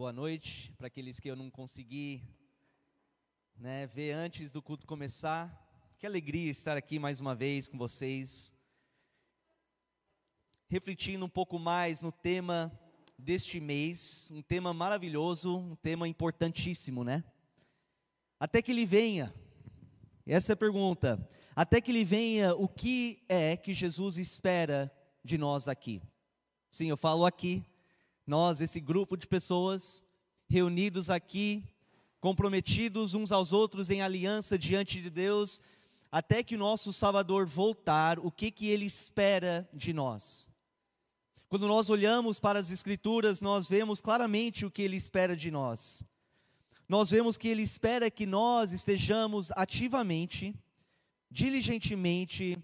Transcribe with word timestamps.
boa 0.00 0.14
noite 0.14 0.72
para 0.78 0.86
aqueles 0.86 1.20
que 1.20 1.30
eu 1.30 1.36
não 1.36 1.50
consegui 1.50 2.22
né, 3.54 3.86
ver 3.86 4.12
antes 4.12 4.50
do 4.50 4.62
culto 4.62 4.86
começar. 4.86 5.54
Que 5.98 6.06
alegria 6.06 6.50
estar 6.50 6.74
aqui 6.74 6.98
mais 6.98 7.20
uma 7.20 7.34
vez 7.34 7.68
com 7.68 7.76
vocês, 7.76 8.56
refletindo 10.70 11.26
um 11.26 11.28
pouco 11.28 11.58
mais 11.58 12.00
no 12.00 12.10
tema 12.10 12.72
deste 13.18 13.60
mês, 13.60 14.30
um 14.32 14.40
tema 14.40 14.72
maravilhoso, 14.72 15.58
um 15.58 15.76
tema 15.76 16.08
importantíssimo, 16.08 17.04
né? 17.04 17.22
Até 18.38 18.62
que 18.62 18.70
ele 18.70 18.86
venha. 18.86 19.34
Essa 20.26 20.52
é 20.52 20.54
a 20.54 20.56
pergunta. 20.56 21.28
Até 21.54 21.78
que 21.78 21.90
ele 21.90 22.06
venha, 22.06 22.54
o 22.54 22.66
que 22.66 23.22
é 23.28 23.54
que 23.54 23.74
Jesus 23.74 24.16
espera 24.16 24.90
de 25.22 25.36
nós 25.36 25.68
aqui? 25.68 26.00
Sim, 26.70 26.88
eu 26.88 26.96
falo 26.96 27.26
aqui, 27.26 27.62
nós, 28.26 28.60
esse 28.60 28.80
grupo 28.80 29.16
de 29.16 29.26
pessoas 29.26 30.02
reunidos 30.48 31.10
aqui, 31.10 31.64
comprometidos 32.20 33.14
uns 33.14 33.32
aos 33.32 33.52
outros 33.52 33.90
em 33.90 34.02
aliança 34.02 34.58
diante 34.58 35.00
de 35.00 35.10
Deus, 35.10 35.60
até 36.12 36.42
que 36.42 36.56
o 36.56 36.58
nosso 36.58 36.92
Salvador 36.92 37.46
voltar, 37.46 38.18
o 38.18 38.30
que 38.30 38.50
que 38.50 38.68
ele 38.68 38.84
espera 38.84 39.68
de 39.72 39.92
nós? 39.92 40.50
Quando 41.50 41.66
nós 41.66 41.90
olhamos 41.90 42.38
para 42.38 42.60
as 42.60 42.70
Escrituras, 42.70 43.40
nós 43.40 43.68
vemos 43.68 44.00
claramente 44.00 44.64
o 44.64 44.70
que 44.70 44.82
Ele 44.82 44.96
espera 44.96 45.34
de 45.34 45.50
nós. 45.50 46.04
Nós 46.88 47.10
vemos 47.10 47.36
que 47.36 47.48
Ele 47.48 47.62
espera 47.62 48.08
que 48.08 48.24
nós 48.24 48.70
estejamos 48.70 49.50
ativamente, 49.56 50.54
diligentemente, 51.28 52.56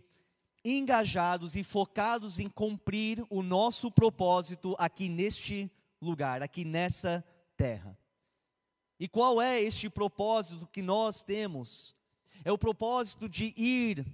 engajados 0.67 1.55
e 1.55 1.63
focados 1.63 2.39
em 2.39 2.49
cumprir 2.49 3.25
o 3.31 3.43
nosso 3.43 3.91
propósito 3.91 4.75
aqui 4.79 5.09
neste 5.09 5.71
lugar, 6.01 6.43
aqui 6.43 6.65
nessa 6.65 7.25
terra. 7.57 7.99
E 8.99 9.07
qual 9.07 9.41
é 9.41 9.61
este 9.61 9.89
propósito 9.89 10.67
que 10.67 10.83
nós 10.83 11.23
temos? 11.23 11.95
É 12.45 12.51
o 12.51 12.59
propósito 12.59 13.29
de 13.29 13.53
ir 13.57 14.07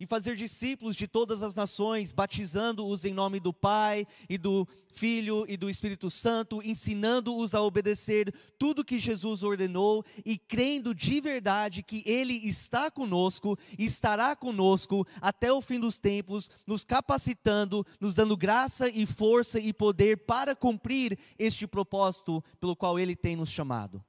e 0.00 0.06
fazer 0.06 0.36
discípulos 0.36 0.96
de 0.96 1.08
todas 1.08 1.42
as 1.42 1.54
nações, 1.54 2.12
batizando-os 2.12 3.04
em 3.04 3.12
nome 3.12 3.40
do 3.40 3.52
Pai 3.52 4.06
e 4.28 4.38
do 4.38 4.66
Filho 4.92 5.44
e 5.48 5.56
do 5.56 5.68
Espírito 5.68 6.10
Santo, 6.10 6.60
ensinando-os 6.64 7.54
a 7.54 7.62
obedecer 7.62 8.32
tudo 8.58 8.84
que 8.84 8.98
Jesus 8.98 9.42
ordenou 9.42 10.04
e 10.24 10.36
crendo 10.36 10.94
de 10.94 11.20
verdade 11.20 11.82
que 11.82 12.02
Ele 12.06 12.34
está 12.34 12.90
conosco 12.90 13.58
estará 13.78 14.34
conosco 14.34 15.06
até 15.20 15.52
o 15.52 15.60
fim 15.60 15.78
dos 15.78 15.98
tempos, 15.98 16.50
nos 16.66 16.84
capacitando, 16.84 17.86
nos 18.00 18.14
dando 18.14 18.36
graça 18.36 18.88
e 18.88 19.06
força 19.06 19.58
e 19.58 19.72
poder 19.72 20.18
para 20.18 20.54
cumprir 20.54 21.18
este 21.38 21.66
propósito 21.66 22.42
pelo 22.60 22.76
qual 22.76 22.98
Ele 22.98 23.14
tem 23.14 23.36
nos 23.36 23.50
chamado. 23.50 24.02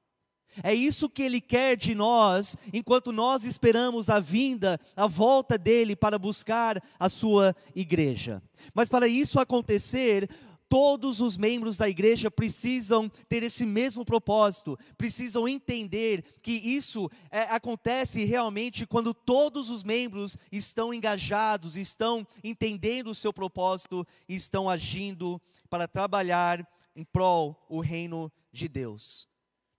É 0.64 0.74
isso 0.74 1.10
que 1.10 1.24
Ele 1.24 1.42
quer 1.42 1.76
de 1.76 1.94
nós, 1.96 2.56
enquanto 2.74 3.12
nós 3.12 3.46
esperamos 3.46 4.10
a 4.10 4.20
vinda, 4.20 4.80
a 4.96 5.08
volta 5.08 5.58
dele 5.58 5.96
para 5.96 6.20
buscar 6.20 6.82
a 7.00 7.10
sua 7.10 7.56
igreja. 7.76 8.42
Mas 8.74 8.90
para 8.90 9.08
isso 9.08 9.40
acontecer, 9.40 10.30
todos 10.70 11.20
os 11.20 11.36
membros 11.36 11.76
da 11.76 11.90
igreja 11.90 12.30
precisam 12.30 13.10
ter 13.28 13.42
esse 13.42 13.66
mesmo 13.66 14.06
propósito, 14.06 14.78
precisam 14.96 15.48
entender 15.48 16.24
que 16.44 16.52
isso 16.52 17.10
é, 17.32 17.42
acontece 17.42 18.24
realmente 18.24 18.86
quando 18.86 19.14
todos 19.14 19.72
os 19.72 19.84
membros 19.84 20.38
estão 20.52 20.94
engajados, 20.94 21.76
estão 21.76 22.26
entendendo 22.44 23.10
o 23.10 23.16
seu 23.16 23.34
propósito 23.34 24.06
estão 24.28 24.70
agindo 24.70 25.42
para 25.70 25.88
trabalhar 25.88 26.66
em 26.96 27.04
prol 27.04 27.66
o 27.68 27.80
reino 27.80 28.32
de 28.52 28.68
Deus. 28.68 29.28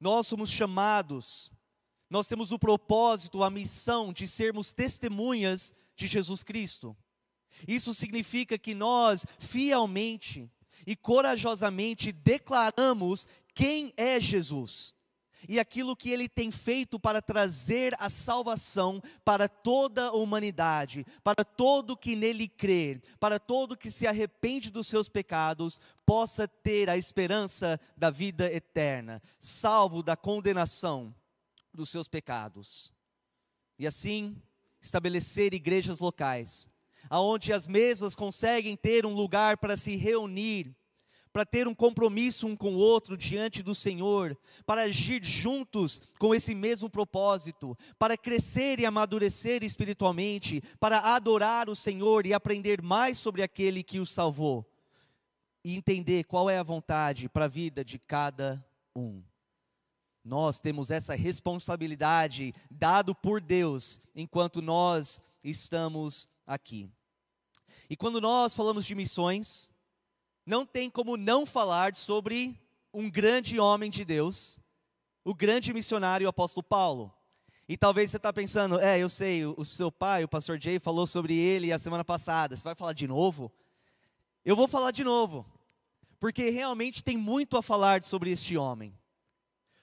Nós 0.01 0.27
somos 0.27 0.51
chamados, 0.51 1.53
nós 2.09 2.27
temos 2.27 2.51
o 2.51 2.59
propósito, 2.59 3.43
a 3.43 3.51
missão 3.51 4.13
de 4.13 4.27
sermos 4.27 4.73
testemunhas 4.73 5.75
de 5.95 6.07
Jesus 6.07 6.43
Cristo. 6.43 6.97
Isso 7.69 7.93
significa 7.93 8.59
que 8.59 8.75
nós 8.75 9.27
fielmente 9.39 10.51
e 10.87 10.97
corajosamente 10.97 12.11
declaramos 12.11 13.29
quem 13.55 13.93
é 13.97 14.19
Jesus 14.19 14.95
e 15.49 15.59
aquilo 15.59 15.97
que 15.97 16.11
ele 16.11 16.29
tem 16.29 16.51
feito 16.51 16.99
para 16.99 17.23
trazer 17.23 17.95
a 17.99 18.09
salvação 18.09 19.03
para 19.25 19.49
toda 19.49 20.09
a 20.09 20.13
humanidade, 20.13 21.07
para 21.23 21.45
todo 21.45 21.97
que 21.97 22.15
nele 22.15 22.49
crer, 22.49 23.03
para 23.19 23.39
todo 23.39 23.77
que 23.77 23.91
se 23.91 24.07
arrepende 24.07 24.71
dos 24.71 24.87
seus 24.87 25.09
pecados, 25.09 25.81
possa 26.05 26.47
ter 26.47 26.91
a 26.91 26.97
esperança 26.97 27.81
da 27.97 28.11
vida 28.11 28.53
eterna, 28.53 29.23
salvo 29.39 30.03
da 30.03 30.17
condenação 30.17 31.15
dos 31.73 31.89
seus 31.89 32.09
pecados. 32.09 32.93
E 33.79 33.87
assim, 33.87 34.37
estabelecer 34.81 35.55
igrejas 35.55 36.01
locais, 36.01 36.69
aonde 37.09 37.53
as 37.53 37.67
mesmas 37.67 38.15
conseguem 38.15 38.77
ter 38.77 39.07
um 39.07 39.15
lugar 39.15 39.57
para 39.57 39.77
se 39.77 39.97
reunir 39.97 40.75
para 41.33 41.47
ter 41.47 41.69
um 41.69 41.75
compromisso 41.75 42.47
um 42.47 42.57
com 42.57 42.75
o 42.75 42.79
outro 42.79 43.17
diante 43.17 43.63
do 43.63 43.75
Senhor, 43.75 44.37
para 44.67 44.83
agir 44.83 45.25
juntos 45.25 46.03
com 46.19 46.35
esse 46.35 46.55
mesmo 46.55 46.91
propósito, 46.91 47.77
para 47.99 48.17
crescer 48.17 48.81
e 48.81 48.87
amadurecer 48.87 49.63
espiritualmente, 49.63 50.61
para 50.81 51.15
adorar 51.15 51.69
o 51.69 51.77
Senhor 51.77 52.27
e 52.27 52.35
aprender 52.35 52.83
mais 52.83 53.19
sobre 53.19 53.43
aquele 53.43 53.83
que 53.83 54.01
o 54.01 54.07
salvou, 54.07 54.67
e 55.65 55.77
entender 55.77 56.25
qual 56.25 56.51
é 56.51 56.59
a 56.59 56.65
vontade 56.65 57.29
para 57.29 57.45
a 57.45 57.49
vida 57.49 57.85
de 57.85 57.99
cada 57.99 58.65
um. 58.97 59.23
Nós 60.25 60.61
temos 60.61 60.91
essa 60.91 61.15
responsabilidade 61.15 62.55
dado 62.71 63.15
por 63.15 63.41
Deus 63.41 64.01
enquanto 64.15 64.61
nós 64.61 65.21
estamos 65.43 66.29
aqui. 66.47 66.91
E 67.89 67.97
quando 67.97 68.21
nós 68.21 68.55
falamos 68.55 68.85
de 68.85 68.95
missões, 68.95 69.71
não 70.51 70.67
tem 70.67 70.91
como 70.91 71.17
não 71.17 71.47
falar 71.47 71.95
sobre 71.95 72.61
um 72.93 73.09
grande 73.09 73.61
homem 73.61 73.89
de 73.89 74.05
Deus, 74.05 74.59
o 75.25 75.33
grande 75.33 75.73
missionário 75.73 76.27
o 76.27 76.29
apóstolo 76.29 76.65
Paulo. 76.65 77.15
E 77.69 77.77
talvez 77.77 78.11
você 78.11 78.17
está 78.17 78.33
pensando, 78.33 78.81
é, 78.81 78.99
eu 78.99 79.09
sei, 79.09 79.47
o, 79.47 79.65
seu 79.65 79.93
pai, 79.93 80.25
o 80.25 80.29
pastor 80.29 80.61
Jay, 80.61 80.81
falou 80.81 81.07
sobre 81.07 81.39
ele 81.39 81.73
a 81.73 81.79
semana 81.79 82.05
passada. 82.05 82.57
Você 82.57 82.65
vai 82.65 82.75
falar 82.75 82.95
de 82.95 83.07
novo? 83.07 83.53
Eu 84.45 84.57
vou 84.57 84.67
falar 84.67 84.91
de 84.91 85.05
novo, 85.05 85.47
porque 86.19 86.51
realmente 86.51 87.05
tem 87.05 87.17
muito 87.17 87.57
a 87.57 87.63
falar 87.63 88.05
sobre 88.05 88.33
este 88.33 88.57
homem. 88.57 88.93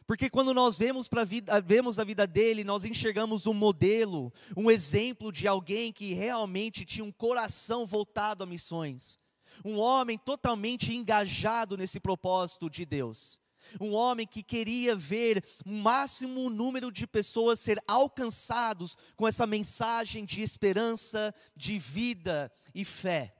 Porque 0.06 0.29
quando 0.29 0.53
nós 0.53 0.77
vemos, 0.77 1.07
pra 1.07 1.23
vida, 1.23 1.61
vemos 1.61 1.97
a 1.97 2.03
vida 2.03 2.27
dele, 2.27 2.66
nós 2.66 2.83
enxergamos 2.83 3.47
um 3.47 3.53
modelo, 3.53 4.33
um 4.56 4.69
exemplo 4.69 5.31
de 5.31 5.47
alguém 5.47 5.94
que 5.94 6.13
realmente 6.13 6.83
tinha 6.83 7.06
um 7.06 7.11
coração 7.11 7.88
voltado 7.88 8.44
a 8.44 8.45
missões 8.45 9.17
um 9.63 9.78
homem 9.78 10.18
totalmente 10.18 10.94
engajado 10.94 11.78
nesse 11.78 12.00
propósito 12.00 12.69
de 12.69 12.85
Deus. 12.85 13.40
Um 13.81 13.94
homem 13.94 14.25
que 14.25 14.41
queria 14.41 14.95
ver 14.95 15.44
o 15.66 15.69
máximo 15.69 16.50
número 16.50 16.91
de 16.91 17.06
pessoas 17.06 17.59
ser 17.59 17.81
alcançados 17.85 18.95
com 19.16 19.28
essa 19.28 19.45
mensagem 19.45 20.23
de 20.23 20.41
esperança, 20.41 21.34
de 21.56 21.78
vida 21.78 22.51
e 22.73 22.85
fé. 22.85 23.35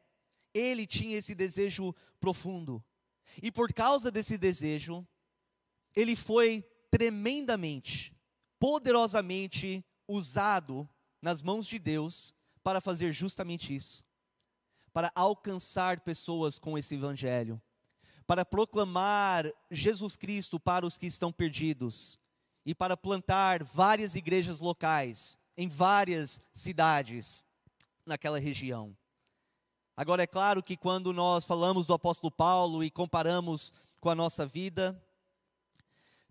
Ele 0.53 0.85
tinha 0.85 1.17
esse 1.17 1.33
desejo 1.33 1.95
profundo. 2.19 2.84
E 3.41 3.51
por 3.51 3.72
causa 3.72 4.11
desse 4.11 4.38
desejo, 4.38 5.07
ele 5.95 6.16
foi 6.16 6.61
tremendamente, 6.91 8.13
poderosamente 8.59 9.85
usado 10.07 10.89
nas 11.22 11.41
mãos 11.41 11.66
de 11.66 11.79
Deus 11.79 12.34
para 12.63 12.81
fazer 12.81 13.11
justamente 13.13 13.73
isso 13.73 14.06
para 14.97 15.12
alcançar 15.13 16.00
pessoas 16.00 16.58
com 16.58 16.75
esse 16.75 16.96
evangelho, 16.96 17.62
para 18.25 18.44
proclamar 18.44 19.46
Jesus 19.69 20.18
Cristo 20.18 20.59
para 20.59 20.88
os 20.88 20.97
que 20.97 21.06
estão 21.06 21.32
perdidos 21.32 22.20
e 22.66 22.73
para 22.73 22.97
plantar 22.97 23.64
várias 23.64 24.16
igrejas 24.16 24.59
locais 24.59 25.38
em 25.55 25.70
várias 25.70 26.41
cidades 26.52 27.44
naquela 28.08 28.40
região. 28.40 28.97
Agora, 29.96 30.23
é 30.23 30.26
claro 30.26 30.64
que 30.64 30.76
quando 30.76 31.14
nós 31.14 31.46
falamos 31.46 31.85
do 31.85 31.93
apóstolo 31.93 32.32
Paulo 32.32 32.84
e 32.84 32.90
comparamos 32.90 33.72
com 34.00 34.09
a 34.09 34.16
nossa 34.16 34.47
vida, 34.47 35.00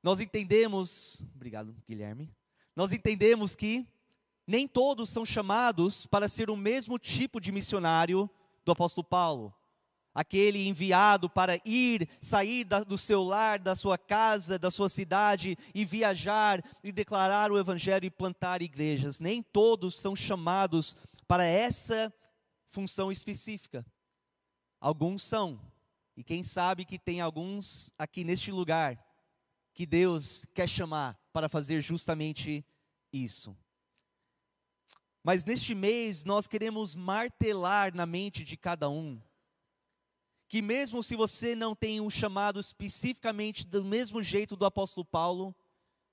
nós 0.02 0.18
entendemos, 0.18 1.22
obrigado, 1.36 1.72
Guilherme, 1.88 2.34
nós 2.74 2.92
entendemos 2.92 3.54
que 3.54 3.86
nem 4.44 4.66
todos 4.66 5.08
são 5.08 5.24
chamados 5.24 6.04
para 6.04 6.28
ser 6.28 6.50
o 6.50 6.56
mesmo 6.56 6.98
tipo 6.98 7.40
de 7.40 7.52
missionário 7.52 8.28
do 8.66 8.72
apóstolo 8.72 9.06
Paulo, 9.06 9.54
aquele 10.12 10.66
enviado 10.66 11.30
para 11.30 11.60
ir, 11.64 12.08
sair 12.20 12.64
da, 12.64 12.80
do 12.80 12.98
seu 12.98 13.22
lar, 13.22 13.60
da 13.60 13.76
sua 13.76 13.96
casa, 13.96 14.58
da 14.58 14.72
sua 14.72 14.88
cidade 14.88 15.56
e 15.72 15.84
viajar 15.84 16.64
e 16.82 16.90
declarar 16.90 17.52
o 17.52 17.58
evangelho 17.58 18.04
e 18.04 18.10
plantar 18.10 18.60
igrejas. 18.60 19.20
Nem 19.20 19.40
todos 19.40 19.94
são 19.94 20.16
chamados 20.16 20.96
para 21.28 21.44
essa 21.44 22.12
função 22.68 23.12
específica. 23.12 23.86
Alguns 24.80 25.22
são, 25.22 25.60
e 26.16 26.24
quem 26.24 26.42
sabe 26.42 26.84
que 26.84 26.98
tem 26.98 27.20
alguns 27.20 27.92
aqui 27.96 28.24
neste 28.24 28.50
lugar 28.50 28.98
que 29.74 29.86
Deus 29.86 30.44
quer 30.52 30.68
chamar 30.68 31.16
para 31.32 31.48
fazer 31.48 31.80
justamente 31.80 32.64
isso. 33.12 33.56
Mas 35.26 35.44
neste 35.44 35.74
mês 35.74 36.24
nós 36.24 36.46
queremos 36.46 36.94
martelar 36.94 37.92
na 37.92 38.06
mente 38.06 38.44
de 38.44 38.56
cada 38.56 38.88
um 38.88 39.20
que 40.46 40.62
mesmo 40.62 41.02
se 41.02 41.16
você 41.16 41.56
não 41.56 41.74
tem 41.74 42.00
um 42.00 42.08
chamado 42.08 42.60
especificamente 42.60 43.66
do 43.66 43.84
mesmo 43.84 44.22
jeito 44.22 44.54
do 44.54 44.64
apóstolo 44.64 45.04
Paulo, 45.04 45.52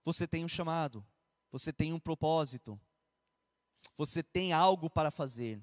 você 0.04 0.26
tem 0.26 0.44
um 0.44 0.48
chamado, 0.48 1.06
você 1.52 1.72
tem 1.72 1.94
um 1.94 2.00
propósito, 2.00 2.82
você 3.96 4.24
tem 4.24 4.52
algo 4.52 4.90
para 4.90 5.12
fazer. 5.12 5.62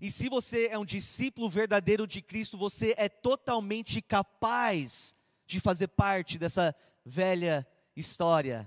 E 0.00 0.10
se 0.10 0.30
você 0.30 0.68
é 0.68 0.78
um 0.78 0.86
discípulo 0.86 1.50
verdadeiro 1.50 2.06
de 2.06 2.22
Cristo, 2.22 2.56
você 2.56 2.94
é 2.96 3.06
totalmente 3.06 4.00
capaz 4.00 5.14
de 5.44 5.60
fazer 5.60 5.88
parte 5.88 6.38
dessa 6.38 6.74
velha 7.04 7.66
história, 7.94 8.66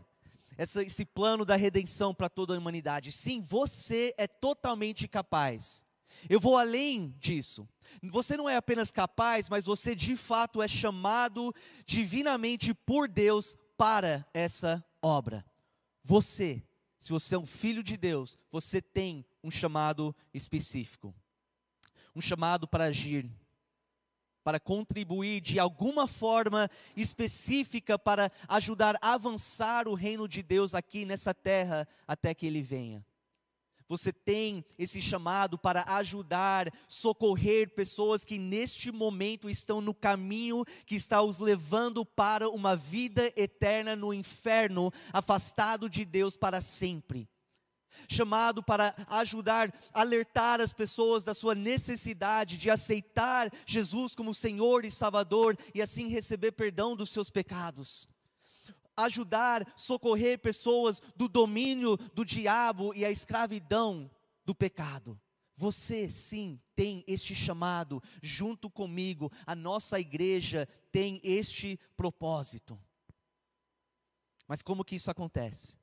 essa, 0.58 0.84
esse 0.84 1.06
plano 1.06 1.46
da 1.46 1.56
redenção 1.56 2.14
para 2.14 2.30
toda 2.30 2.56
a 2.56 2.58
humanidade. 2.58 3.12
Sim, 3.12 3.42
você 3.42 4.14
é 4.18 4.28
totalmente 4.28 5.08
capaz. 5.08 5.84
Eu 6.30 6.40
vou 6.40 6.58
além 6.58 7.16
disso. 7.20 7.68
Você 8.04 8.36
não 8.36 8.50
é 8.50 8.56
apenas 8.56 8.92
capaz, 8.92 9.50
mas 9.50 9.66
você 9.66 9.96
de 9.96 10.16
fato 10.16 10.62
é 10.62 10.68
chamado 10.68 11.54
divinamente 11.86 12.74
por 12.74 13.08
Deus 13.08 13.56
para 13.78 14.26
essa 14.34 14.84
obra. 15.02 15.46
Você, 16.04 16.64
se 16.98 17.12
você 17.12 17.36
é 17.36 17.40
um 17.40 17.46
filho 17.46 17.84
de 17.84 17.98
Deus, 17.98 18.38
você 18.52 18.82
tem 18.82 19.26
um 19.44 19.52
chamado 19.52 20.16
específico. 20.34 21.14
Um 22.16 22.22
chamado 22.22 22.68
para 22.68 22.86
agir, 22.86 23.30
para 24.46 24.60
contribuir 24.60 25.42
de 25.42 25.58
alguma 25.58 26.08
forma 26.08 26.70
específica 26.96 27.98
para 27.98 28.32
ajudar 28.48 28.96
a 29.02 29.16
avançar 29.16 29.88
o 29.88 29.96
reino 29.96 30.28
de 30.28 30.44
Deus 30.44 30.76
aqui 30.76 31.04
nessa 31.04 31.34
terra 31.34 31.88
até 32.08 32.32
que 32.36 32.46
ele 32.46 32.62
venha. 32.62 33.04
Você 33.88 34.14
tem 34.14 34.64
esse 34.78 35.02
chamado 35.02 35.58
para 35.58 35.84
ajudar, 35.98 36.72
socorrer 36.88 37.74
pessoas 37.74 38.24
que 38.24 38.38
neste 38.38 38.92
momento 38.92 39.50
estão 39.50 39.82
no 39.82 39.96
caminho 39.96 40.64
que 40.86 40.94
está 40.94 41.24
os 41.24 41.40
levando 41.40 42.06
para 42.06 42.48
uma 42.48 42.76
vida 42.76 43.34
eterna 43.36 43.96
no 43.96 44.14
inferno, 44.14 44.92
afastado 45.12 45.90
de 45.90 46.06
Deus 46.06 46.38
para 46.38 46.62
sempre. 46.62 47.28
Chamado 48.08 48.62
para 48.64 48.96
ajudar, 49.08 49.74
alertar 49.94 50.62
as 50.62 50.74
pessoas 50.74 51.24
da 51.24 51.34
sua 51.34 51.56
necessidade 51.56 52.58
de 52.58 52.70
aceitar 52.70 53.52
Jesus 53.66 54.16
como 54.16 54.34
Senhor 54.34 54.86
e 54.86 54.92
Salvador 54.92 55.58
e 55.74 55.82
assim 55.82 56.08
receber 56.08 56.52
perdão 56.52 56.96
dos 56.96 57.10
seus 57.10 57.30
pecados 57.30 58.08
ajudar, 58.98 59.74
socorrer 59.76 60.40
pessoas 60.40 61.02
do 61.16 61.28
domínio 61.28 61.98
do 62.14 62.24
diabo 62.24 62.94
e 62.94 63.04
a 63.04 63.12
escravidão 63.12 64.10
do 64.46 64.56
pecado. 64.56 65.20
Você 65.58 66.10
sim 66.10 66.60
tem 66.76 67.04
este 67.08 67.34
chamado, 67.34 68.04
junto 68.22 68.70
comigo, 68.70 69.32
a 69.46 69.56
nossa 69.56 70.00
igreja 70.00 70.68
tem 70.92 71.22
este 71.24 71.80
propósito. 71.96 72.80
Mas 74.48 74.62
como 74.62 74.84
que 74.84 74.96
isso 74.96 75.10
acontece? 75.10 75.78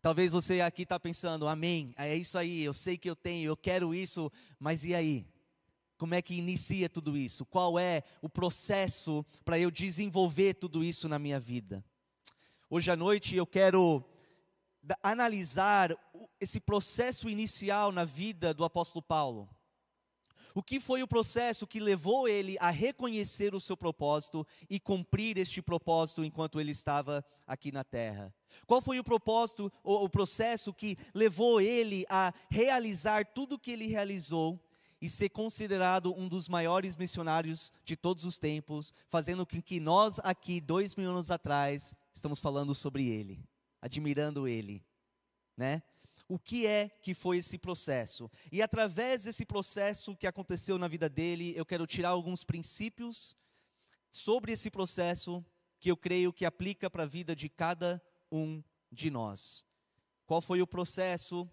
Talvez 0.00 0.32
você 0.32 0.60
aqui 0.60 0.82
está 0.82 0.98
pensando, 0.98 1.48
amém, 1.48 1.92
é 1.96 2.14
isso 2.14 2.38
aí, 2.38 2.62
eu 2.62 2.72
sei 2.72 2.96
que 2.96 3.10
eu 3.10 3.16
tenho, 3.16 3.48
eu 3.48 3.56
quero 3.56 3.94
isso, 3.94 4.30
mas 4.58 4.84
e 4.84 4.94
aí? 4.94 5.26
Como 5.96 6.14
é 6.14 6.22
que 6.22 6.34
inicia 6.34 6.88
tudo 6.88 7.16
isso? 7.16 7.44
Qual 7.44 7.76
é 7.76 8.04
o 8.22 8.28
processo 8.28 9.26
para 9.44 9.58
eu 9.58 9.70
desenvolver 9.70 10.54
tudo 10.54 10.84
isso 10.84 11.08
na 11.08 11.18
minha 11.18 11.40
vida? 11.40 11.84
Hoje 12.70 12.90
à 12.90 12.96
noite 12.96 13.34
eu 13.34 13.46
quero 13.46 14.04
analisar 15.02 15.96
esse 16.40 16.60
processo 16.60 17.28
inicial 17.28 17.90
na 17.90 18.04
vida 18.04 18.54
do 18.54 18.64
apóstolo 18.64 19.02
Paulo. 19.02 19.48
O 20.58 20.62
que 20.62 20.80
foi 20.80 21.04
o 21.04 21.06
processo 21.06 21.68
que 21.68 21.78
levou 21.78 22.26
ele 22.26 22.56
a 22.58 22.68
reconhecer 22.68 23.54
o 23.54 23.60
seu 23.60 23.76
propósito 23.76 24.44
e 24.68 24.80
cumprir 24.80 25.38
este 25.38 25.62
propósito 25.62 26.24
enquanto 26.24 26.58
ele 26.58 26.72
estava 26.72 27.24
aqui 27.46 27.70
na 27.70 27.84
terra? 27.84 28.34
Qual 28.66 28.82
foi 28.82 28.98
o 28.98 29.04
propósito, 29.04 29.72
o, 29.84 29.94
o 30.02 30.08
processo 30.08 30.74
que 30.74 30.98
levou 31.14 31.60
ele 31.60 32.04
a 32.08 32.34
realizar 32.50 33.24
tudo 33.24 33.54
o 33.54 33.58
que 33.58 33.70
ele 33.70 33.86
realizou 33.86 34.60
e 35.00 35.08
ser 35.08 35.28
considerado 35.28 36.12
um 36.18 36.26
dos 36.26 36.48
maiores 36.48 36.96
missionários 36.96 37.72
de 37.84 37.96
todos 37.96 38.24
os 38.24 38.36
tempos, 38.36 38.92
fazendo 39.08 39.46
com 39.46 39.62
que 39.62 39.78
nós 39.78 40.18
aqui, 40.24 40.60
dois 40.60 40.96
mil 40.96 41.08
anos 41.08 41.30
atrás, 41.30 41.94
estamos 42.12 42.40
falando 42.40 42.74
sobre 42.74 43.08
ele, 43.08 43.38
admirando 43.80 44.48
ele, 44.48 44.82
né? 45.56 45.84
O 46.28 46.38
que 46.38 46.66
é 46.66 46.90
que 46.90 47.14
foi 47.14 47.38
esse 47.38 47.56
processo? 47.56 48.30
E 48.52 48.60
através 48.60 49.24
desse 49.24 49.46
processo 49.46 50.14
que 50.14 50.26
aconteceu 50.26 50.76
na 50.76 50.86
vida 50.86 51.08
dele, 51.08 51.54
eu 51.56 51.64
quero 51.64 51.86
tirar 51.86 52.10
alguns 52.10 52.44
princípios 52.44 53.34
sobre 54.12 54.52
esse 54.52 54.70
processo 54.70 55.42
que 55.80 55.90
eu 55.90 55.96
creio 55.96 56.32
que 56.32 56.44
aplica 56.44 56.90
para 56.90 57.04
a 57.04 57.06
vida 57.06 57.34
de 57.34 57.48
cada 57.48 58.02
um 58.30 58.62
de 58.92 59.10
nós. 59.10 59.64
Qual 60.26 60.42
foi 60.42 60.60
o 60.60 60.66
processo 60.66 61.50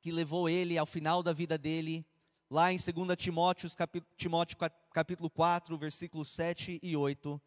que 0.00 0.10
levou 0.10 0.48
ele 0.48 0.76
ao 0.76 0.86
final 0.86 1.22
da 1.22 1.32
vida 1.32 1.56
dele 1.56 2.04
lá 2.50 2.72
em 2.72 2.76
2 2.76 3.16
Timóteo, 3.16 3.68
Timóteo 4.16 4.56
capítulo 4.92 5.30
4, 5.30 5.78
versículos 5.78 6.28
7 6.30 6.80
e 6.82 6.96
8, 6.96 7.40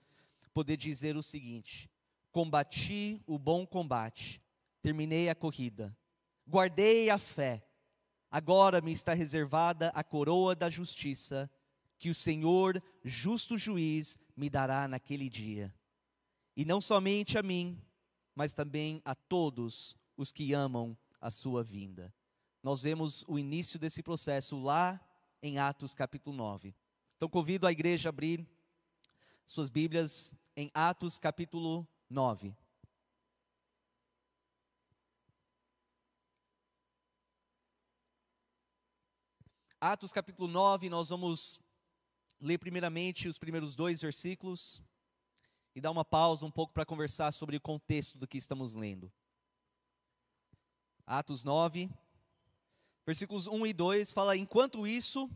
poder 0.54 0.78
dizer 0.78 1.18
o 1.18 1.24
seguinte: 1.24 1.90
Combati 2.32 3.22
o 3.28 3.38
bom 3.38 3.66
combate, 3.66 4.42
terminei 4.82 5.30
a 5.30 5.36
corrida, 5.36 5.96
guardei 6.48 7.10
a 7.10 7.18
fé, 7.18 7.66
agora 8.30 8.82
me 8.82 8.92
está 8.92 9.14
reservada 9.14 9.90
a 9.90 10.04
coroa 10.04 10.56
da 10.56 10.70
justiça, 10.70 11.50
que 11.98 12.10
o 12.10 12.16
Senhor, 12.16 12.84
justo 13.04 13.58
juiz, 13.58 14.20
me 14.36 14.50
dará 14.50 14.88
naquele 14.88 15.30
dia. 15.30 15.74
E 16.56 16.66
não 16.66 16.82
somente 16.82 17.38
a 17.38 17.44
mim, 17.44 17.82
mas 18.36 18.54
também 18.54 19.02
a 19.06 19.16
todos 19.16 19.96
os 20.18 20.32
que 20.32 20.54
amam 20.54 20.98
a 21.22 21.32
sua 21.32 21.64
vinda 21.64 22.14
nós 22.64 22.82
vemos 22.82 23.26
o 23.28 23.38
início 23.38 23.78
desse 23.78 24.02
processo 24.02 24.58
lá 24.58 24.98
em 25.42 25.60
Atos 25.60 25.94
capítulo 25.94 26.34
9. 26.38 26.74
Então 27.18 27.28
convido 27.28 27.68
a 27.68 27.72
igreja 27.74 28.08
a 28.08 28.12
abrir 28.12 28.48
suas 29.46 29.70
Bíblias 29.70 30.34
em 30.56 30.72
Atos 30.74 31.20
capítulo 31.20 31.86
9. 32.10 32.56
Atos 39.86 40.14
capítulo 40.14 40.48
9, 40.48 40.90
nós 40.90 41.10
vamos 41.10 41.60
ler 42.40 42.58
primeiramente 42.58 43.28
os 43.28 43.38
primeiros 43.38 43.76
dois 43.76 44.00
versículos 44.00 44.82
e 45.76 45.82
dar 45.82 45.92
uma 45.92 46.06
pausa 46.06 46.46
um 46.46 46.52
pouco 46.52 46.72
para 46.72 46.86
conversar 46.86 47.34
sobre 47.34 47.58
o 47.58 47.60
contexto 47.60 48.18
do 48.18 48.26
que 48.26 48.38
estamos 48.38 48.76
lendo. 48.76 49.12
Atos 51.06 51.44
9, 51.44 51.90
Versículos 53.06 53.46
1 53.46 53.68
e 53.68 53.74
2 53.74 54.14
fala: 54.14 54.38
Enquanto 54.38 54.88
isso, 54.88 55.30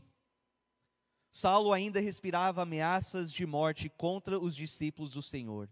Saulo 1.30 1.74
ainda 1.74 2.00
respirava 2.00 2.62
ameaças 2.62 3.34
de 3.34 3.46
morte 3.46 3.90
contra 3.90 4.40
os 4.40 4.56
discípulos 4.56 5.12
do 5.12 5.22
Senhor. 5.22 5.70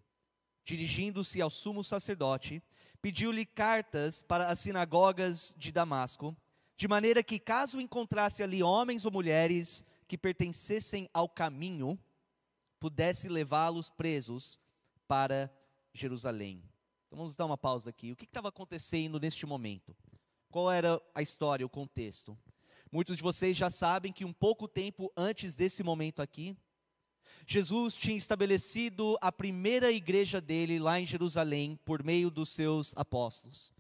Dirigindo-se 0.65 1.41
ao 1.41 1.50
sumo 1.50 1.82
sacerdote, 1.82 2.62
pediu-lhe 3.01 3.46
cartas 3.46 4.22
para 4.22 4.50
as 4.50 4.60
sinagogas 4.60 5.55
de 5.58 5.72
Damasco, 5.72 6.36
de 6.77 6.88
maneira 6.88 7.24
que, 7.24 7.39
caso 7.39 7.79
encontrasse 7.79 8.44
ali 8.44 8.62
homens 8.62 9.05
ou 9.05 9.12
mulheres 9.12 9.86
que 10.08 10.17
pertencessem 10.17 11.10
ao 11.13 11.27
caminho, 11.27 11.98
pudesse 12.79 13.27
levá-los 13.29 13.89
presos 13.89 14.60
para 15.08 15.50
Jerusalém. 15.94 16.62
Então 17.08 17.17
vamos 17.17 17.36
dar 17.36 17.46
uma 17.46 17.58
pausa 17.58 17.89
aqui. 17.89 18.12
O 18.12 18.15
que 18.15 18.25
estava 18.25 18.50
acontecendo 18.50 19.20
neste 19.20 19.46
momento? 19.46 19.96
Qual 20.51 20.72
era 20.72 21.01
a 21.13 21.22
história, 21.22 21.65
o 21.65 21.70
contexto? 21.70 22.38
Muitos 22.91 23.17
de 23.17 23.24
vocês 23.24 23.58
já 23.58 23.70
sabem 23.70 24.12
que 24.12 24.25
um 24.25 24.34
pouco 24.34 24.67
tempo 24.67 25.12
antes 25.15 25.55
desse 25.55 25.82
momento 25.84 26.22
aqui, 26.22 26.55
Jesus 27.48 27.96
tinha 27.96 28.17
estabelecido 28.17 29.17
a 29.22 29.32
primeira 29.32 29.91
igreja 29.91 30.41
dele 30.41 30.79
lá 30.79 31.00
em 31.00 31.05
Jerusalém 31.05 31.79
por 31.86 32.03
meio 32.03 32.29
dos 32.29 32.50
seus 32.50 32.94
apóstolos. 32.96 33.74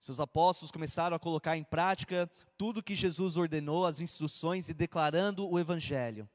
Seus 0.00 0.18
apóstolos 0.18 0.72
começaram 0.72 1.14
a 1.14 1.20
colocar 1.20 1.56
em 1.56 1.62
prática 1.62 2.30
tudo 2.56 2.82
que 2.82 2.94
Jesus 2.94 3.36
ordenou, 3.36 3.84
as 3.84 4.00
instruções 4.00 4.68
e 4.68 4.74
declarando 4.74 5.48
o 5.48 5.58
evangelho. 5.58 6.28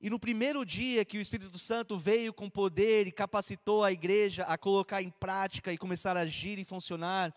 E 0.00 0.10
no 0.10 0.18
primeiro 0.18 0.64
dia 0.64 1.04
que 1.04 1.18
o 1.18 1.20
Espírito 1.20 1.58
Santo 1.58 1.96
veio 1.96 2.32
com 2.32 2.50
poder 2.50 3.06
e 3.06 3.12
capacitou 3.12 3.84
a 3.84 3.92
igreja 3.92 4.44
a 4.44 4.58
colocar 4.58 5.00
em 5.00 5.10
prática 5.10 5.72
e 5.72 5.78
começar 5.78 6.16
a 6.16 6.20
agir 6.20 6.58
e 6.58 6.64
funcionar, 6.64 7.34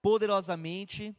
poderosamente, 0.00 1.14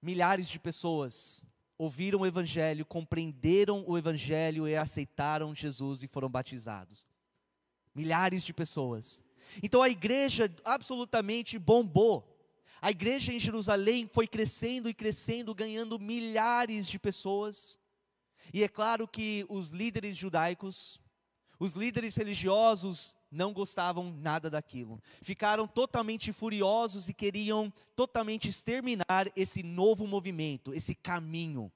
milhares 0.00 0.48
de 0.48 0.58
pessoas 0.58 1.44
ouviram 1.76 2.20
o 2.20 2.26
Evangelho, 2.26 2.86
compreenderam 2.86 3.84
o 3.86 3.98
Evangelho 3.98 4.68
e 4.68 4.76
aceitaram 4.76 5.54
Jesus 5.54 6.02
e 6.02 6.06
foram 6.06 6.30
batizados. 6.30 7.06
milhares 7.94 8.42
de 8.42 8.54
pessoas. 8.54 9.22
Então 9.62 9.82
a 9.82 9.88
igreja 9.88 10.50
absolutamente 10.64 11.58
bombou. 11.58 12.31
A 12.82 12.90
igreja 12.90 13.32
em 13.32 13.38
Jerusalém 13.38 14.08
foi 14.12 14.26
crescendo 14.26 14.88
e 14.88 14.94
crescendo, 14.94 15.54
ganhando 15.54 16.00
milhares 16.00 16.88
de 16.88 16.98
pessoas. 16.98 17.78
E 18.52 18.64
é 18.64 18.68
claro 18.68 19.06
que 19.06 19.46
os 19.48 19.70
líderes 19.70 20.16
judaicos, 20.16 21.00
os 21.60 21.74
líderes 21.74 22.16
religiosos 22.16 23.14
não 23.30 23.52
gostavam 23.52 24.12
nada 24.12 24.50
daquilo. 24.50 25.00
Ficaram 25.22 25.68
totalmente 25.68 26.32
furiosos 26.32 27.08
e 27.08 27.14
queriam 27.14 27.72
totalmente 27.94 28.48
exterminar 28.48 29.30
esse 29.36 29.62
novo 29.62 30.04
movimento, 30.04 30.74
esse 30.74 30.92
caminho. 30.92 31.70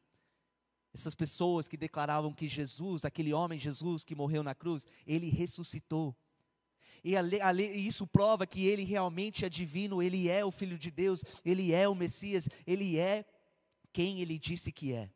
Essas 0.92 1.14
pessoas 1.14 1.68
que 1.68 1.76
declaravam 1.76 2.32
que 2.32 2.48
Jesus, 2.48 3.04
aquele 3.04 3.32
homem 3.32 3.60
Jesus 3.60 4.02
que 4.02 4.16
morreu 4.16 4.42
na 4.42 4.56
cruz, 4.56 4.84
ele 5.06 5.30
ressuscitou. 5.30 6.16
E 7.06 7.16
a, 7.16 7.20
a, 7.20 7.52
isso 7.54 8.04
prova 8.04 8.48
que 8.48 8.66
ele 8.66 8.82
realmente 8.82 9.44
é 9.44 9.48
divino, 9.48 10.02
ele 10.02 10.28
é 10.28 10.44
o 10.44 10.50
Filho 10.50 10.76
de 10.76 10.90
Deus, 10.90 11.22
ele 11.44 11.72
é 11.72 11.88
o 11.88 11.94
Messias, 11.94 12.48
ele 12.66 12.98
é 12.98 13.24
quem 13.92 14.20
ele 14.20 14.36
disse 14.36 14.72
que 14.72 14.92
é. 14.92 15.08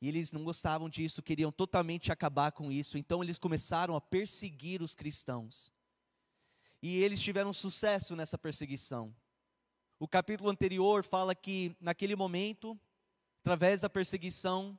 E 0.00 0.08
eles 0.08 0.32
não 0.32 0.42
gostavam 0.42 0.88
disso, 0.88 1.22
queriam 1.22 1.52
totalmente 1.52 2.10
acabar 2.10 2.52
com 2.52 2.72
isso, 2.72 2.96
então 2.96 3.22
eles 3.22 3.38
começaram 3.38 3.94
a 3.94 4.00
perseguir 4.00 4.80
os 4.80 4.94
cristãos. 4.94 5.70
E 6.80 7.02
eles 7.02 7.20
tiveram 7.20 7.52
sucesso 7.52 8.16
nessa 8.16 8.38
perseguição. 8.38 9.14
O 9.98 10.08
capítulo 10.08 10.48
anterior 10.48 11.04
fala 11.04 11.34
que, 11.34 11.76
naquele 11.78 12.16
momento, 12.16 12.80
através 13.42 13.82
da 13.82 13.90
perseguição, 13.90 14.78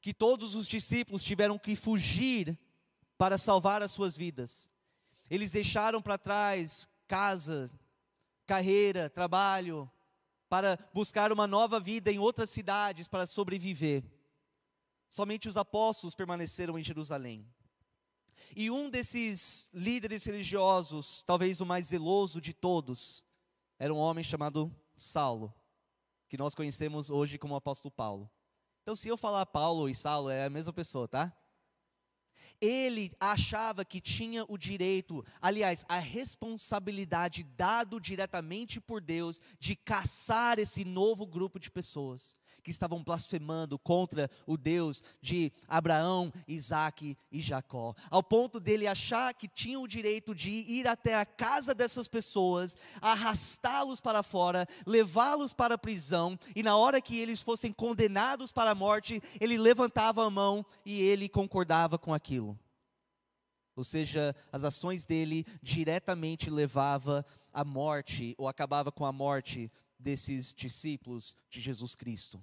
que 0.00 0.12
todos 0.12 0.56
os 0.56 0.66
discípulos 0.66 1.22
tiveram 1.22 1.56
que 1.56 1.76
fugir 1.76 2.58
para 3.16 3.38
salvar 3.38 3.80
as 3.80 3.92
suas 3.92 4.16
vidas. 4.16 4.71
Eles 5.32 5.50
deixaram 5.50 6.02
para 6.02 6.18
trás 6.18 6.86
casa, 7.08 7.70
carreira, 8.46 9.08
trabalho, 9.08 9.90
para 10.46 10.78
buscar 10.92 11.32
uma 11.32 11.46
nova 11.46 11.80
vida 11.80 12.12
em 12.12 12.18
outras 12.18 12.50
cidades 12.50 13.08
para 13.08 13.24
sobreviver. 13.24 14.04
Somente 15.08 15.48
os 15.48 15.56
apóstolos 15.56 16.14
permaneceram 16.14 16.78
em 16.78 16.82
Jerusalém. 16.82 17.50
E 18.54 18.70
um 18.70 18.90
desses 18.90 19.70
líderes 19.72 20.26
religiosos, 20.26 21.22
talvez 21.22 21.62
o 21.62 21.64
mais 21.64 21.86
zeloso 21.86 22.38
de 22.38 22.52
todos, 22.52 23.24
era 23.78 23.94
um 23.94 23.96
homem 23.96 24.22
chamado 24.22 24.70
Saulo 24.98 25.50
que 26.28 26.36
nós 26.36 26.54
conhecemos 26.54 27.08
hoje 27.08 27.38
como 27.38 27.56
apóstolo 27.56 27.90
Paulo. 27.90 28.30
Então, 28.82 28.94
se 28.94 29.08
eu 29.08 29.16
falar 29.16 29.46
Paulo 29.46 29.88
e 29.88 29.94
Saulo, 29.94 30.28
é 30.28 30.44
a 30.44 30.50
mesma 30.50 30.74
pessoa, 30.74 31.08
tá? 31.08 31.34
Ele 32.62 33.12
achava 33.18 33.84
que 33.84 34.00
tinha 34.00 34.44
o 34.48 34.56
direito, 34.56 35.24
aliás, 35.40 35.84
a 35.88 35.98
responsabilidade 35.98 37.42
dado 37.42 38.00
diretamente 38.00 38.80
por 38.80 39.00
Deus 39.00 39.40
de 39.58 39.74
caçar 39.74 40.60
esse 40.60 40.84
novo 40.84 41.26
grupo 41.26 41.58
de 41.58 41.68
pessoas 41.68 42.38
que 42.62 42.70
estavam 42.70 43.02
blasfemando 43.02 43.78
contra 43.78 44.30
o 44.46 44.56
Deus 44.56 45.02
de 45.20 45.52
Abraão, 45.68 46.32
Isaac 46.46 47.16
e 47.30 47.40
Jacó, 47.40 47.94
ao 48.10 48.22
ponto 48.22 48.60
dele 48.60 48.86
achar 48.86 49.34
que 49.34 49.48
tinha 49.48 49.80
o 49.80 49.88
direito 49.88 50.34
de 50.34 50.50
ir 50.50 50.86
até 50.86 51.14
a 51.14 51.26
casa 51.26 51.74
dessas 51.74 52.08
pessoas, 52.08 52.76
arrastá-los 53.00 54.00
para 54.00 54.22
fora, 54.22 54.66
levá-los 54.86 55.52
para 55.52 55.74
a 55.74 55.78
prisão, 55.78 56.38
e 56.54 56.62
na 56.62 56.76
hora 56.76 57.00
que 57.00 57.18
eles 57.18 57.42
fossem 57.42 57.72
condenados 57.72 58.52
para 58.52 58.70
a 58.70 58.74
morte, 58.74 59.22
ele 59.40 59.58
levantava 59.58 60.24
a 60.24 60.30
mão 60.30 60.64
e 60.84 61.00
ele 61.00 61.28
concordava 61.28 61.98
com 61.98 62.14
aquilo. 62.14 62.58
Ou 63.74 63.84
seja, 63.84 64.36
as 64.52 64.64
ações 64.64 65.04
dele 65.04 65.46
diretamente 65.62 66.50
levava 66.50 67.24
à 67.52 67.64
morte 67.64 68.34
ou 68.36 68.46
acabava 68.46 68.92
com 68.92 69.06
a 69.06 69.12
morte 69.12 69.72
desses 69.98 70.52
discípulos 70.52 71.34
de 71.48 71.60
Jesus 71.60 71.94
Cristo. 71.94 72.42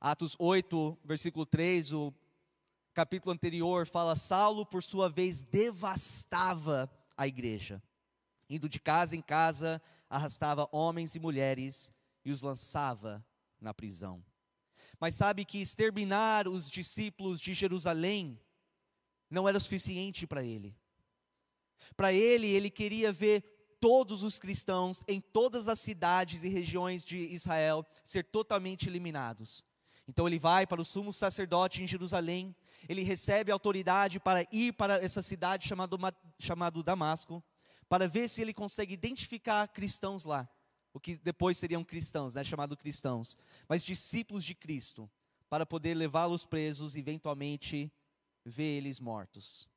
Atos 0.00 0.36
8, 0.38 0.98
versículo 1.04 1.46
3, 1.46 1.92
o 1.92 2.12
capítulo 2.92 3.32
anterior 3.32 3.86
fala: 3.86 4.14
Saulo, 4.14 4.66
por 4.66 4.82
sua 4.82 5.08
vez, 5.08 5.44
devastava 5.44 6.90
a 7.16 7.26
igreja, 7.26 7.82
indo 8.48 8.68
de 8.68 8.78
casa 8.78 9.16
em 9.16 9.22
casa, 9.22 9.80
arrastava 10.08 10.68
homens 10.70 11.14
e 11.14 11.18
mulheres 11.18 11.90
e 12.24 12.30
os 12.30 12.42
lançava 12.42 13.24
na 13.60 13.72
prisão. 13.72 14.22
Mas 15.00 15.14
sabe 15.14 15.44
que 15.44 15.58
exterminar 15.58 16.46
os 16.46 16.70
discípulos 16.70 17.40
de 17.40 17.54
Jerusalém 17.54 18.40
não 19.30 19.48
era 19.48 19.60
suficiente 19.60 20.26
para 20.26 20.42
ele. 20.42 20.76
Para 21.96 22.12
ele, 22.12 22.46
ele 22.46 22.70
queria 22.70 23.12
ver 23.12 23.76
todos 23.80 24.22
os 24.22 24.38
cristãos 24.38 25.02
em 25.06 25.20
todas 25.20 25.68
as 25.68 25.78
cidades 25.78 26.44
e 26.44 26.48
regiões 26.48 27.04
de 27.04 27.18
Israel 27.18 27.84
ser 28.02 28.24
totalmente 28.24 28.88
eliminados. 28.88 29.64
Então 30.08 30.26
ele 30.26 30.38
vai 30.38 30.66
para 30.66 30.80
o 30.80 30.84
sumo 30.84 31.12
sacerdote 31.12 31.82
em 31.82 31.86
Jerusalém, 31.86 32.54
ele 32.88 33.02
recebe 33.02 33.50
autoridade 33.50 34.20
para 34.20 34.46
ir 34.52 34.72
para 34.74 35.02
essa 35.02 35.20
cidade 35.20 35.66
chamado, 35.66 35.98
chamado 36.38 36.82
Damasco, 36.82 37.42
para 37.88 38.08
ver 38.08 38.28
se 38.28 38.40
ele 38.42 38.54
consegue 38.54 38.94
identificar 38.94 39.66
cristãos 39.68 40.24
lá, 40.24 40.48
o 40.92 41.00
que 41.00 41.16
depois 41.16 41.58
seriam 41.58 41.84
cristãos, 41.84 42.34
né, 42.34 42.44
chamado 42.44 42.76
cristãos, 42.76 43.36
mas 43.68 43.82
discípulos 43.82 44.44
de 44.44 44.54
Cristo, 44.54 45.10
para 45.48 45.66
poder 45.66 45.94
levá-los 45.94 46.44
presos 46.44 46.94
e 46.94 46.98
eventualmente 46.98 47.92
ver 48.44 48.76
eles 48.76 49.00
mortos. 49.00 49.68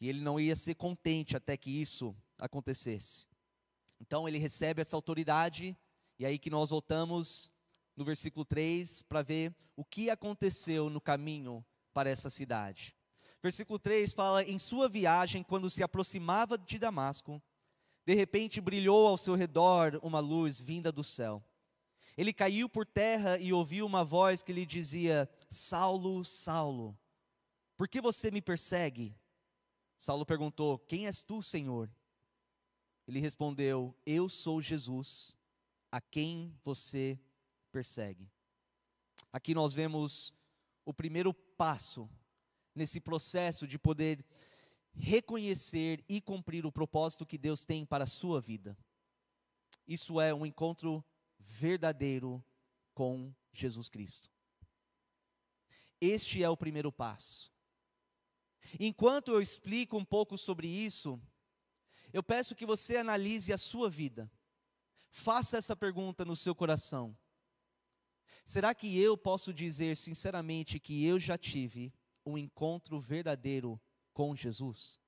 E 0.00 0.08
ele 0.08 0.20
não 0.20 0.40
ia 0.40 0.56
ser 0.56 0.74
contente 0.74 1.36
até 1.36 1.56
que 1.56 1.70
isso 1.70 2.16
acontecesse. 2.38 3.28
Então 4.00 4.26
ele 4.26 4.38
recebe 4.38 4.80
essa 4.80 4.96
autoridade, 4.96 5.76
e 6.18 6.24
aí 6.24 6.38
que 6.38 6.50
nós 6.50 6.70
voltamos 6.70 7.52
no 8.00 8.04
versículo 8.06 8.46
3 8.46 9.02
para 9.02 9.20
ver 9.20 9.54
o 9.76 9.84
que 9.84 10.08
aconteceu 10.08 10.88
no 10.88 11.02
caminho 11.02 11.62
para 11.92 12.08
essa 12.08 12.30
cidade. 12.30 12.96
Versículo 13.42 13.78
3 13.78 14.14
fala: 14.14 14.42
Em 14.42 14.58
sua 14.58 14.88
viagem, 14.88 15.42
quando 15.42 15.68
se 15.68 15.82
aproximava 15.82 16.56
de 16.56 16.78
Damasco, 16.78 17.42
de 18.06 18.14
repente 18.14 18.58
brilhou 18.58 19.06
ao 19.06 19.18
seu 19.18 19.34
redor 19.34 20.00
uma 20.02 20.18
luz 20.18 20.58
vinda 20.58 20.90
do 20.90 21.04
céu. 21.04 21.44
Ele 22.16 22.32
caiu 22.32 22.70
por 22.70 22.86
terra 22.86 23.38
e 23.38 23.52
ouviu 23.52 23.84
uma 23.84 24.02
voz 24.02 24.42
que 24.42 24.52
lhe 24.54 24.64
dizia: 24.64 25.28
Saulo, 25.50 26.24
Saulo, 26.24 26.98
por 27.76 27.86
que 27.86 28.00
você 28.00 28.30
me 28.30 28.40
persegue? 28.40 29.14
Saulo 29.98 30.24
perguntou: 30.24 30.78
Quem 30.78 31.06
és 31.06 31.22
tu, 31.22 31.42
Senhor? 31.42 31.90
Ele 33.06 33.20
respondeu: 33.20 33.94
Eu 34.06 34.26
sou 34.30 34.62
Jesus, 34.62 35.36
a 35.92 36.00
quem 36.00 36.58
você 36.64 37.20
persegue. 37.70 38.30
Aqui 39.32 39.54
nós 39.54 39.74
vemos 39.74 40.34
o 40.84 40.92
primeiro 40.92 41.32
passo 41.32 42.10
nesse 42.74 43.00
processo 43.00 43.66
de 43.66 43.78
poder 43.78 44.24
reconhecer 44.94 46.04
e 46.08 46.20
cumprir 46.20 46.66
o 46.66 46.72
propósito 46.72 47.26
que 47.26 47.38
Deus 47.38 47.64
tem 47.64 47.86
para 47.86 48.04
a 48.04 48.08
sua 48.08 48.40
vida. 48.40 48.76
Isso 49.86 50.20
é 50.20 50.34
um 50.34 50.44
encontro 50.44 51.04
verdadeiro 51.38 52.44
com 52.94 53.34
Jesus 53.52 53.88
Cristo. 53.88 54.30
Este 56.00 56.42
é 56.42 56.48
o 56.48 56.56
primeiro 56.56 56.90
passo. 56.90 57.52
Enquanto 58.78 59.32
eu 59.32 59.40
explico 59.40 59.96
um 59.96 60.04
pouco 60.04 60.38
sobre 60.38 60.66
isso, 60.66 61.20
eu 62.12 62.22
peço 62.22 62.54
que 62.54 62.66
você 62.66 62.96
analise 62.96 63.52
a 63.52 63.58
sua 63.58 63.90
vida. 63.90 64.30
Faça 65.10 65.58
essa 65.58 65.76
pergunta 65.76 66.24
no 66.24 66.36
seu 66.36 66.54
coração. 66.54 67.16
Será 68.44 68.74
que 68.74 68.98
eu 68.98 69.16
posso 69.16 69.52
dizer 69.52 69.96
sinceramente 69.96 70.80
que 70.80 71.04
eu 71.04 71.18
já 71.18 71.38
tive 71.38 71.92
um 72.24 72.36
encontro 72.36 73.00
verdadeiro 73.00 73.80
com 74.12 74.34
Jesus? 74.34 75.00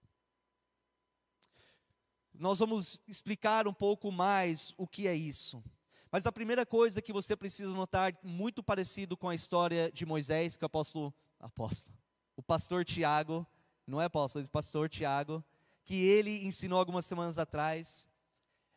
Nós 2.34 2.58
vamos 2.58 2.98
explicar 3.06 3.68
um 3.68 3.74
pouco 3.74 4.10
mais 4.10 4.72
o 4.76 4.86
que 4.86 5.06
é 5.06 5.14
isso. 5.14 5.62
Mas 6.10 6.26
a 6.26 6.32
primeira 6.32 6.66
coisa 6.66 7.00
que 7.00 7.12
você 7.12 7.36
precisa 7.36 7.70
notar, 7.70 8.14
muito 8.22 8.62
parecido 8.62 9.16
com 9.16 9.28
a 9.28 9.34
história 9.34 9.90
de 9.92 10.04
Moisés, 10.04 10.56
que 10.56 10.64
o 10.64 10.66
apóstolo, 10.66 11.14
apóstolo, 11.40 11.96
o 12.36 12.42
pastor 12.42 12.84
Tiago, 12.84 13.46
não 13.86 14.00
é 14.00 14.04
apóstolo, 14.04 14.44
é 14.44 14.46
o 14.46 14.50
pastor 14.50 14.88
Tiago, 14.88 15.42
que 15.84 15.94
ele 15.94 16.44
ensinou 16.44 16.78
algumas 16.78 17.06
semanas 17.06 17.38
atrás, 17.38 18.08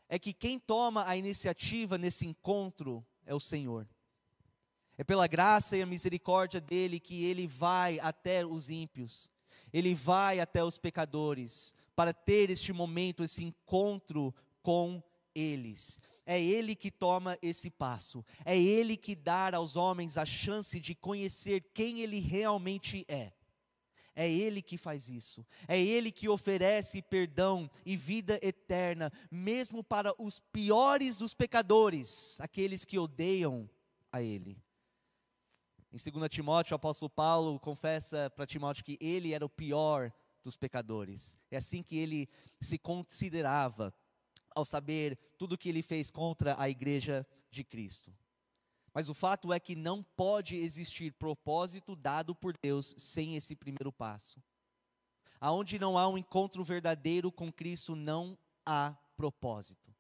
é 0.08 0.18
que 0.18 0.34
quem 0.34 0.60
toma 0.60 1.08
a 1.08 1.18
iniciativa 1.18 1.98
nesse 1.98 2.26
encontro 2.26 3.06
é 3.26 3.34
o 3.34 3.40
Senhor. 3.40 3.88
É 4.98 5.04
pela 5.04 5.28
graça 5.28 5.76
e 5.76 5.82
a 5.82 5.86
misericórdia 5.86 6.62
dele 6.62 7.00
que 7.00 7.24
ele 7.26 7.48
vai 7.48 8.00
até 8.00 8.46
os 8.46 8.70
ímpios, 8.70 9.32
ele 9.74 9.94
vai 9.94 10.40
até 10.40 10.64
os 10.64 10.78
pecadores, 10.78 11.74
para 11.96 12.14
ter 12.14 12.50
este 12.50 12.72
momento, 12.72 13.24
esse 13.24 13.44
encontro 13.44 14.34
com 14.62 15.04
eles. 15.34 16.00
É 16.26 16.42
ele 16.42 16.76
que 16.76 16.90
toma 16.90 17.38
esse 17.42 17.70
passo, 17.70 18.26
é 18.44 18.58
ele 18.58 18.98
que 18.98 19.16
dá 19.16 19.56
aos 19.56 19.76
homens 19.76 20.18
a 20.18 20.26
chance 20.26 20.80
de 20.80 20.96
conhecer 20.96 21.62
quem 21.74 22.02
ele 22.02 22.20
realmente 22.20 23.06
é. 23.08 23.34
É 24.16 24.32
Ele 24.32 24.62
que 24.62 24.78
faz 24.78 25.10
isso. 25.10 25.46
É 25.68 25.80
Ele 25.80 26.10
que 26.10 26.30
oferece 26.30 27.02
perdão 27.02 27.70
e 27.86 27.98
vida 27.98 28.40
eterna, 28.42 29.12
mesmo 29.30 29.84
para 29.84 30.14
os 30.18 30.40
piores 30.40 31.18
dos 31.18 31.34
pecadores, 31.34 32.40
aqueles 32.40 32.86
que 32.86 32.98
odeiam 32.98 33.70
a 34.10 34.22
Ele. 34.22 34.58
Em 35.92 36.12
2 36.12 36.30
Timóteo, 36.30 36.74
o 36.74 36.76
apóstolo 36.76 37.10
Paulo 37.10 37.60
confessa 37.60 38.30
para 38.30 38.46
Timóteo 38.46 38.84
que 38.84 38.98
ele 39.00 39.34
era 39.34 39.46
o 39.46 39.50
pior 39.50 40.12
dos 40.44 40.56
pecadores. 40.56 41.38
É 41.50 41.58
assim 41.58 41.82
que 41.82 41.98
ele 41.98 42.30
se 42.62 42.78
considerava 42.78 43.94
ao 44.56 44.64
saber 44.64 45.18
tudo 45.38 45.54
o 45.54 45.58
que 45.58 45.70
ele 45.70 45.82
fez 45.82 46.10
contra 46.10 46.60
a 46.60 46.70
igreja 46.70 47.28
de 47.52 47.64
Cristo. 47.64 48.16
Mas 48.94 49.10
o 49.10 49.14
fato 49.14 49.52
é 49.52 49.60
que 49.60 49.76
não 49.76 50.02
pode 50.02 50.56
existir 50.56 51.12
propósito 51.14 51.96
dado 51.96 52.34
por 52.34 52.58
Deus 52.58 52.96
sem 52.98 53.36
esse 53.36 53.54
primeiro 53.54 53.92
passo. 53.92 54.42
Aonde 55.40 55.78
não 55.78 55.98
há 55.98 56.08
um 56.08 56.18
encontro 56.18 56.64
verdadeiro 56.64 57.30
com 57.30 57.52
Cristo, 57.52 57.94
não 57.94 58.38
há 58.66 58.96
propósito. 59.18 59.94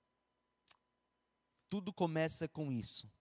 Tudo 1.69 1.91
começa 1.91 2.47
com 2.47 2.71
isso. 2.71 3.11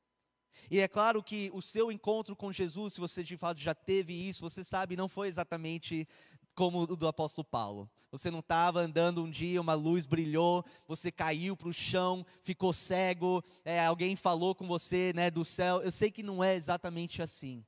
E 0.70 0.80
é 0.80 0.88
claro 0.88 1.22
que 1.22 1.50
o 1.52 1.60
seu 1.60 1.92
encontro 1.92 2.34
com 2.34 2.52
Jesus, 2.52 2.94
se 2.94 3.00
você 3.00 3.22
de 3.22 3.36
fato 3.36 3.60
já 3.60 3.74
teve 3.74 4.12
isso, 4.12 4.42
você 4.42 4.64
sabe, 4.64 4.96
não 4.96 5.08
foi 5.08 5.28
exatamente 5.28 6.08
como 6.54 6.82
o 6.82 6.96
do 6.96 7.08
apóstolo 7.08 7.44
Paulo. 7.44 7.90
Você 8.10 8.30
não 8.30 8.38
estava 8.38 8.80
andando 8.80 9.24
um 9.24 9.30
dia, 9.30 9.60
uma 9.60 9.74
luz 9.74 10.06
brilhou, 10.06 10.64
você 10.86 11.10
caiu 11.10 11.56
para 11.56 11.68
o 11.68 11.72
chão, 11.72 12.24
ficou 12.42 12.72
cego, 12.72 13.42
é, 13.64 13.84
alguém 13.84 14.14
falou 14.14 14.54
com 14.54 14.66
você 14.66 15.12
né, 15.14 15.30
do 15.30 15.44
céu. 15.44 15.82
Eu 15.82 15.90
sei 15.90 16.10
que 16.10 16.22
não 16.22 16.42
é 16.42 16.54
exatamente 16.54 17.20
assim. 17.20 17.64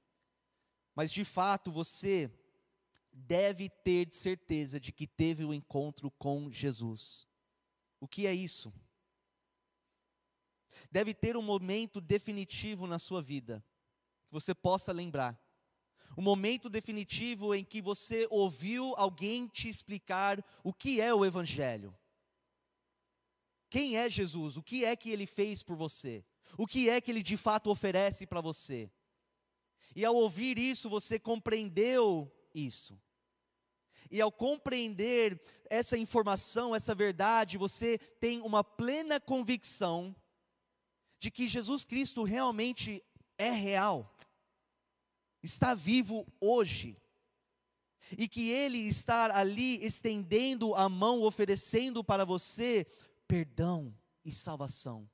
Mas 0.94 1.12
de 1.12 1.24
fato 1.24 1.70
você 1.70 2.30
deve 3.12 3.68
ter 3.68 4.08
certeza 4.12 4.78
de 4.78 4.92
que 4.92 5.06
teve 5.06 5.44
o 5.44 5.48
um 5.48 5.54
encontro 5.54 6.10
com 6.12 6.50
Jesus. 6.50 7.26
O 8.00 8.06
que 8.06 8.26
é 8.26 8.32
isso? 8.34 8.72
Deve 10.90 11.14
ter 11.14 11.36
um 11.36 11.42
momento 11.42 12.00
definitivo 12.00 12.86
na 12.86 12.98
sua 12.98 13.22
vida, 13.22 13.64
que 14.26 14.32
você 14.32 14.54
possa 14.54 14.92
lembrar 14.92 15.40
o 16.16 16.22
momento 16.22 16.70
definitivo 16.70 17.54
em 17.54 17.62
que 17.62 17.82
você 17.82 18.26
ouviu 18.30 18.94
alguém 18.96 19.46
te 19.46 19.68
explicar 19.68 20.42
o 20.64 20.72
que 20.72 20.98
é 20.98 21.12
o 21.14 21.24
Evangelho. 21.24 21.94
Quem 23.68 23.98
é 23.98 24.08
Jesus? 24.08 24.56
O 24.56 24.62
que 24.62 24.84
é 24.84 24.96
que 24.96 25.10
ele 25.10 25.26
fez 25.26 25.62
por 25.62 25.76
você? 25.76 26.24
O 26.56 26.66
que 26.66 26.88
é 26.88 27.00
que 27.02 27.10
ele 27.10 27.22
de 27.22 27.36
fato 27.36 27.70
oferece 27.70 28.26
para 28.26 28.40
você? 28.40 28.90
E 29.94 30.04
ao 30.04 30.14
ouvir 30.14 30.58
isso, 30.58 30.88
você 30.88 31.18
compreendeu 31.18 32.32
isso. 32.54 32.98
E 34.10 34.20
ao 34.20 34.32
compreender 34.32 35.38
essa 35.68 35.98
informação, 35.98 36.74
essa 36.74 36.94
verdade, 36.94 37.58
você 37.58 37.98
tem 37.98 38.40
uma 38.40 38.64
plena 38.64 39.20
convicção 39.20 40.14
de 41.18 41.30
que 41.30 41.48
Jesus 41.48 41.84
Cristo 41.84 42.22
realmente 42.22 43.02
é 43.38 43.50
real 43.50 44.16
está 45.46 45.74
vivo 45.74 46.26
hoje. 46.40 46.96
E 48.16 48.28
que 48.28 48.50
Ele 48.50 48.78
está 48.78 49.36
ali 49.36 49.84
estendendo 49.84 50.74
a 50.74 50.88
mão, 50.88 51.22
oferecendo 51.22 52.04
para 52.04 52.24
você 52.24 52.86
perdão 53.26 53.92
e 54.24 54.30
salvação. 54.30 55.08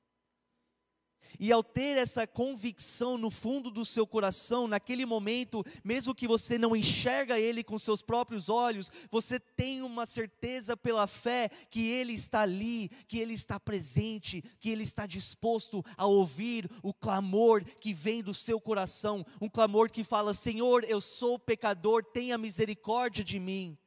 E 1.39 1.51
ao 1.51 1.63
ter 1.63 1.97
essa 1.97 2.27
convicção 2.27 3.17
no 3.17 3.29
fundo 3.29 3.71
do 3.71 3.83
seu 3.83 4.05
coração, 4.05 4.67
naquele 4.67 5.05
momento, 5.05 5.65
mesmo 5.83 6.13
que 6.13 6.27
você 6.27 6.57
não 6.57 6.75
enxerga 6.75 7.39
ele 7.39 7.63
com 7.63 7.77
seus 7.79 8.01
próprios 8.01 8.49
olhos, 8.49 8.91
você 9.09 9.39
tem 9.39 9.81
uma 9.81 10.05
certeza 10.05 10.77
pela 10.77 11.07
fé 11.07 11.49
que 11.69 11.89
ele 11.89 12.13
está 12.13 12.41
ali, 12.41 12.89
que 13.07 13.19
ele 13.19 13.33
está 13.33 13.59
presente, 13.59 14.43
que 14.59 14.69
ele 14.69 14.83
está 14.83 15.05
disposto 15.05 15.83
a 15.97 16.05
ouvir 16.05 16.69
o 16.81 16.93
clamor 16.93 17.63
que 17.79 17.93
vem 17.93 18.21
do 18.21 18.33
seu 18.33 18.59
coração, 18.59 19.25
um 19.41 19.49
clamor 19.49 19.89
que 19.89 20.03
fala: 20.03 20.33
Senhor, 20.33 20.83
eu 20.87 21.01
sou 21.01 21.39
pecador, 21.39 22.03
tenha 22.03 22.37
misericórdia 22.37 23.23
de 23.23 23.39
mim. 23.39 23.77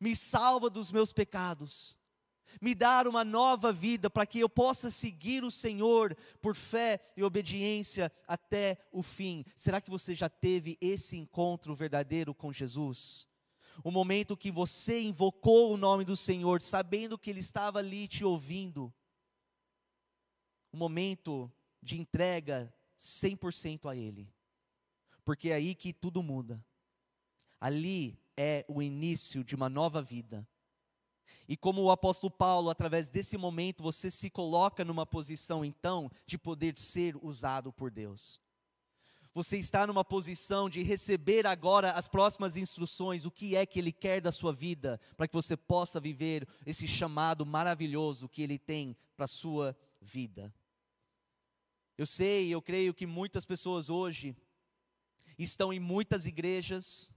Me 0.00 0.14
salva 0.14 0.70
dos 0.70 0.92
meus 0.92 1.12
pecados 1.12 1.99
me 2.60 2.74
dar 2.74 3.06
uma 3.06 3.24
nova 3.24 3.72
vida 3.72 4.08
para 4.08 4.26
que 4.26 4.40
eu 4.40 4.48
possa 4.48 4.90
seguir 4.90 5.44
o 5.44 5.50
Senhor 5.50 6.16
por 6.40 6.54
fé 6.54 7.00
e 7.16 7.22
obediência 7.22 8.10
até 8.26 8.78
o 8.92 9.02
fim. 9.02 9.44
Será 9.54 9.80
que 9.80 9.90
você 9.90 10.14
já 10.14 10.28
teve 10.28 10.78
esse 10.80 11.16
encontro 11.16 11.74
verdadeiro 11.74 12.34
com 12.34 12.52
Jesus? 12.52 13.28
O 13.82 13.90
momento 13.90 14.36
que 14.36 14.50
você 14.50 15.00
invocou 15.00 15.72
o 15.72 15.76
nome 15.76 16.04
do 16.04 16.16
Senhor, 16.16 16.60
sabendo 16.60 17.18
que 17.18 17.30
Ele 17.30 17.40
estava 17.40 17.78
ali 17.78 18.06
te 18.06 18.24
ouvindo. 18.24 18.92
Um 20.72 20.78
momento 20.78 21.50
de 21.82 21.98
entrega 21.98 22.72
100% 22.98 23.90
a 23.90 23.96
Ele. 23.96 24.32
Porque 25.24 25.50
é 25.50 25.54
aí 25.54 25.74
que 25.74 25.92
tudo 25.92 26.22
muda. 26.22 26.64
Ali 27.60 28.18
é 28.36 28.64
o 28.68 28.82
início 28.82 29.44
de 29.44 29.54
uma 29.54 29.68
nova 29.68 30.02
vida 30.02 30.46
e 31.50 31.56
como 31.56 31.82
o 31.82 31.90
apóstolo 31.90 32.30
Paulo, 32.30 32.70
através 32.70 33.10
desse 33.10 33.36
momento, 33.36 33.82
você 33.82 34.08
se 34.08 34.30
coloca 34.30 34.84
numa 34.84 35.04
posição 35.04 35.64
então 35.64 36.08
de 36.24 36.38
poder 36.38 36.78
ser 36.78 37.16
usado 37.20 37.72
por 37.72 37.90
Deus. 37.90 38.40
Você 39.34 39.58
está 39.58 39.84
numa 39.84 40.04
posição 40.04 40.70
de 40.70 40.80
receber 40.84 41.48
agora 41.48 41.90
as 41.90 42.06
próximas 42.06 42.56
instruções, 42.56 43.26
o 43.26 43.32
que 43.32 43.56
é 43.56 43.66
que 43.66 43.80
Ele 43.80 43.90
quer 43.90 44.20
da 44.20 44.30
sua 44.30 44.52
vida, 44.52 45.00
para 45.16 45.26
que 45.26 45.34
você 45.34 45.56
possa 45.56 45.98
viver 45.98 46.46
esse 46.64 46.86
chamado 46.86 47.44
maravilhoso 47.44 48.28
que 48.28 48.42
Ele 48.42 48.56
tem 48.56 48.96
para 49.16 49.24
a 49.24 49.28
sua 49.28 49.76
vida. 50.00 50.54
Eu 51.98 52.06
sei, 52.06 52.48
eu 52.48 52.62
creio 52.62 52.94
que 52.94 53.08
muitas 53.08 53.44
pessoas 53.44 53.90
hoje 53.90 54.36
estão 55.36 55.72
em 55.72 55.80
muitas 55.80 56.26
igrejas, 56.26 57.10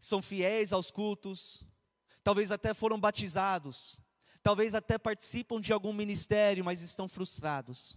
são 0.00 0.20
fiéis 0.20 0.72
aos 0.72 0.90
cultos, 0.90 1.64
talvez 2.28 2.52
até 2.52 2.74
foram 2.74 3.00
batizados, 3.00 4.02
talvez 4.42 4.74
até 4.74 4.98
participam 4.98 5.58
de 5.58 5.72
algum 5.72 5.94
ministério, 5.94 6.62
mas 6.62 6.82
estão 6.82 7.08
frustrados. 7.08 7.96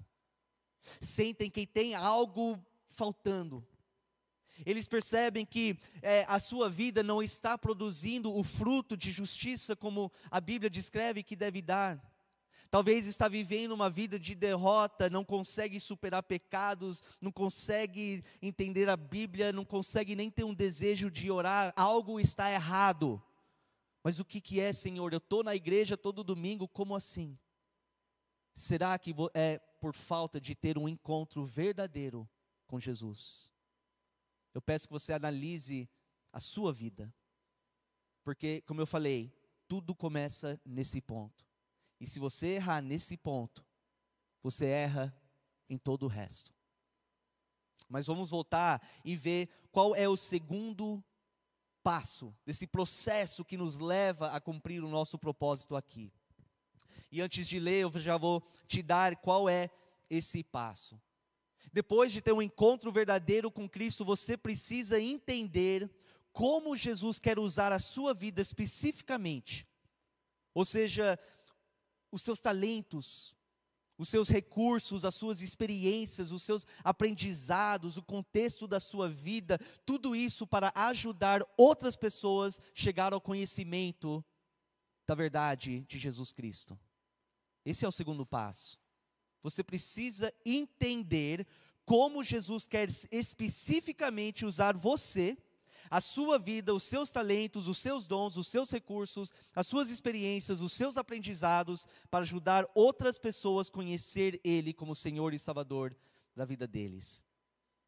Sentem 1.01 1.51
que 1.51 1.67
tem 1.67 1.95
algo 1.95 2.57
faltando. 2.87 3.61
Eles 4.65 4.87
percebem 4.87 5.45
que 5.45 5.77
é, 6.01 6.23
a 6.29 6.39
sua 6.39 6.69
vida 6.69 7.03
não 7.03 7.21
está 7.21 7.57
produzindo 7.57 8.33
o 8.33 8.41
fruto 8.41 8.95
de 8.95 9.11
justiça 9.11 9.75
como 9.75 10.09
a 10.29 10.39
Bíblia 10.39 10.69
descreve 10.69 11.23
que 11.23 11.35
deve 11.35 11.61
dar. 11.61 12.01
Talvez 12.69 13.07
está 13.07 13.27
vivendo 13.27 13.73
uma 13.73 13.89
vida 13.89 14.17
de 14.17 14.33
derrota, 14.33 15.09
não 15.09 15.25
consegue 15.25 15.77
superar 15.77 16.23
pecados, 16.23 17.03
não 17.19 17.33
consegue 17.33 18.23
entender 18.41 18.87
a 18.87 18.95
Bíblia, 18.95 19.51
não 19.51 19.65
consegue 19.65 20.15
nem 20.15 20.31
ter 20.31 20.45
um 20.45 20.53
desejo 20.53 21.11
de 21.11 21.29
orar, 21.29 21.73
algo 21.75 22.17
está 22.17 22.49
errado. 22.49 23.21
Mas 24.03 24.19
o 24.19 24.25
que, 24.25 24.41
que 24.41 24.59
é, 24.59 24.73
Senhor? 24.73 25.13
Eu 25.13 25.17
estou 25.17 25.43
na 25.43 25.55
igreja 25.55 25.95
todo 25.95 26.23
domingo, 26.23 26.67
como 26.67 26.95
assim? 26.95 27.37
Será 28.53 28.97
que 28.97 29.13
é 29.33 29.59
por 29.59 29.93
falta 29.93 30.41
de 30.41 30.55
ter 30.55 30.77
um 30.77 30.89
encontro 30.89 31.43
verdadeiro 31.43 32.29
com 32.67 32.79
Jesus? 32.79 33.53
Eu 34.53 34.61
peço 34.61 34.87
que 34.87 34.93
você 34.93 35.13
analise 35.13 35.89
a 36.33 36.39
sua 36.39 36.73
vida, 36.73 37.13
porque, 38.23 38.61
como 38.61 38.81
eu 38.81 38.87
falei, 38.87 39.33
tudo 39.67 39.95
começa 39.95 40.59
nesse 40.65 40.99
ponto. 40.99 41.45
E 41.99 42.07
se 42.07 42.19
você 42.19 42.55
errar 42.55 42.81
nesse 42.81 43.15
ponto, 43.15 43.65
você 44.41 44.65
erra 44.65 45.15
em 45.69 45.77
todo 45.77 46.03
o 46.03 46.09
resto. 46.09 46.53
Mas 47.87 48.07
vamos 48.07 48.29
voltar 48.29 48.81
e 49.03 49.15
ver 49.15 49.49
qual 49.71 49.95
é 49.95 50.07
o 50.07 50.17
segundo 50.17 51.03
passo, 51.83 52.35
desse 52.45 52.67
processo 52.67 53.43
que 53.43 53.57
nos 53.57 53.79
leva 53.79 54.31
a 54.31 54.39
cumprir 54.39 54.83
o 54.83 54.89
nosso 54.89 55.17
propósito 55.17 55.75
aqui. 55.75 56.11
E 57.11 57.21
antes 57.21 57.47
de 57.47 57.59
ler, 57.59 57.81
eu 57.81 57.91
já 57.99 58.17
vou 58.17 58.41
te 58.67 58.81
dar 58.81 59.15
qual 59.17 59.49
é 59.49 59.69
esse 60.09 60.43
passo. 60.43 60.99
Depois 61.73 62.11
de 62.11 62.21
ter 62.21 62.33
um 62.33 62.41
encontro 62.41 62.91
verdadeiro 62.91 63.51
com 63.51 63.67
Cristo, 63.67 64.03
você 64.03 64.37
precisa 64.37 64.99
entender 64.99 65.89
como 66.31 66.75
Jesus 66.75 67.19
quer 67.19 67.37
usar 67.37 67.71
a 67.71 67.79
sua 67.79 68.13
vida 68.13 68.41
especificamente. 68.41 69.67
Ou 70.53 70.65
seja, 70.65 71.19
os 72.11 72.21
seus 72.21 72.39
talentos, 72.39 73.35
os 74.01 74.09
seus 74.09 74.29
recursos, 74.29 75.05
as 75.05 75.13
suas 75.13 75.41
experiências, 75.41 76.31
os 76.31 76.41
seus 76.41 76.65
aprendizados, 76.83 77.97
o 77.97 78.01
contexto 78.01 78.67
da 78.67 78.79
sua 78.79 79.07
vida, 79.07 79.59
tudo 79.85 80.15
isso 80.15 80.47
para 80.47 80.71
ajudar 80.73 81.43
outras 81.55 81.95
pessoas 81.95 82.59
a 82.59 82.63
chegar 82.73 83.13
ao 83.13 83.21
conhecimento 83.21 84.25
da 85.05 85.13
verdade 85.13 85.85
de 85.87 85.99
Jesus 85.99 86.31
Cristo. 86.31 86.79
Esse 87.63 87.85
é 87.85 87.87
o 87.87 87.91
segundo 87.91 88.25
passo. 88.25 88.79
Você 89.43 89.63
precisa 89.63 90.33
entender 90.43 91.45
como 91.85 92.23
Jesus 92.23 92.65
quer 92.65 92.89
especificamente 93.11 94.47
usar 94.47 94.75
você 94.75 95.37
a 95.91 95.99
sua 95.99 96.39
vida, 96.39 96.73
os 96.73 96.83
seus 96.83 97.11
talentos, 97.11 97.67
os 97.67 97.77
seus 97.77 98.07
dons, 98.07 98.37
os 98.37 98.47
seus 98.47 98.71
recursos, 98.71 99.29
as 99.53 99.67
suas 99.67 99.89
experiências, 99.89 100.61
os 100.61 100.71
seus 100.71 100.95
aprendizados 100.95 101.85
para 102.09 102.21
ajudar 102.21 102.65
outras 102.73 103.19
pessoas 103.19 103.67
a 103.67 103.71
conhecer 103.71 104.39
Ele 104.41 104.71
como 104.73 104.95
Senhor 104.95 105.33
e 105.33 105.39
Salvador 105.39 105.93
da 106.33 106.45
vida 106.45 106.65
deles. 106.65 107.25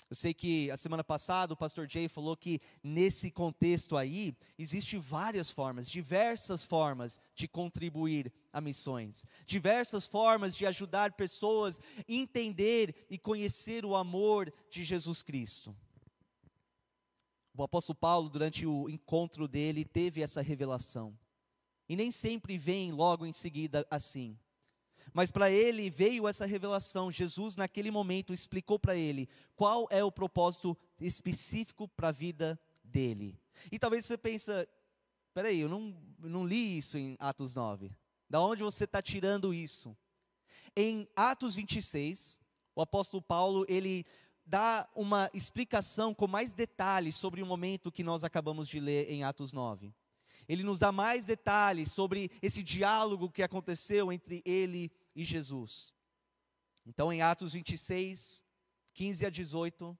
Eu 0.09 0.15
sei 0.17 0.33
que 0.33 0.69
a 0.69 0.75
semana 0.75 1.03
passada 1.03 1.53
o 1.53 1.57
pastor 1.57 1.89
Jay 1.89 2.09
falou 2.09 2.35
que 2.35 2.61
nesse 2.83 3.31
contexto 3.31 3.95
aí 3.95 4.35
existe 4.59 4.97
várias 4.97 5.49
formas, 5.49 5.89
diversas 5.89 6.63
formas 6.63 7.17
de 7.33 7.47
contribuir 7.47 8.31
a 8.51 8.59
missões, 8.59 9.25
diversas 9.45 10.05
formas 10.05 10.55
de 10.57 10.65
ajudar 10.65 11.13
pessoas 11.13 11.79
a 11.97 12.03
entender 12.07 13.07
e 13.09 13.17
conhecer 13.17 13.85
o 13.85 13.95
amor 13.95 14.53
de 14.69 14.83
Jesus 14.83 15.23
Cristo. 15.23 15.73
O 17.55 17.63
apóstolo 17.63 17.95
Paulo, 17.95 18.29
durante 18.29 18.65
o 18.65 18.89
encontro 18.89 19.47
dele, 19.47 19.85
teve 19.85 20.21
essa 20.21 20.41
revelação. 20.41 21.17
E 21.87 21.95
nem 21.95 22.11
sempre 22.11 22.57
vem 22.57 22.91
logo 22.91 23.25
em 23.25 23.33
seguida 23.33 23.85
assim. 23.91 24.37
Mas 25.13 25.29
para 25.29 25.51
ele 25.51 25.89
veio 25.89 26.27
essa 26.27 26.45
revelação. 26.45 27.11
Jesus, 27.11 27.55
naquele 27.55 27.91
momento, 27.91 28.33
explicou 28.33 28.79
para 28.79 28.95
ele 28.95 29.29
qual 29.55 29.87
é 29.91 30.03
o 30.03 30.11
propósito 30.11 30.75
específico 30.99 31.87
para 31.89 32.09
a 32.09 32.11
vida 32.11 32.59
dele. 32.83 33.39
E 33.71 33.77
talvez 33.77 34.05
você 34.05 34.17
pense, 34.17 34.49
peraí, 35.33 35.59
eu 35.59 35.69
não, 35.69 35.95
não 36.19 36.45
li 36.45 36.77
isso 36.77 36.97
em 36.97 37.15
Atos 37.19 37.53
9. 37.53 37.91
Da 38.29 38.41
onde 38.41 38.63
você 38.63 38.85
está 38.85 39.01
tirando 39.01 39.53
isso? 39.53 39.95
Em 40.75 41.07
Atos 41.15 41.55
26, 41.55 42.39
o 42.75 42.81
apóstolo 42.81 43.21
Paulo, 43.21 43.65
ele 43.69 44.05
dá 44.45 44.89
uma 44.95 45.29
explicação 45.33 46.13
com 46.13 46.27
mais 46.27 46.53
detalhes 46.53 47.15
sobre 47.15 47.41
o 47.41 47.45
momento 47.45 47.91
que 47.91 48.03
nós 48.03 48.23
acabamos 48.23 48.67
de 48.67 48.79
ler 48.79 49.09
em 49.09 49.23
Atos 49.23 49.53
9. 49.53 49.93
Ele 50.47 50.63
nos 50.63 50.79
dá 50.79 50.91
mais 50.91 51.25
detalhes 51.25 51.91
sobre 51.91 52.29
esse 52.41 52.61
diálogo 52.61 53.31
que 53.31 53.41
aconteceu 53.41 54.11
entre 54.11 54.41
ele 54.45 54.91
e 55.15 55.23
Jesus. 55.23 55.93
Então, 56.85 57.13
em 57.13 57.21
Atos 57.21 57.53
26, 57.53 58.43
15 58.93 59.25
a 59.25 59.29
18, 59.29 59.97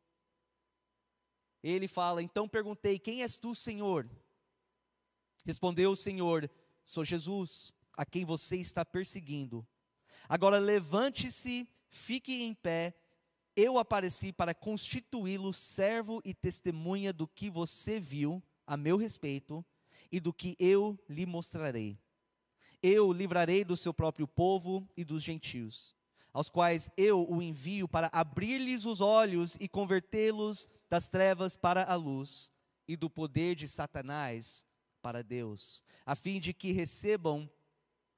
ele 1.63 1.87
fala: 1.87 2.21
Então 2.21 2.47
perguntei: 2.47 2.99
Quem 2.99 3.21
és 3.23 3.37
tu, 3.37 3.55
Senhor? 3.55 4.09
Respondeu 5.45 5.91
o 5.91 5.95
Senhor: 5.95 6.49
Sou 6.83 7.05
Jesus, 7.05 7.73
a 7.95 8.05
quem 8.05 8.25
você 8.25 8.57
está 8.57 8.83
perseguindo. 8.83 9.65
Agora 10.27 10.57
levante-se, 10.57 11.67
fique 11.89 12.43
em 12.43 12.53
pé. 12.53 12.93
Eu 13.55 13.77
apareci 13.77 14.33
para 14.33 14.55
constituí-lo 14.55 15.53
servo 15.53 16.21
e 16.25 16.33
testemunha 16.33 17.13
do 17.13 17.27
que 17.27 17.51
você 17.51 17.99
viu 17.99 18.41
a 18.65 18.75
meu 18.75 18.97
respeito 18.97 19.63
e 20.11 20.19
do 20.19 20.33
que 20.33 20.55
eu 20.59 20.97
lhe 21.07 21.25
mostrarei. 21.25 21.97
Eu 22.81 23.09
o 23.09 23.13
livrarei 23.13 23.63
do 23.63 23.77
seu 23.77 23.93
próprio 23.93 24.27
povo 24.27 24.87
e 24.97 25.03
dos 25.03 25.21
gentios, 25.21 25.95
aos 26.33 26.49
quais 26.49 26.89
eu 26.97 27.29
o 27.29 27.41
envio 27.41 27.87
para 27.87 28.09
abrir-lhes 28.11 28.85
os 28.85 28.99
olhos 28.99 29.55
e 29.59 29.69
convertê-los 29.69 30.67
das 30.89 31.07
trevas 31.07 31.55
para 31.55 31.83
a 31.83 31.95
luz 31.95 32.51
e 32.87 32.97
do 32.97 33.09
poder 33.09 33.55
de 33.55 33.67
Satanás 33.67 34.65
para 35.01 35.23
Deus, 35.23 35.83
a 36.05 36.15
fim 36.15 36.39
de 36.39 36.53
que 36.53 36.71
recebam 36.71 37.49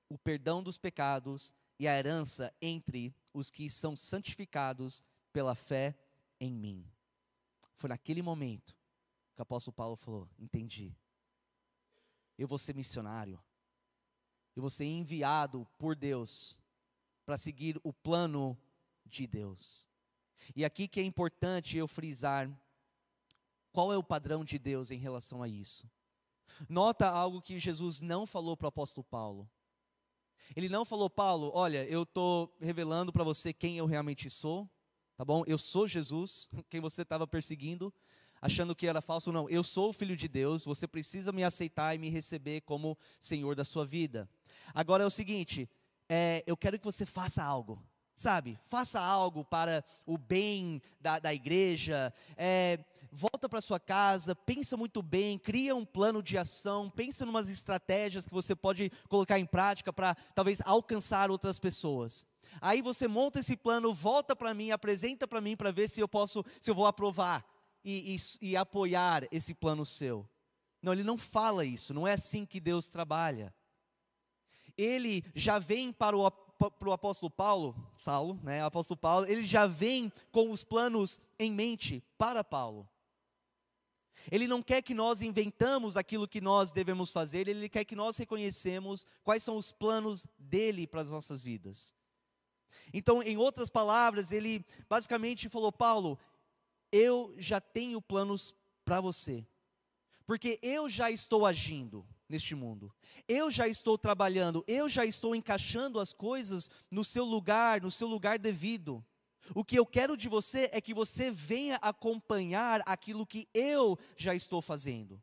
o 0.08 0.18
perdão 0.18 0.64
dos 0.64 0.78
pecados 0.78 1.54
e 1.78 1.88
a 1.88 1.98
herança 1.98 2.54
entre 2.62 3.14
os 3.34 3.52
que 3.52 3.70
são 3.70 3.96
santificados 3.96 5.04
pela 5.36 5.54
fé 5.54 5.94
em 6.40 6.50
mim. 6.50 6.90
Foi 7.74 7.90
naquele 7.90 8.22
momento 8.22 8.74
que 9.36 9.42
o 9.42 9.44
apóstolo 9.44 9.76
Paulo 9.76 9.98
falou: 9.98 10.30
Entendi. 10.40 10.96
Eu 12.38 12.48
vou 12.48 12.58
ser 12.58 12.74
missionário 12.74 13.38
e 14.56 14.62
você 14.62 14.86
é 14.86 14.88
enviado 14.88 15.68
por 15.78 15.94
Deus 15.94 16.58
para 17.26 17.38
seguir 17.38 17.78
o 17.84 17.92
plano 17.92 18.58
de 19.06 19.28
Deus. 19.28 19.90
E 20.56 20.64
aqui 20.64 20.88
que 20.88 21.02
é 21.02 21.04
importante 21.04 21.78
eu 21.78 21.88
frisar 21.88 22.50
qual 23.74 23.92
é 23.92 23.98
o 23.98 24.04
padrão 24.04 24.46
de 24.46 24.58
Deus 24.58 24.90
em 24.90 24.98
relação 24.98 25.44
a 25.44 25.50
isso. 25.50 25.90
Nota 26.70 27.10
algo 27.10 27.42
que 27.42 27.60
Jesus 27.60 28.00
não 28.00 28.26
falou 28.26 28.56
para 28.56 28.68
o 28.68 28.70
apóstolo 28.70 29.04
Paulo. 29.04 29.50
Ele 30.56 30.70
não 30.70 30.86
falou, 30.86 31.10
Paulo, 31.10 31.52
olha, 31.54 31.84
eu 31.90 32.04
estou 32.04 32.56
revelando 32.62 33.12
para 33.12 33.24
você 33.24 33.52
quem 33.52 33.78
eu 33.78 33.86
realmente 33.86 34.30
sou, 34.30 34.70
tá 35.16 35.24
bom? 35.24 35.44
Eu 35.48 35.58
sou 35.58 35.88
Jesus, 35.88 36.50
quem 36.70 36.82
você 36.82 37.02
estava 37.02 37.26
perseguindo, 37.26 37.94
achando 38.42 38.76
que 38.76 38.88
era 38.88 39.02
falso. 39.02 39.32
Não, 39.32 39.50
eu 39.50 39.64
sou 39.64 39.90
o 39.90 39.94
filho 39.94 40.16
de 40.16 40.28
Deus, 40.28 40.66
você 40.66 40.88
precisa 40.88 41.32
me 41.32 41.44
aceitar 41.44 41.96
e 41.96 41.98
me 41.98 42.10
receber 42.10 42.62
como 42.62 42.98
Senhor 43.20 43.56
da 43.56 43.66
sua 43.66 43.86
vida. 43.86 44.30
Agora 44.74 45.04
é 45.04 45.06
o 45.06 45.12
seguinte, 45.12 45.70
é, 46.10 46.44
eu 46.46 46.58
quero 46.58 46.78
que 46.78 46.86
você 46.86 47.06
faça 47.06 47.44
algo, 47.44 47.82
sabe? 48.16 48.60
Faça 48.68 49.00
algo 49.00 49.44
para 49.44 49.84
o 50.06 50.18
bem 50.18 50.82
da, 51.00 51.20
da 51.20 51.34
igreja, 51.34 52.14
é, 52.38 52.80
volta 53.12 53.48
para 53.48 53.62
sua 53.62 53.80
casa, 53.80 54.36
pensa 54.36 54.76
muito 54.78 55.02
bem, 55.02 55.40
cria 55.40 55.76
um 55.76 55.86
plano 55.86 56.22
de 56.22 56.38
ação, 56.38 56.90
pensa 56.90 57.26
em 57.26 57.30
umas 57.30 57.50
estratégias 57.50 58.28
que 58.28 58.34
você 58.34 58.56
pode 58.56 58.92
colocar 59.10 59.40
em 59.40 59.46
prática 59.46 59.92
para 59.92 60.16
talvez 60.36 60.62
alcançar 60.66 61.32
outras 61.32 61.58
pessoas. 61.58 62.28
Aí 62.62 62.82
você 62.82 63.08
monta 63.08 63.40
esse 63.40 63.56
plano, 63.56 63.94
volta 63.94 64.36
para 64.36 64.54
mim, 64.54 64.72
apresenta 64.72 65.28
para 65.28 65.42
mim 65.42 65.56
para 65.56 65.72
ver 65.72 65.90
se 65.90 66.00
eu 66.00 66.08
posso, 66.08 66.44
se 66.60 66.70
eu 66.70 66.76
vou 66.76 66.88
aprovar 66.88 67.46
e, 67.84 68.16
e, 68.16 68.50
e 68.50 68.58
apoiar 68.58 69.28
esse 69.32 69.54
plano 69.54 69.86
seu. 69.86 70.28
Não, 70.82 70.94
ele 70.94 71.04
não 71.04 71.18
fala 71.18 71.66
isso, 71.66 71.94
não 71.94 72.08
é 72.08 72.14
assim 72.14 72.46
que 72.46 72.60
Deus 72.60 72.88
trabalha 72.88 73.54
ele 74.78 75.24
já 75.34 75.60
vem 75.60 75.92
para 75.92 76.18
o, 76.18 76.30
para 76.30 76.90
o 76.90 76.92
apóstolo 76.92 77.30
Paulo, 77.30 77.76
Saulo, 77.98 78.40
né, 78.44 78.64
apóstolo 78.64 78.98
Paulo, 78.98 79.26
ele 79.26 79.46
já 79.46 79.66
vem 79.66 80.12
com 80.32 80.52
os 80.52 80.64
planos 80.64 81.20
em 81.40 81.52
mente 81.52 82.04
para 82.18 82.44
Paulo. 82.44 82.88
Ele 84.32 84.48
não 84.48 84.62
quer 84.62 84.82
que 84.82 84.94
nós 84.94 85.22
inventamos 85.22 85.96
aquilo 85.96 86.28
que 86.28 86.42
nós 86.42 86.72
devemos 86.72 87.12
fazer, 87.12 87.48
ele 87.48 87.70
quer 87.70 87.86
que 87.86 87.96
nós 87.96 88.18
reconhecemos 88.18 89.06
quais 89.24 89.44
são 89.44 89.58
os 89.58 89.72
planos 89.72 90.26
dele 90.38 90.88
para 90.88 91.02
as 91.02 91.10
nossas 91.10 91.44
vidas. 91.44 91.94
Então, 92.94 93.22
em 93.22 93.38
outras 93.38 93.70
palavras, 93.70 94.32
ele 94.32 94.66
basicamente 94.90 95.50
falou: 95.50 95.72
Paulo, 95.72 96.20
eu 96.92 97.34
já 97.38 97.60
tenho 97.60 98.02
planos 98.02 98.54
para 98.84 99.02
você, 99.02 99.46
porque 100.26 100.60
eu 100.62 100.90
já 100.90 101.10
estou 101.12 101.46
agindo 101.46 102.06
neste 102.28 102.56
mundo. 102.56 102.94
Eu 103.28 103.50
já 103.50 103.68
estou 103.68 103.98
trabalhando, 103.98 104.64
eu 104.68 104.88
já 104.90 105.06
estou 105.06 105.36
encaixando 105.36 106.00
as 106.00 106.14
coisas 106.14 106.70
no 106.90 107.04
seu 107.04 107.24
lugar, 107.24 107.82
no 107.82 107.92
seu 107.92 108.08
lugar 108.08 108.38
devido. 108.38 109.04
O 109.54 109.64
que 109.64 109.78
eu 109.78 109.86
quero 109.86 110.18
de 110.18 110.28
você 110.28 110.70
é 110.72 110.82
que 110.82 110.94
você 110.94 111.30
venha 111.30 111.76
acompanhar 111.82 112.82
aquilo 112.86 113.26
que 113.26 113.48
eu 113.54 113.98
já 114.18 114.34
estou 114.34 114.62
fazendo. 114.62 115.22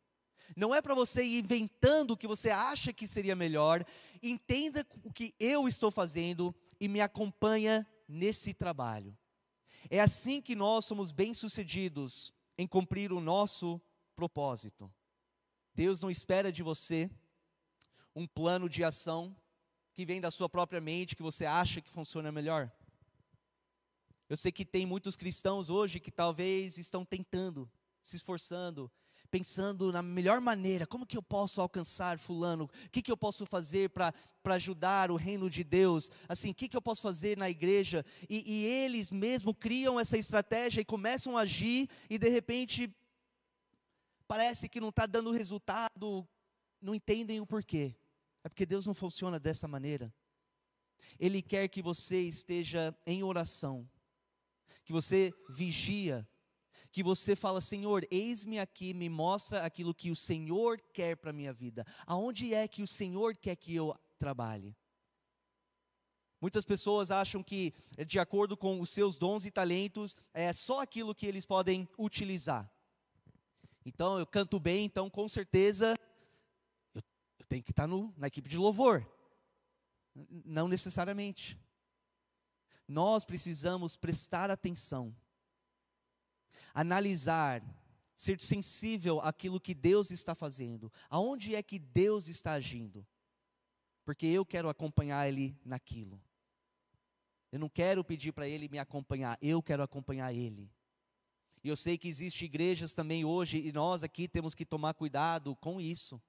Não 0.54 0.74
é 0.74 0.82
para 0.82 0.94
você 0.94 1.24
ir 1.24 1.42
inventando 1.42 2.12
o 2.12 2.16
que 2.16 2.26
você 2.26 2.50
acha 2.50 2.92
que 2.92 3.06
seria 3.06 3.34
melhor. 3.34 3.84
Entenda 4.22 4.86
o 5.02 5.12
que 5.12 5.34
eu 5.40 5.66
estou 5.66 5.90
fazendo 5.90 6.54
e 6.83 6.88
me 6.88 7.01
acompanha 7.01 7.87
nesse 8.09 8.53
trabalho. 8.53 9.16
É 9.88 10.01
assim 10.01 10.42
que 10.42 10.57
nós 10.57 10.85
somos 10.85 11.12
bem-sucedidos 11.12 12.35
em 12.59 12.66
cumprir 12.66 13.12
o 13.12 13.21
nosso 13.21 13.81
propósito. 14.16 14.92
Deus 15.73 16.01
não 16.01 16.11
espera 16.11 16.51
de 16.51 16.61
você 16.61 17.09
um 18.16 18.27
plano 18.27 18.68
de 18.68 18.83
ação 18.83 19.37
que 19.95 20.05
vem 20.05 20.21
da 20.21 20.29
sua 20.29 20.49
própria 20.49 20.81
mente, 20.81 21.14
que 21.14 21.23
você 21.23 21.47
acha 21.47 21.81
que 21.81 21.88
funciona 21.88 22.33
melhor. 22.33 22.68
Eu 24.29 24.37
sei 24.37 24.51
que 24.51 24.64
tem 24.64 24.85
muitos 24.85 25.14
cristãos 25.14 25.71
hoje 25.71 26.01
que 26.01 26.11
talvez 26.11 26.79
estão 26.79 27.05
tentando, 27.05 27.71
se 28.03 28.16
esforçando, 28.16 28.90
pensando 29.33 29.90
na 29.90 30.03
melhor 30.03 30.42
maneira, 30.42 30.87
como 30.87 31.07
que 31.07 31.16
eu 31.16 31.23
posso 31.23 31.62
alcançar 31.62 32.18
fulano? 32.18 32.64
O 32.64 32.90
que, 32.90 33.01
que 33.01 33.11
eu 33.11 33.16
posso 33.16 33.47
fazer 33.47 33.88
para 33.88 34.12
ajudar 34.45 35.11
o 35.11 35.16
reino 35.16 35.49
de 35.49 35.64
Deus? 35.64 36.11
Assim, 36.29 36.51
o 36.51 36.55
que, 36.55 36.68
que 36.68 36.77
eu 36.77 36.83
posso 36.83 37.01
fazer 37.01 37.38
na 37.38 37.49
igreja? 37.49 38.05
E, 38.29 38.45
e 38.47 38.66
eles 38.66 39.11
mesmo 39.11 39.55
criam 39.55 39.99
essa 39.99 40.18
estratégia 40.18 40.83
e 40.83 40.85
começam 40.85 41.35
a 41.35 41.40
agir 41.40 41.88
e 42.11 42.18
de 42.18 42.29
repente 42.29 42.95
parece 44.29 44.68
que 44.68 44.83
não 44.83 44.90
está 44.90 45.07
dando 45.07 45.31
resultado, 45.31 46.29
não 46.79 46.95
entendem 46.95 47.40
o 47.40 47.47
porquê. 47.47 47.97
É 48.45 48.51
porque 48.51 48.66
Deus 48.66 48.85
não 48.85 48.92
funciona 48.92 49.40
dessa 49.40 49.66
maneira. 49.66 50.12
Ele 51.18 51.40
quer 51.40 51.68
que 51.68 51.81
você 51.81 52.21
esteja 52.21 52.95
em 53.07 53.23
oração, 53.23 53.88
que 54.85 54.92
você 54.92 55.33
vigia, 55.49 56.29
que 56.92 57.02
você 57.02 57.35
fala, 57.35 57.61
Senhor, 57.62 58.07
eis-me 58.11 58.61
aqui, 58.61 58.92
me 58.92 59.09
mostra 59.09 59.64
aquilo 59.64 59.94
que 59.94 60.11
o 60.11 60.16
Senhor 60.16 60.78
quer 60.92 61.16
para 61.16 61.31
a 61.31 61.33
minha 61.33 61.52
vida. 61.52 61.87
Aonde 62.07 62.52
é 62.52 62.68
que 62.68 62.83
o 62.83 62.87
Senhor 62.87 63.35
quer 63.37 63.57
que 63.57 63.74
eu 63.74 63.98
trabalhe? 64.18 64.76
Muitas 66.38 66.64
pessoas 66.64 67.11
acham 67.11 67.42
que, 67.42 67.72
de 68.07 68.18
acordo 68.18 68.57
com 68.57 68.81
os 68.81 68.90
seus 68.90 69.16
dons 69.16 69.46
e 69.46 69.50
talentos, 69.50 70.16
é 70.35 70.52
só 70.52 70.83
aquilo 70.83 71.14
que 71.14 71.24
eles 71.24 71.46
podem 71.46 71.88
utilizar. 71.96 72.70
Então 73.87 74.18
eu 74.18 74.26
canto 74.26 74.61
bem, 74.61 74.85
então 74.85 75.09
com 75.09 75.28
certeza 75.28 75.96
eu, 76.94 77.02
eu 77.38 77.46
tenho 77.46 77.62
que 77.62 77.70
estar 77.70 77.87
no, 77.87 78.12
na 78.18 78.26
equipe 78.26 78.48
de 78.48 78.59
louvor. 78.59 79.09
Não 80.44 80.68
necessariamente. 80.68 81.59
Nós 82.87 83.24
precisamos 83.24 83.96
prestar 83.96 84.50
atenção, 84.50 85.16
analisar, 86.74 87.62
ser 88.14 88.40
sensível 88.40 89.20
àquilo 89.20 89.61
que 89.61 89.74
Deus 89.74 90.11
está 90.11 90.35
fazendo, 90.35 90.92
aonde 91.08 91.54
é 91.54 91.62
que 91.62 91.78
Deus 91.78 92.28
está 92.28 92.52
agindo, 92.52 93.06
porque 94.04 94.26
eu 94.26 94.44
quero 94.44 94.68
acompanhar 94.68 95.26
Ele 95.26 95.58
naquilo. 95.64 96.22
Eu 97.50 97.58
não 97.58 97.68
quero 97.68 98.02
pedir 98.02 98.32
para 98.32 98.48
Ele 98.48 98.68
me 98.68 98.78
acompanhar, 98.78 99.38
eu 99.42 99.62
quero 99.62 99.82
acompanhar 99.82 100.32
Ele. 100.32 100.70
E 101.64 101.68
eu 101.68 101.76
sei 101.76 101.96
que 101.96 102.08
existem 102.08 102.46
igrejas 102.46 102.92
também 102.92 103.24
hoje, 103.24 103.58
e 103.58 103.72
nós 103.72 104.02
aqui 104.02 104.26
temos 104.26 104.54
que 104.54 104.64
tomar 104.64 104.94
cuidado 104.94 105.54
com 105.56 105.80
isso. 105.80 106.20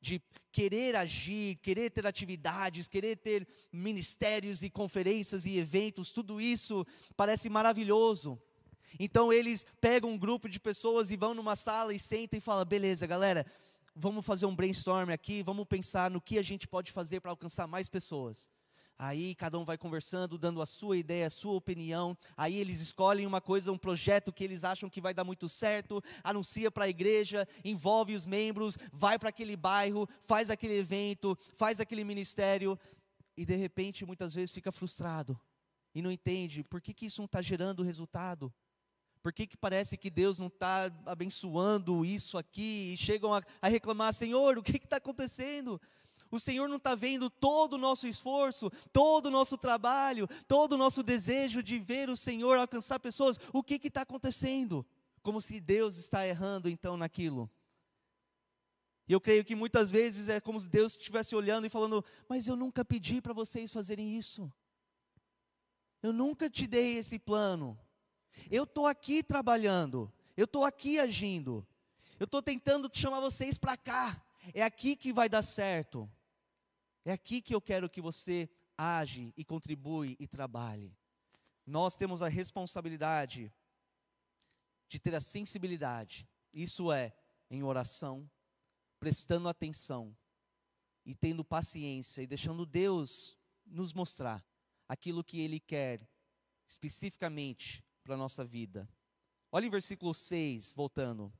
De 0.00 0.22
querer 0.52 0.94
agir, 0.94 1.56
querer 1.56 1.90
ter 1.90 2.06
atividades, 2.06 2.86
querer 2.86 3.16
ter 3.16 3.48
ministérios 3.72 4.62
e 4.62 4.70
conferências 4.70 5.46
e 5.46 5.56
eventos, 5.56 6.12
tudo 6.12 6.40
isso 6.40 6.86
parece 7.16 7.48
maravilhoso. 7.48 8.40
Então 8.98 9.32
eles 9.32 9.66
pegam 9.80 10.10
um 10.10 10.18
grupo 10.18 10.48
de 10.48 10.58
pessoas 10.58 11.10
e 11.10 11.16
vão 11.16 11.34
numa 11.34 11.56
sala 11.56 11.94
e 11.94 11.98
sentam 11.98 12.38
e 12.38 12.40
falam: 12.40 12.64
beleza, 12.64 13.06
galera, 13.06 13.46
vamos 13.94 14.24
fazer 14.24 14.46
um 14.46 14.54
brainstorm 14.54 15.10
aqui, 15.10 15.42
vamos 15.42 15.66
pensar 15.66 16.10
no 16.10 16.20
que 16.20 16.38
a 16.38 16.42
gente 16.42 16.66
pode 16.66 16.92
fazer 16.92 17.20
para 17.20 17.30
alcançar 17.30 17.66
mais 17.66 17.88
pessoas. 17.88 18.48
Aí 19.02 19.34
cada 19.34 19.58
um 19.58 19.64
vai 19.64 19.78
conversando, 19.78 20.36
dando 20.36 20.60
a 20.60 20.66
sua 20.66 20.94
ideia, 20.94 21.26
a 21.26 21.30
sua 21.30 21.54
opinião. 21.54 22.14
Aí 22.36 22.56
eles 22.56 22.82
escolhem 22.82 23.26
uma 23.26 23.40
coisa, 23.40 23.72
um 23.72 23.78
projeto 23.78 24.30
que 24.30 24.44
eles 24.44 24.62
acham 24.62 24.90
que 24.90 25.00
vai 25.00 25.14
dar 25.14 25.24
muito 25.24 25.48
certo, 25.48 26.02
anuncia 26.22 26.70
para 26.70 26.84
a 26.84 26.88
igreja, 26.88 27.48
envolve 27.64 28.14
os 28.14 28.26
membros, 28.26 28.76
vai 28.92 29.18
para 29.18 29.30
aquele 29.30 29.56
bairro, 29.56 30.06
faz 30.26 30.50
aquele 30.50 30.76
evento, 30.76 31.34
faz 31.56 31.80
aquele 31.80 32.04
ministério 32.04 32.78
e 33.34 33.46
de 33.46 33.56
repente 33.56 34.04
muitas 34.04 34.34
vezes 34.34 34.52
fica 34.52 34.70
frustrado 34.70 35.40
e 35.94 36.02
não 36.02 36.12
entende 36.12 36.62
por 36.62 36.82
que, 36.82 36.92
que 36.92 37.06
isso 37.06 37.22
não 37.22 37.26
está 37.26 37.40
gerando 37.40 37.82
resultado. 37.82 38.52
Por 39.22 39.32
que, 39.32 39.46
que 39.46 39.56
parece 39.56 39.98
que 39.98 40.08
Deus 40.08 40.38
não 40.38 40.46
está 40.46 40.90
abençoando 41.04 42.04
isso 42.04 42.38
aqui 42.38 42.94
e 42.94 42.96
chegam 42.96 43.34
a, 43.34 43.42
a 43.60 43.68
reclamar, 43.68 44.14
Senhor, 44.14 44.56
o 44.56 44.62
que 44.62 44.76
está 44.76 44.96
acontecendo? 44.96 45.80
O 46.30 46.38
Senhor 46.38 46.68
não 46.68 46.76
está 46.76 46.94
vendo 46.94 47.28
todo 47.28 47.74
o 47.74 47.78
nosso 47.78 48.06
esforço, 48.06 48.70
todo 48.92 49.26
o 49.26 49.30
nosso 49.30 49.58
trabalho, 49.58 50.28
todo 50.46 50.72
o 50.72 50.78
nosso 50.78 51.02
desejo 51.02 51.62
de 51.62 51.78
ver 51.78 52.08
o 52.08 52.16
Senhor 52.16 52.56
alcançar 52.56 53.00
pessoas. 53.00 53.38
O 53.52 53.62
que 53.62 53.74
está 53.86 54.02
acontecendo? 54.02 54.86
Como 55.22 55.40
se 55.40 55.60
Deus 55.60 55.98
está 55.98 56.26
errando 56.26 56.68
então 56.68 56.96
naquilo. 56.96 57.50
E 59.08 59.12
eu 59.12 59.20
creio 59.20 59.44
que 59.44 59.56
muitas 59.56 59.90
vezes 59.90 60.28
é 60.28 60.40
como 60.40 60.60
se 60.60 60.68
Deus 60.68 60.92
estivesse 60.92 61.34
olhando 61.34 61.66
e 61.66 61.68
falando: 61.68 62.04
Mas 62.28 62.46
eu 62.46 62.54
nunca 62.54 62.84
pedi 62.84 63.20
para 63.20 63.32
vocês 63.32 63.72
fazerem 63.72 64.16
isso. 64.16 64.50
Eu 66.00 66.12
nunca 66.12 66.48
te 66.48 66.66
dei 66.66 66.96
esse 66.96 67.18
plano. 67.18 67.76
Eu 68.50 68.64
estou 68.64 68.86
aqui 68.86 69.22
trabalhando. 69.22 70.12
Eu 70.36 70.44
estou 70.44 70.64
aqui 70.64 70.98
agindo. 70.98 71.66
Eu 72.18 72.24
estou 72.24 72.42
tentando 72.42 72.90
chamar 72.92 73.20
vocês 73.20 73.58
para 73.58 73.76
cá. 73.76 74.22
É 74.54 74.62
aqui 74.62 74.96
que 74.96 75.12
vai 75.12 75.28
dar 75.28 75.42
certo. 75.42 76.10
É 77.04 77.12
aqui 77.12 77.40
que 77.40 77.54
eu 77.54 77.60
quero 77.60 77.88
que 77.88 78.00
você 78.00 78.48
age 78.76 79.32
e 79.36 79.44
contribui 79.44 80.16
e 80.18 80.26
trabalhe. 80.26 80.96
Nós 81.66 81.96
temos 81.96 82.22
a 82.22 82.28
responsabilidade 82.28 83.52
de 84.88 84.98
ter 84.98 85.14
a 85.14 85.20
sensibilidade, 85.20 86.28
isso 86.52 86.90
é, 86.90 87.14
em 87.48 87.62
oração, 87.62 88.28
prestando 88.98 89.48
atenção 89.48 90.16
e 91.06 91.14
tendo 91.14 91.44
paciência 91.44 92.22
e 92.22 92.26
deixando 92.26 92.66
Deus 92.66 93.38
nos 93.64 93.92
mostrar 93.92 94.44
aquilo 94.88 95.22
que 95.22 95.40
Ele 95.40 95.60
quer 95.60 96.08
especificamente 96.66 97.84
para 98.02 98.14
a 98.14 98.18
nossa 98.18 98.44
vida. 98.44 98.88
Olha 99.52 99.66
em 99.66 99.70
versículo 99.70 100.14
6, 100.14 100.72
voltando. 100.72 101.32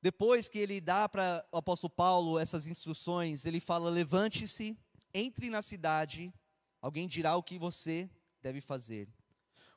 Depois 0.00 0.48
que 0.48 0.58
ele 0.58 0.80
dá 0.80 1.08
para 1.08 1.46
o 1.50 1.56
apóstolo 1.56 1.90
Paulo 1.90 2.38
essas 2.38 2.66
instruções, 2.66 3.46
ele 3.46 3.60
fala: 3.60 3.88
levante-se, 3.88 4.76
entre 5.14 5.48
na 5.48 5.62
cidade, 5.62 6.32
alguém 6.80 7.08
dirá 7.08 7.36
o 7.36 7.42
que 7.42 7.58
você 7.58 8.10
deve 8.42 8.60
fazer. 8.60 9.08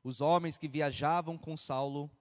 Os 0.04 0.20
homens 0.20 0.58
que 0.58 0.67
viajavam 0.67 1.38
com 1.38 1.56
Saulo 1.56 2.12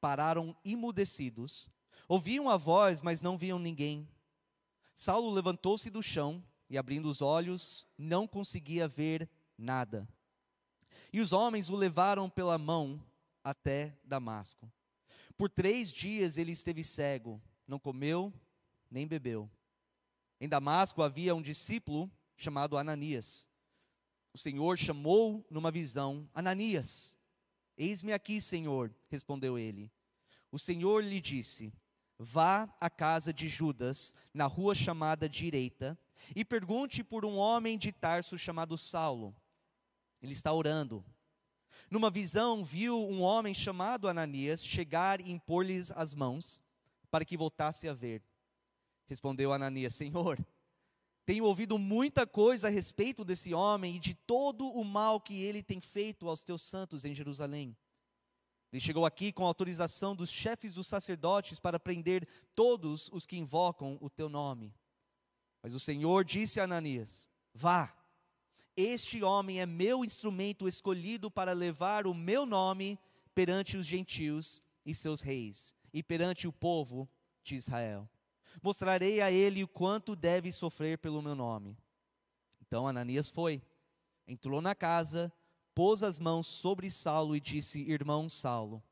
pararam 0.00 0.56
imudecidos, 0.64 1.70
ouviam 2.08 2.48
a 2.48 2.56
voz, 2.56 3.00
mas 3.00 3.20
não 3.20 3.38
viam 3.38 3.58
ninguém. 3.58 4.08
Saulo 4.94 5.30
levantou-se 5.30 5.88
do 5.90 6.02
chão 6.02 6.44
e, 6.68 6.76
abrindo 6.76 7.08
os 7.08 7.22
olhos, 7.22 7.86
não 7.96 8.26
conseguia 8.26 8.86
ver 8.86 9.28
nada. 9.56 10.08
E 11.12 11.20
os 11.20 11.32
homens 11.32 11.68
o 11.68 11.76
levaram 11.76 12.30
pela 12.30 12.56
mão 12.56 13.02
até 13.44 13.96
Damasco. 14.04 14.72
Por 15.36 15.50
três 15.50 15.92
dias 15.92 16.38
ele 16.38 16.52
esteve 16.52 16.82
cego, 16.82 17.40
não 17.66 17.78
comeu 17.78 18.32
nem 18.90 19.06
bebeu. 19.06 19.50
Em 20.40 20.48
Damasco 20.48 21.02
havia 21.02 21.34
um 21.34 21.42
discípulo 21.42 22.10
chamado 22.36 22.76
Ananias. 22.76 23.48
O 24.32 24.38
Senhor 24.38 24.78
chamou 24.78 25.46
numa 25.50 25.70
visão: 25.70 26.28
Ananias, 26.34 27.14
eis-me 27.76 28.12
aqui, 28.12 28.40
Senhor, 28.40 28.94
respondeu 29.08 29.58
ele. 29.58 29.90
O 30.50 30.58
Senhor 30.58 31.02
lhe 31.04 31.20
disse: 31.20 31.72
Vá 32.18 32.74
à 32.80 32.88
casa 32.88 33.32
de 33.32 33.48
Judas, 33.48 34.14
na 34.32 34.46
rua 34.46 34.74
chamada 34.74 35.28
Direita, 35.28 35.98
e 36.36 36.44
pergunte 36.44 37.02
por 37.02 37.24
um 37.24 37.36
homem 37.36 37.76
de 37.78 37.90
Tarso 37.92 38.38
chamado 38.38 38.78
Saulo. 38.78 39.34
Ele 40.22 40.32
está 40.32 40.52
orando. 40.52 41.04
Numa 41.90 42.10
visão, 42.10 42.64
viu 42.64 42.98
um 42.98 43.20
homem 43.20 43.52
chamado 43.52 44.08
Ananias 44.08 44.64
chegar 44.64 45.20
e 45.20 45.30
impor-lhes 45.30 45.90
as 45.90 46.14
mãos 46.14 46.60
para 47.10 47.24
que 47.24 47.36
voltasse 47.36 47.88
a 47.88 47.92
ver. 47.92 48.22
Respondeu 49.06 49.52
Ananias: 49.52 49.94
Senhor, 49.94 50.38
tenho 51.26 51.44
ouvido 51.44 51.76
muita 51.76 52.26
coisa 52.26 52.68
a 52.68 52.70
respeito 52.70 53.24
desse 53.24 53.52
homem 53.52 53.96
e 53.96 53.98
de 53.98 54.14
todo 54.14 54.66
o 54.66 54.84
mal 54.84 55.20
que 55.20 55.42
ele 55.42 55.62
tem 55.62 55.80
feito 55.80 56.28
aos 56.28 56.42
teus 56.42 56.62
santos 56.62 57.04
em 57.04 57.14
Jerusalém. 57.14 57.76
Ele 58.72 58.80
chegou 58.80 59.04
aqui 59.04 59.32
com 59.32 59.46
autorização 59.46 60.16
dos 60.16 60.30
chefes 60.30 60.74
dos 60.74 60.86
sacerdotes 60.86 61.58
para 61.58 61.78
prender 61.78 62.26
todos 62.54 63.10
os 63.12 63.26
que 63.26 63.36
invocam 63.36 63.98
o 64.00 64.08
teu 64.08 64.30
nome. 64.30 64.74
Mas 65.62 65.74
o 65.74 65.80
Senhor 65.80 66.24
disse 66.24 66.58
a 66.58 66.64
Ananias: 66.64 67.28
Vá 67.52 67.94
este 68.76 69.22
homem 69.22 69.60
é 69.60 69.66
meu 69.66 70.04
instrumento 70.04 70.66
escolhido 70.66 71.30
para 71.30 71.52
levar 71.52 72.06
o 72.06 72.14
meu 72.14 72.46
nome 72.46 72.98
perante 73.34 73.76
os 73.76 73.86
gentios 73.86 74.62
e 74.84 74.94
seus 74.94 75.20
reis, 75.20 75.74
e 75.92 76.02
perante 76.02 76.46
o 76.46 76.52
povo 76.52 77.08
de 77.42 77.56
Israel. 77.56 78.08
Mostrarei 78.62 79.20
a 79.20 79.30
ele 79.30 79.62
o 79.62 79.68
quanto 79.68 80.14
deve 80.14 80.52
sofrer 80.52 80.98
pelo 80.98 81.22
meu 81.22 81.34
nome. 81.34 81.76
Então 82.60 82.86
Ananias 82.86 83.28
foi, 83.28 83.62
entrou 84.26 84.60
na 84.60 84.74
casa, 84.74 85.32
pôs 85.74 86.02
as 86.02 86.18
mãos 86.18 86.46
sobre 86.46 86.90
Saulo 86.90 87.36
e 87.36 87.40
disse: 87.40 87.80
Irmão 87.80 88.28
Saulo, 88.28 88.82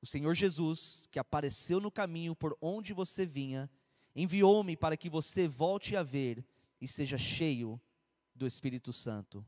o 0.00 0.06
Senhor 0.06 0.34
Jesus, 0.34 1.08
que 1.10 1.18
apareceu 1.18 1.80
no 1.80 1.90
caminho 1.90 2.34
por 2.34 2.56
onde 2.60 2.92
você 2.92 3.26
vinha, 3.26 3.70
enviou-me 4.14 4.76
para 4.76 4.96
que 4.96 5.10
você 5.10 5.48
volte 5.48 5.96
a 5.96 6.02
ver 6.02 6.44
e 6.80 6.86
seja 6.86 7.18
cheio 7.18 7.80
do 8.36 8.46
Espírito 8.46 8.92
Santo. 8.92 9.44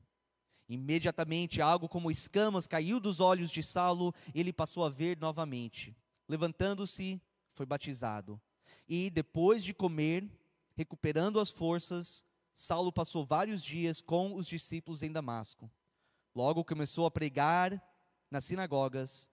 Imediatamente 0.69 1.63
algo 1.63 1.89
como 1.89 2.11
escamas 2.11 2.67
caiu 2.67 3.01
dos 3.01 3.21
olhos 3.21 3.51
de 3.51 3.63
Saulo, 3.63 4.15
ele 4.35 4.53
passou 4.53 4.85
a 4.85 4.91
ver 4.91 5.17
novamente. 5.19 5.97
Levantando-se, 6.29 7.21
foi 7.53 7.65
batizado. 7.65 8.41
E 8.87 9.11
depois 9.11 9.65
de 9.65 9.73
comer, 9.73 10.29
recuperando 10.75 11.41
as 11.41 11.51
forças, 11.51 12.25
Saulo 12.55 12.93
passou 12.93 13.25
vários 13.25 13.63
dias 13.63 14.01
com 14.01 14.35
os 14.35 14.47
discípulos 14.47 15.03
em 15.03 15.13
Damasco. 15.13 15.71
Logo 16.35 16.65
começou 16.65 17.07
a 17.07 17.11
pregar 17.11 17.83
nas 18.31 18.45
sinagogas 18.45 19.31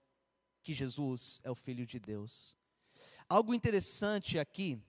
que 0.62 0.72
Jesus 0.72 1.40
é 1.44 1.50
o 1.50 1.54
Filho 1.54 1.86
de 1.86 2.00
Deus. 2.00 2.56
Algo 3.28 3.52
interessante 3.52 4.38
aqui, 4.38 4.80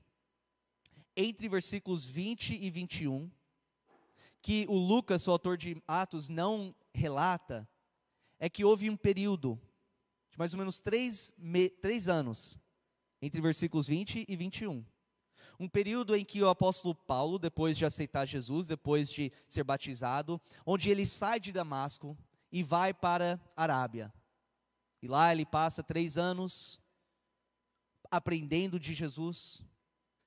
entre 1.15 1.49
versículos 1.49 2.08
20 2.08 2.56
e 2.56 2.69
21, 2.69 3.30
que 4.48 4.66
o 4.70 4.78
Lucas, 4.78 5.28
o 5.28 5.32
autor 5.32 5.58
de 5.58 5.76
Atos, 5.86 6.30
não 6.30 6.74
relata 6.94 7.68
é 8.40 8.50
que 8.50 8.64
houve 8.64 8.90
um 8.90 8.96
período 8.96 9.60
de 10.32 10.38
mais 10.38 10.54
ou 10.54 10.58
menos 10.58 10.80
três, 10.80 11.34
me, 11.38 11.70
três 11.70 12.08
anos, 12.08 12.58
entre 13.22 13.42
versículos 13.42 13.88
20 13.88 14.24
e 14.26 14.36
21. 14.38 14.86
Um 15.60 15.68
período 15.68 16.16
em 16.16 16.24
que 16.24 16.42
o 16.42 16.48
apóstolo 16.48 16.96
Paulo, 16.96 17.38
depois 17.38 17.78
de 17.78 17.84
aceitar 17.84 18.26
Jesus, 18.26 18.68
depois 18.68 19.10
de 19.12 19.34
ser 19.50 19.66
batizado, 19.66 20.40
onde 20.66 20.90
ele 20.90 21.06
sai 21.06 21.42
de 21.42 21.52
Damasco 21.52 22.18
e 22.50 22.64
vai 22.64 22.94
para 22.94 23.42
Arábia. 23.54 24.14
E 25.02 25.10
lá 25.10 25.30
ele 25.30 25.46
passa 25.46 25.84
três 25.84 26.18
anos 26.18 26.80
aprendendo 28.10 28.80
de 28.80 28.94
Jesus, 28.94 29.62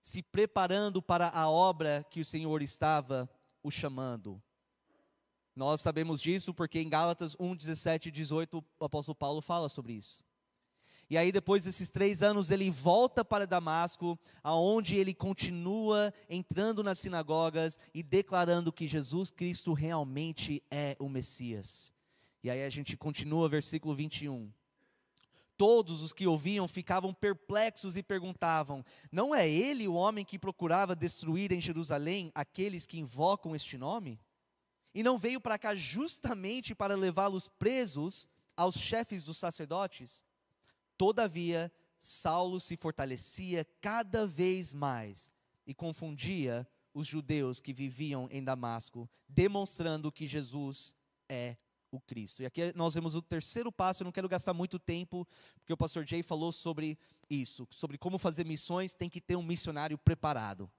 se 0.02 0.22
preparando 0.22 1.00
para 1.00 1.30
a 1.30 1.48
obra 1.48 2.04
que 2.10 2.20
o 2.20 2.24
Senhor 2.24 2.60
estava 2.60 3.26
o 3.62 3.70
chamando. 3.70 4.42
Nós 5.54 5.80
sabemos 5.80 6.20
disso 6.20 6.54
porque 6.54 6.80
em 6.80 6.88
Gálatas 6.88 7.36
1, 7.38 7.56
17 7.56 8.08
e 8.08 8.12
18 8.12 8.64
o 8.78 8.84
apóstolo 8.84 9.14
Paulo 9.14 9.40
fala 9.40 9.68
sobre 9.68 9.94
isso. 9.94 10.24
E 11.10 11.18
aí, 11.18 11.32
depois 11.32 11.64
desses 11.64 11.88
três 11.90 12.22
anos, 12.22 12.52
ele 12.52 12.70
volta 12.70 13.24
para 13.24 13.44
Damasco, 13.44 14.16
aonde 14.44 14.94
ele 14.94 15.12
continua 15.12 16.14
entrando 16.28 16.84
nas 16.84 17.00
sinagogas 17.00 17.76
e 17.92 18.00
declarando 18.00 18.72
que 18.72 18.86
Jesus 18.86 19.28
Cristo 19.28 19.72
realmente 19.72 20.62
é 20.70 20.96
o 21.00 21.08
Messias. 21.08 21.92
E 22.44 22.48
aí 22.48 22.64
a 22.64 22.70
gente 22.70 22.96
continua, 22.96 23.48
versículo 23.48 23.92
21. 23.92 24.52
Todos 25.60 26.00
os 26.00 26.14
que 26.14 26.26
ouviam 26.26 26.66
ficavam 26.66 27.12
perplexos 27.12 27.94
e 27.94 28.02
perguntavam: 28.02 28.82
Não 29.12 29.34
é 29.34 29.46
ele 29.46 29.86
o 29.86 29.92
homem 29.92 30.24
que 30.24 30.38
procurava 30.38 30.96
destruir 30.96 31.52
em 31.52 31.60
Jerusalém 31.60 32.32
aqueles 32.34 32.86
que 32.86 32.98
invocam 32.98 33.54
este 33.54 33.76
nome? 33.76 34.18
E 34.94 35.02
não 35.02 35.18
veio 35.18 35.38
para 35.38 35.58
cá 35.58 35.74
justamente 35.74 36.74
para 36.74 36.96
levá-los 36.96 37.46
presos 37.46 38.26
aos 38.56 38.74
chefes 38.76 39.22
dos 39.22 39.36
sacerdotes? 39.36 40.24
Todavia, 40.96 41.70
Saulo 41.98 42.58
se 42.58 42.74
fortalecia 42.74 43.66
cada 43.82 44.26
vez 44.26 44.72
mais 44.72 45.30
e 45.66 45.74
confundia 45.74 46.66
os 46.94 47.06
judeus 47.06 47.60
que 47.60 47.74
viviam 47.74 48.26
em 48.30 48.42
Damasco, 48.42 49.06
demonstrando 49.28 50.10
que 50.10 50.26
Jesus 50.26 50.96
é 51.28 51.58
o 51.90 52.00
Cristo. 52.00 52.42
E 52.42 52.46
aqui 52.46 52.72
nós 52.74 52.94
vemos 52.94 53.14
o 53.14 53.22
terceiro 53.22 53.72
passo, 53.72 54.02
eu 54.02 54.04
não 54.04 54.12
quero 54.12 54.28
gastar 54.28 54.54
muito 54.54 54.78
tempo, 54.78 55.26
porque 55.58 55.72
o 55.72 55.76
pastor 55.76 56.06
Jay 56.06 56.22
falou 56.22 56.52
sobre 56.52 56.98
isso, 57.28 57.66
sobre 57.70 57.98
como 57.98 58.18
fazer 58.18 58.44
missões, 58.46 58.94
tem 58.94 59.08
que 59.08 59.20
ter 59.20 59.36
um 59.36 59.42
missionário 59.42 59.98
preparado. 59.98 60.70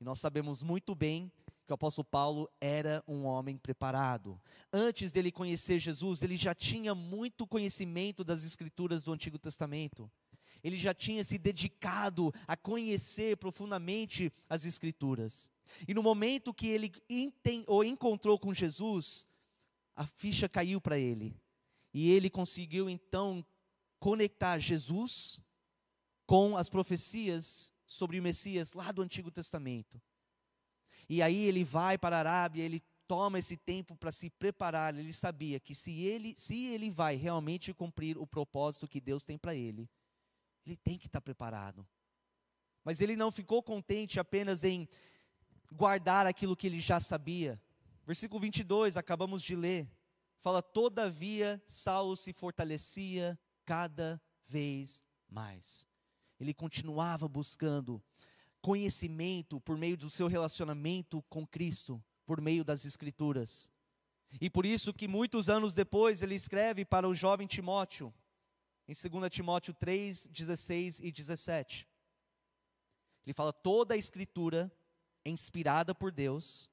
E 0.00 0.04
nós 0.04 0.20
sabemos 0.20 0.62
muito 0.62 0.94
bem 0.94 1.32
que 1.66 1.72
o 1.72 1.74
apóstolo 1.74 2.04
Paulo 2.04 2.48
era 2.60 3.02
um 3.08 3.24
homem 3.24 3.56
preparado. 3.56 4.40
Antes 4.72 5.10
dele 5.10 5.32
conhecer 5.32 5.78
Jesus, 5.78 6.22
ele 6.22 6.36
já 6.36 6.54
tinha 6.54 6.94
muito 6.94 7.46
conhecimento 7.46 8.22
das 8.22 8.44
escrituras 8.44 9.02
do 9.02 9.12
Antigo 9.12 9.38
Testamento. 9.38 10.10
Ele 10.62 10.78
já 10.78 10.94
tinha 10.94 11.24
se 11.24 11.38
dedicado 11.38 12.32
a 12.46 12.56
conhecer 12.56 13.36
profundamente 13.36 14.32
as 14.48 14.64
escrituras. 14.64 15.50
E 15.86 15.92
no 15.92 16.02
momento 16.02 16.54
que 16.54 16.68
ele 16.68 16.92
encontrou 17.84 18.38
com 18.38 18.54
Jesus, 18.54 19.26
a 19.96 20.06
ficha 20.06 20.48
caiu 20.48 20.80
para 20.80 20.98
ele. 20.98 21.34
E 21.92 22.10
ele 22.10 22.28
conseguiu 22.28 22.88
então 22.90 23.44
conectar 23.98 24.58
Jesus 24.58 25.40
com 26.26 26.56
as 26.56 26.68
profecias 26.68 27.72
sobre 27.86 28.20
o 28.20 28.22
Messias 28.22 28.74
lá 28.74 28.92
do 28.92 29.02
Antigo 29.02 29.30
Testamento. 29.30 30.00
E 31.08 31.22
aí 31.22 31.44
ele 31.44 31.64
vai 31.64 31.96
para 31.96 32.16
a 32.16 32.18
Arábia, 32.18 32.62
ele 32.62 32.82
toma 33.06 33.38
esse 33.38 33.56
tempo 33.56 33.96
para 33.96 34.10
se 34.10 34.28
preparar, 34.28 34.94
ele 34.94 35.12
sabia 35.12 35.60
que 35.60 35.74
se 35.74 36.02
ele, 36.02 36.34
se 36.36 36.66
ele 36.66 36.90
vai 36.90 37.14
realmente 37.14 37.72
cumprir 37.72 38.18
o 38.18 38.26
propósito 38.26 38.88
que 38.88 39.00
Deus 39.00 39.24
tem 39.24 39.38
para 39.38 39.54
ele, 39.54 39.88
ele 40.66 40.76
tem 40.76 40.98
que 40.98 41.06
estar 41.06 41.20
preparado. 41.20 41.86
Mas 42.84 43.00
ele 43.00 43.16
não 43.16 43.30
ficou 43.30 43.62
contente 43.62 44.18
apenas 44.18 44.64
em 44.64 44.88
guardar 45.72 46.26
aquilo 46.26 46.56
que 46.56 46.66
ele 46.66 46.80
já 46.80 47.00
sabia. 47.00 47.60
Versículo 48.06 48.40
22, 48.40 48.96
acabamos 48.96 49.42
de 49.42 49.56
ler. 49.56 49.90
Fala: 50.38 50.62
Todavia, 50.62 51.60
Saulo 51.66 52.16
se 52.16 52.32
fortalecia 52.32 53.36
cada 53.64 54.22
vez 54.46 55.02
mais. 55.28 55.88
Ele 56.38 56.54
continuava 56.54 57.26
buscando 57.26 58.00
conhecimento 58.62 59.60
por 59.60 59.76
meio 59.76 59.96
do 59.96 60.08
seu 60.08 60.28
relacionamento 60.28 61.20
com 61.28 61.44
Cristo, 61.44 62.02
por 62.24 62.40
meio 62.40 62.64
das 62.64 62.84
Escrituras. 62.84 63.68
E 64.40 64.48
por 64.48 64.64
isso 64.64 64.94
que 64.94 65.08
muitos 65.08 65.48
anos 65.48 65.74
depois 65.74 66.22
ele 66.22 66.34
escreve 66.34 66.84
para 66.84 67.08
o 67.08 67.14
jovem 67.14 67.46
Timóteo, 67.46 68.14
em 68.86 68.92
2 68.92 69.30
Timóteo 69.30 69.74
3, 69.74 70.28
16 70.28 71.00
e 71.00 71.10
17. 71.10 71.88
Ele 73.24 73.34
fala: 73.34 73.52
toda 73.52 73.94
a 73.94 73.96
Escritura 73.96 74.70
é 75.24 75.30
inspirada 75.30 75.92
por 75.92 76.12
Deus 76.12 76.70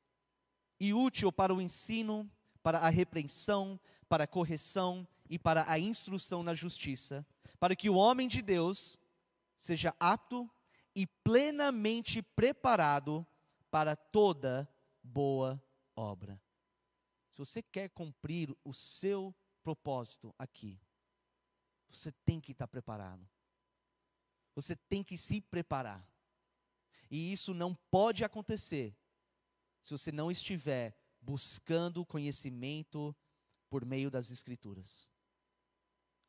e 0.83 0.93
útil 0.93 1.31
para 1.31 1.53
o 1.55 1.61
ensino, 1.61 2.29
para 2.61 2.79
a 2.79 2.89
repreensão, 2.89 3.79
para 4.09 4.25
a 4.25 4.27
correção 4.27 5.07
e 5.29 5.39
para 5.39 5.63
a 5.71 5.79
instrução 5.79 6.43
na 6.43 6.53
justiça, 6.53 7.25
para 7.57 7.73
que 7.73 7.89
o 7.89 7.95
homem 7.95 8.27
de 8.27 8.41
Deus 8.41 8.99
seja 9.55 9.95
apto 9.97 10.51
e 10.93 11.07
plenamente 11.07 12.21
preparado 12.21 13.25
para 13.71 13.95
toda 13.95 14.69
boa 15.01 15.63
obra. 15.95 16.37
Se 17.31 17.37
você 17.37 17.61
quer 17.61 17.87
cumprir 17.91 18.53
o 18.61 18.73
seu 18.73 19.33
propósito 19.63 20.35
aqui, 20.37 20.77
você 21.89 22.11
tem 22.25 22.41
que 22.41 22.51
estar 22.51 22.67
preparado. 22.67 23.25
Você 24.53 24.75
tem 24.75 25.01
que 25.01 25.17
se 25.17 25.39
preparar. 25.39 26.05
E 27.09 27.31
isso 27.31 27.53
não 27.53 27.73
pode 27.73 28.25
acontecer 28.25 28.93
se 29.83 29.91
você 29.91 30.13
não 30.13 30.31
estiver 30.31 30.97
buscando 31.19 32.05
conhecimento 32.05 33.13
por 33.69 33.85
meio 33.85 34.09
das 34.09 34.31
Escrituras. 34.31 35.11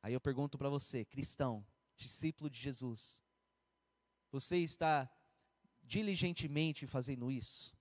Aí 0.02 0.12
eu 0.12 0.20
pergunto 0.20 0.58
para 0.58 0.68
você, 0.68 1.04
cristão, 1.04 1.64
discípulo 1.96 2.50
de 2.50 2.58
Jesus, 2.58 3.22
você 4.32 4.58
está 4.58 5.08
diligentemente 5.84 6.84
fazendo 6.84 7.30
isso? 7.30 7.72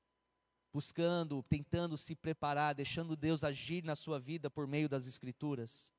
Buscando, 0.71 1.41
tentando 1.41 1.97
se 1.97 2.15
preparar, 2.15 2.75
deixando 2.75 3.15
Deus 3.15 3.43
agir 3.43 3.83
na 3.83 3.95
sua 3.95 4.19
vida 4.19 4.51
por 4.51 4.67
meio 4.67 4.87
das 4.87 5.07
Escrituras? 5.07 5.91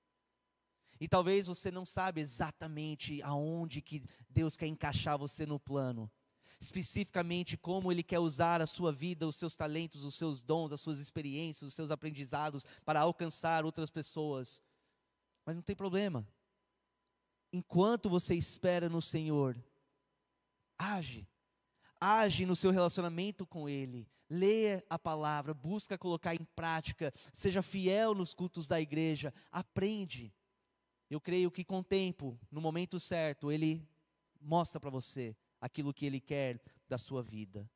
E 1.00 1.08
talvez 1.08 1.48
você 1.48 1.72
não 1.72 1.84
sabe 1.84 2.20
exatamente 2.20 3.20
aonde 3.22 3.82
que 3.82 4.04
Deus 4.30 4.56
quer 4.56 4.68
encaixar 4.68 5.18
você 5.18 5.44
no 5.44 5.58
plano 5.58 6.08
especificamente 6.60 7.56
como 7.56 7.90
Ele 7.90 8.02
quer 8.02 8.18
usar 8.18 8.60
a 8.60 8.66
sua 8.66 8.92
vida, 8.92 9.26
os 9.26 9.36
seus 9.36 9.56
talentos, 9.56 10.04
os 10.04 10.14
seus 10.14 10.42
dons, 10.42 10.72
as 10.72 10.80
suas 10.80 10.98
experiências, 10.98 11.68
os 11.68 11.74
seus 11.74 11.90
aprendizados 11.90 12.64
para 12.84 13.00
alcançar 13.00 13.64
outras 13.64 13.90
pessoas. 13.90 14.62
Mas 15.44 15.56
não 15.56 15.62
tem 15.62 15.76
problema. 15.76 16.26
Enquanto 17.52 18.08
você 18.08 18.34
espera 18.34 18.88
no 18.88 19.02
Senhor, 19.02 19.56
age. 20.78 21.28
Age 22.00 22.46
no 22.46 22.56
seu 22.56 22.70
relacionamento 22.70 23.46
com 23.46 23.68
Ele. 23.68 24.08
Leia 24.28 24.84
a 24.88 24.98
palavra, 24.98 25.52
busca 25.52 25.98
colocar 25.98 26.34
em 26.34 26.44
prática, 26.56 27.12
seja 27.32 27.62
fiel 27.62 28.14
nos 28.14 28.32
cultos 28.32 28.66
da 28.66 28.80
igreja, 28.80 29.32
aprende. 29.52 30.34
Eu 31.10 31.20
creio 31.20 31.50
que 31.50 31.62
com 31.62 31.80
o 31.80 31.84
tempo, 31.84 32.38
no 32.50 32.60
momento 32.60 32.98
certo, 32.98 33.52
Ele 33.52 33.86
mostra 34.40 34.80
para 34.80 34.90
você 34.90 35.36
aquilo 35.64 35.94
que 35.94 36.04
Ele 36.04 36.20
quer 36.20 36.60
da 36.86 36.98
sua 36.98 37.22
vida. 37.22 37.66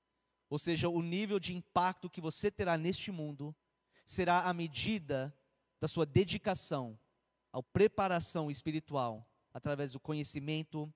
Ou 0.50 0.58
seja, 0.58 0.90
o 0.90 1.00
nível 1.00 1.40
de 1.40 1.56
impacto 1.56 2.10
que 2.10 2.20
você 2.20 2.50
terá 2.50 2.76
neste 2.76 3.10
mundo 3.10 3.56
será 4.04 4.42
a 4.42 4.52
medida 4.52 5.34
da 5.80 5.88
sua 5.88 6.04
dedicação 6.04 7.00
à 7.50 7.62
preparação 7.62 8.50
espiritual 8.50 9.26
através 9.54 9.92
do 9.92 9.98
conhecimento 9.98 10.92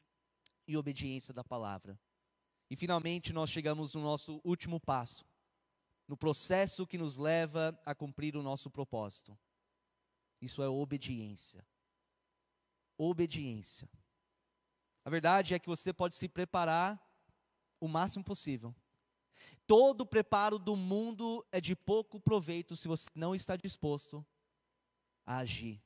e 0.68 0.76
obediência 0.76 1.33
da 1.33 1.42
palavra. 1.42 1.98
E 2.68 2.76
finalmente 2.76 3.33
nós 3.33 3.48
chegamos 3.48 3.94
no 3.94 4.02
nosso 4.02 4.38
último 4.44 4.78
passo, 4.78 5.24
no 6.07 6.16
processo 6.16 6.87
que 6.87 6.98
nos 6.98 7.16
leva 7.16 7.78
a 7.87 7.94
cumprir 7.94 8.37
o 8.37 8.42
nosso 8.42 8.70
propósito. 8.70 9.38
Isso 10.42 10.62
é 10.62 10.68
obediência. 10.68 11.66
Obediência. 12.99 13.88
A 15.05 15.11
verdade 15.11 15.55
é 15.55 15.59
que 15.59 15.68
você 15.68 15.92
pode 15.92 16.14
se 16.14 16.28
preparar 16.28 17.00
o 17.80 17.88
máximo 17.88 18.24
possível. 18.24 18.74
Todo 19.66 20.07
preparo 20.07 20.59
do 20.59 20.76
mundo 20.76 21.44
é 21.50 21.61
de 21.61 21.74
pouco 21.74 22.20
proveito 22.20 22.76
se 22.76 22.86
você 22.86 23.09
não 23.14 23.34
está 23.34 23.57
disposto 23.57 24.24
a 25.26 25.38
agir, 25.38 25.82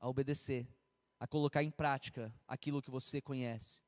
a 0.00 0.08
obedecer, 0.08 0.66
a 1.18 1.26
colocar 1.26 1.62
em 1.62 1.70
prática 1.70 2.34
aquilo 2.46 2.82
que 2.82 2.90
você 2.90 3.20
conhece. 3.20 3.82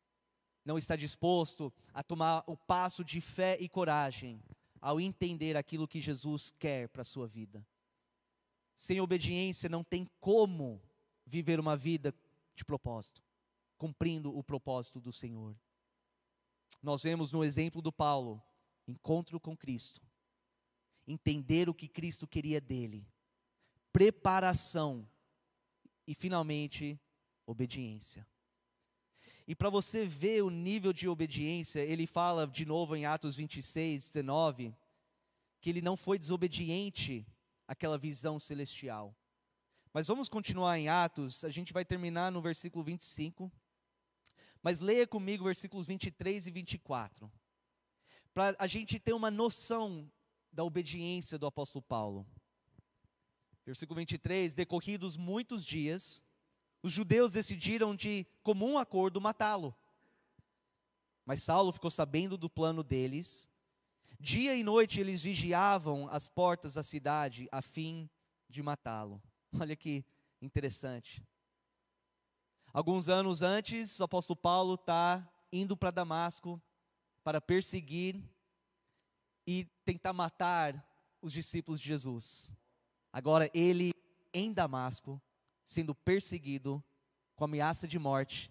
Não 0.64 0.78
está 0.78 0.94
disposto 0.94 1.72
a 1.92 2.02
tomar 2.02 2.44
o 2.46 2.56
passo 2.56 3.04
de 3.04 3.20
fé 3.20 3.56
e 3.58 3.68
coragem 3.68 4.40
ao 4.80 5.00
entender 5.00 5.56
aquilo 5.56 5.88
que 5.88 6.00
Jesus 6.00 6.50
quer 6.50 6.88
para 6.88 7.02
a 7.02 7.04
sua 7.04 7.26
vida. 7.26 7.66
Sem 8.76 9.00
obediência 9.00 9.68
não 9.68 9.82
tem 9.82 10.08
como 10.20 10.80
viver 11.26 11.58
uma 11.58 11.76
vida 11.76 12.14
de 12.54 12.64
propósito 12.64 13.22
cumprindo 13.82 14.38
o 14.38 14.44
propósito 14.44 15.00
do 15.00 15.12
Senhor. 15.12 15.56
Nós 16.80 17.02
vemos 17.02 17.32
no 17.32 17.42
exemplo 17.42 17.82
do 17.82 17.90
Paulo, 17.90 18.40
encontro 18.86 19.40
com 19.40 19.56
Cristo, 19.56 20.00
entender 21.04 21.68
o 21.68 21.74
que 21.74 21.88
Cristo 21.88 22.24
queria 22.24 22.60
dele, 22.60 23.04
preparação 23.92 25.04
e 26.06 26.14
finalmente 26.14 26.96
obediência. 27.44 28.24
E 29.48 29.54
para 29.56 29.68
você 29.68 30.06
ver 30.06 30.44
o 30.44 30.48
nível 30.48 30.92
de 30.92 31.08
obediência, 31.08 31.80
ele 31.80 32.06
fala 32.06 32.46
de 32.46 32.64
novo 32.64 32.94
em 32.94 33.04
Atos 33.04 33.34
26, 33.34 34.04
19, 34.12 34.72
que 35.60 35.70
ele 35.70 35.82
não 35.82 35.96
foi 35.96 36.20
desobediente 36.20 37.26
àquela 37.66 37.98
visão 37.98 38.38
celestial. 38.38 39.12
Mas 39.92 40.06
vamos 40.06 40.28
continuar 40.28 40.78
em 40.78 40.88
Atos, 40.88 41.44
a 41.44 41.50
gente 41.50 41.72
vai 41.72 41.84
terminar 41.84 42.30
no 42.30 42.40
versículo 42.40 42.84
25. 42.84 43.50
Mas 44.62 44.80
leia 44.80 45.06
comigo 45.06 45.44
versículos 45.44 45.86
23 45.86 46.46
e 46.46 46.50
24. 46.50 47.30
Para 48.32 48.54
a 48.58 48.66
gente 48.66 48.98
ter 48.98 49.12
uma 49.12 49.30
noção 49.30 50.10
da 50.52 50.62
obediência 50.62 51.38
do 51.38 51.46
apóstolo 51.46 51.82
Paulo. 51.82 52.26
Versículo 53.66 53.98
23: 53.98 54.54
Decorridos 54.54 55.16
muitos 55.16 55.64
dias, 55.64 56.22
os 56.82 56.92
judeus 56.92 57.32
decidiram 57.32 57.94
de 57.94 58.26
comum 58.42 58.78
acordo 58.78 59.20
matá-lo. 59.20 59.74
Mas 61.24 61.42
Saulo 61.42 61.72
ficou 61.72 61.90
sabendo 61.90 62.36
do 62.36 62.50
plano 62.50 62.82
deles. 62.82 63.48
Dia 64.18 64.54
e 64.54 64.62
noite 64.62 65.00
eles 65.00 65.22
vigiavam 65.22 66.08
as 66.08 66.28
portas 66.28 66.74
da 66.74 66.82
cidade 66.82 67.48
a 67.50 67.60
fim 67.60 68.08
de 68.48 68.62
matá-lo. 68.62 69.20
Olha 69.58 69.74
que 69.74 70.04
interessante. 70.40 71.22
Alguns 72.72 73.10
anos 73.10 73.42
antes, 73.42 74.00
o 74.00 74.04
apóstolo 74.04 74.34
Paulo 74.34 74.74
está 74.76 75.30
indo 75.52 75.76
para 75.76 75.90
Damasco 75.90 76.60
para 77.22 77.38
perseguir 77.38 78.24
e 79.46 79.66
tentar 79.84 80.14
matar 80.14 80.82
os 81.20 81.34
discípulos 81.34 81.78
de 81.78 81.86
Jesus. 81.86 82.56
Agora 83.12 83.50
ele 83.52 83.92
em 84.32 84.54
Damasco, 84.54 85.20
sendo 85.66 85.94
perseguido 85.94 86.82
com 87.36 87.44
ameaça 87.44 87.86
de 87.86 87.98
morte 87.98 88.50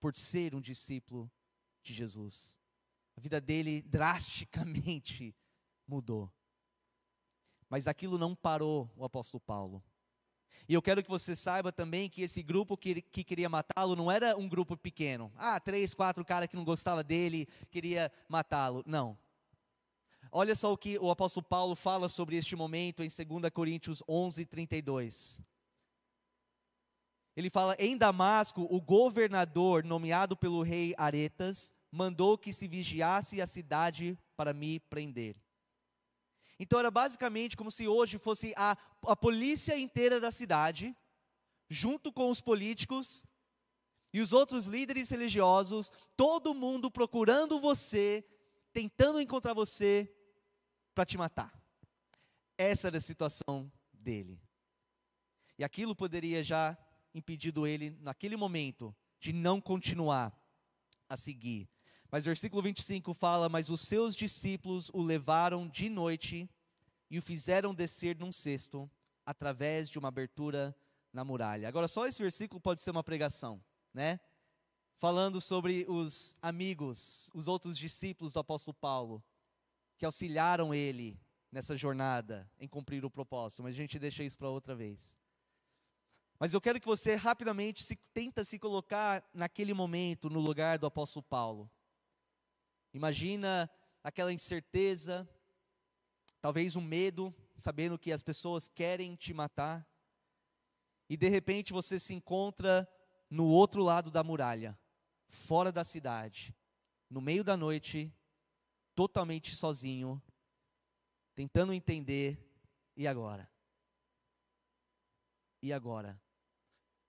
por 0.00 0.16
ser 0.16 0.56
um 0.56 0.60
discípulo 0.60 1.30
de 1.84 1.94
Jesus. 1.94 2.58
A 3.16 3.20
vida 3.20 3.40
dele 3.40 3.82
drasticamente 3.82 5.36
mudou. 5.86 6.32
Mas 7.68 7.86
aquilo 7.86 8.18
não 8.18 8.34
parou 8.34 8.92
o 8.96 9.04
apóstolo 9.04 9.40
Paulo. 9.40 9.84
E 10.68 10.74
eu 10.74 10.82
quero 10.82 11.02
que 11.02 11.10
você 11.10 11.34
saiba 11.34 11.72
também 11.72 12.08
que 12.08 12.22
esse 12.22 12.42
grupo 12.42 12.76
que, 12.76 13.02
que 13.02 13.24
queria 13.24 13.48
matá-lo 13.48 13.96
não 13.96 14.10
era 14.10 14.36
um 14.36 14.48
grupo 14.48 14.76
pequeno. 14.76 15.32
Ah, 15.36 15.58
três, 15.58 15.92
quatro 15.92 16.24
caras 16.24 16.48
que 16.48 16.56
não 16.56 16.64
gostavam 16.64 17.02
dele, 17.02 17.48
queria 17.70 18.12
matá-lo. 18.28 18.82
Não. 18.86 19.18
Olha 20.30 20.54
só 20.54 20.72
o 20.72 20.78
que 20.78 20.98
o 20.98 21.10
apóstolo 21.10 21.44
Paulo 21.44 21.74
fala 21.74 22.08
sobre 22.08 22.36
este 22.36 22.54
momento 22.54 23.02
em 23.02 23.08
2 23.08 23.50
Coríntios 23.52 24.02
11, 24.08 24.46
32. 24.46 25.42
Ele 27.36 27.50
fala: 27.50 27.76
Em 27.78 27.96
Damasco, 27.96 28.66
o 28.70 28.80
governador, 28.80 29.84
nomeado 29.84 30.36
pelo 30.36 30.62
rei 30.62 30.94
Aretas, 30.96 31.72
mandou 31.90 32.38
que 32.38 32.52
se 32.52 32.68
vigiasse 32.68 33.40
a 33.40 33.46
cidade 33.46 34.18
para 34.36 34.52
me 34.52 34.80
prender. 34.80 35.36
Então 36.62 36.78
era 36.78 36.92
basicamente 36.92 37.56
como 37.56 37.72
se 37.72 37.88
hoje 37.88 38.18
fosse 38.18 38.54
a, 38.56 38.78
a 39.08 39.16
polícia 39.16 39.76
inteira 39.76 40.20
da 40.20 40.30
cidade, 40.30 40.96
junto 41.68 42.12
com 42.12 42.30
os 42.30 42.40
políticos 42.40 43.24
e 44.12 44.20
os 44.20 44.32
outros 44.32 44.66
líderes 44.66 45.10
religiosos, 45.10 45.90
todo 46.16 46.54
mundo 46.54 46.88
procurando 46.88 47.58
você, 47.58 48.24
tentando 48.72 49.20
encontrar 49.20 49.54
você 49.54 50.08
para 50.94 51.04
te 51.04 51.18
matar. 51.18 51.52
Essa 52.56 52.86
era 52.86 52.98
a 52.98 53.00
situação 53.00 53.68
dele. 53.92 54.40
E 55.58 55.64
aquilo 55.64 55.96
poderia 55.96 56.44
já 56.44 56.78
impedido 57.12 57.66
ele, 57.66 57.90
naquele 57.98 58.36
momento, 58.36 58.94
de 59.18 59.32
não 59.32 59.60
continuar 59.60 60.32
a 61.08 61.16
seguir. 61.16 61.68
Mas 62.12 62.26
versículo 62.26 62.60
25 62.60 63.14
fala: 63.14 63.48
Mas 63.48 63.70
os 63.70 63.80
seus 63.80 64.14
discípulos 64.14 64.90
o 64.92 65.02
levaram 65.02 65.66
de 65.66 65.88
noite 65.88 66.46
e 67.10 67.18
o 67.18 67.22
fizeram 67.22 67.74
descer 67.74 68.18
num 68.18 68.30
cesto, 68.30 68.88
através 69.24 69.88
de 69.88 69.98
uma 69.98 70.08
abertura 70.08 70.76
na 71.10 71.24
muralha. 71.24 71.66
Agora, 71.66 71.88
só 71.88 72.06
esse 72.06 72.20
versículo 72.20 72.60
pode 72.60 72.82
ser 72.82 72.90
uma 72.90 73.02
pregação, 73.02 73.64
né? 73.94 74.20
Falando 74.98 75.40
sobre 75.40 75.86
os 75.88 76.36
amigos, 76.42 77.30
os 77.34 77.48
outros 77.48 77.78
discípulos 77.78 78.34
do 78.34 78.40
apóstolo 78.40 78.74
Paulo, 78.74 79.24
que 79.96 80.04
auxiliaram 80.04 80.74
ele 80.74 81.18
nessa 81.50 81.76
jornada 81.76 82.46
em 82.60 82.68
cumprir 82.68 83.04
o 83.06 83.10
propósito, 83.10 83.62
mas 83.62 83.72
a 83.72 83.76
gente 83.76 83.98
deixa 83.98 84.22
isso 84.22 84.36
para 84.36 84.50
outra 84.50 84.74
vez. 84.74 85.16
Mas 86.38 86.52
eu 86.52 86.60
quero 86.60 86.78
que 86.78 86.86
você 86.86 87.14
rapidamente 87.14 87.82
se, 87.82 87.96
tenta 88.12 88.44
se 88.44 88.58
colocar 88.58 89.26
naquele 89.32 89.72
momento 89.72 90.28
no 90.28 90.40
lugar 90.40 90.78
do 90.78 90.86
apóstolo 90.86 91.22
Paulo. 91.22 91.70
Imagina 92.92 93.70
aquela 94.02 94.32
incerteza, 94.32 95.28
talvez 96.40 96.76
um 96.76 96.82
medo, 96.82 97.34
sabendo 97.58 97.98
que 97.98 98.12
as 98.12 98.22
pessoas 98.22 98.68
querem 98.68 99.14
te 99.14 99.32
matar, 99.32 99.86
e 101.08 101.16
de 101.16 101.28
repente 101.28 101.72
você 101.72 101.98
se 101.98 102.14
encontra 102.14 102.88
no 103.30 103.46
outro 103.46 103.82
lado 103.82 104.10
da 104.10 104.22
muralha, 104.22 104.78
fora 105.28 105.70
da 105.72 105.84
cidade, 105.84 106.54
no 107.08 107.20
meio 107.20 107.42
da 107.44 107.56
noite, 107.56 108.12
totalmente 108.94 109.54
sozinho, 109.54 110.22
tentando 111.34 111.72
entender, 111.72 112.38
e 112.96 113.06
agora? 113.06 113.50
E 115.62 115.72
agora? 115.72 116.20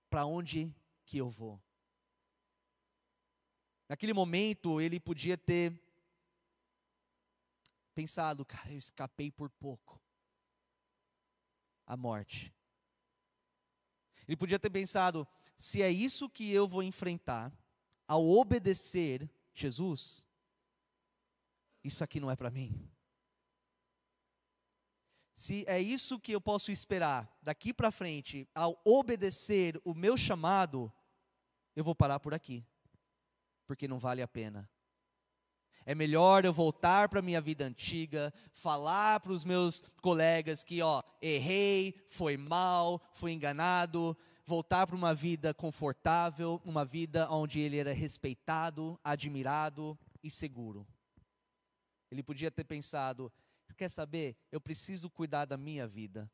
Para 0.09 0.25
onde 0.25 0.73
que 1.05 1.17
eu 1.17 1.29
vou? 1.29 1.61
Naquele 3.93 4.11
momento, 4.11 4.81
ele 4.81 4.99
podia 4.99 5.37
ter 5.37 5.71
pensado, 7.93 8.43
cara, 8.43 8.71
eu 8.71 8.77
escapei 8.79 9.29
por 9.29 9.51
pouco 9.51 10.01
a 11.85 11.95
morte. 11.95 12.51
Ele 14.27 14.35
podia 14.35 14.57
ter 14.57 14.71
pensado, 14.71 15.27
se 15.59 15.83
é 15.83 15.91
isso 15.91 16.27
que 16.27 16.51
eu 16.51 16.67
vou 16.67 16.81
enfrentar 16.81 17.55
ao 18.07 18.27
obedecer 18.27 19.29
Jesus, 19.53 20.25
isso 21.83 22.03
aqui 22.03 22.19
não 22.19 22.31
é 22.31 22.35
para 22.35 22.49
mim. 22.49 22.91
Se 25.35 25.63
é 25.67 25.79
isso 25.79 26.19
que 26.19 26.31
eu 26.31 26.41
posso 26.41 26.71
esperar 26.71 27.31
daqui 27.43 27.71
para 27.71 27.91
frente, 27.91 28.49
ao 28.55 28.81
obedecer 28.83 29.79
o 29.85 29.93
meu 29.93 30.17
chamado, 30.17 30.91
eu 31.75 31.83
vou 31.83 31.93
parar 31.93 32.19
por 32.19 32.33
aqui, 32.33 32.65
porque 33.73 33.87
não 33.87 33.97
vale 33.97 34.21
a 34.21 34.27
pena. 34.27 34.69
É 35.83 35.95
melhor 35.95 36.45
eu 36.45 36.53
voltar 36.53 37.09
para 37.09 37.17
a 37.17 37.23
minha 37.23 37.41
vida 37.41 37.65
antiga, 37.65 38.31
falar 38.53 39.19
para 39.19 39.31
os 39.31 39.43
meus 39.43 39.81
colegas 39.99 40.63
que, 40.63 40.79
ó, 40.83 41.01
errei, 41.19 41.99
foi 42.07 42.37
mal, 42.37 43.01
fui 43.13 43.31
enganado, 43.31 44.15
voltar 44.45 44.85
para 44.85 44.95
uma 44.95 45.15
vida 45.15 45.55
confortável, 45.55 46.61
uma 46.63 46.85
vida 46.85 47.27
onde 47.31 47.59
ele 47.61 47.79
era 47.79 47.91
respeitado, 47.93 48.99
admirado 49.03 49.97
e 50.21 50.29
seguro. 50.29 50.87
Ele 52.11 52.21
podia 52.21 52.51
ter 52.51 52.65
pensado: 52.65 53.33
quer 53.75 53.89
saber? 53.89 54.37
Eu 54.51 54.61
preciso 54.61 55.09
cuidar 55.09 55.45
da 55.45 55.57
minha 55.57 55.87
vida. 55.87 56.31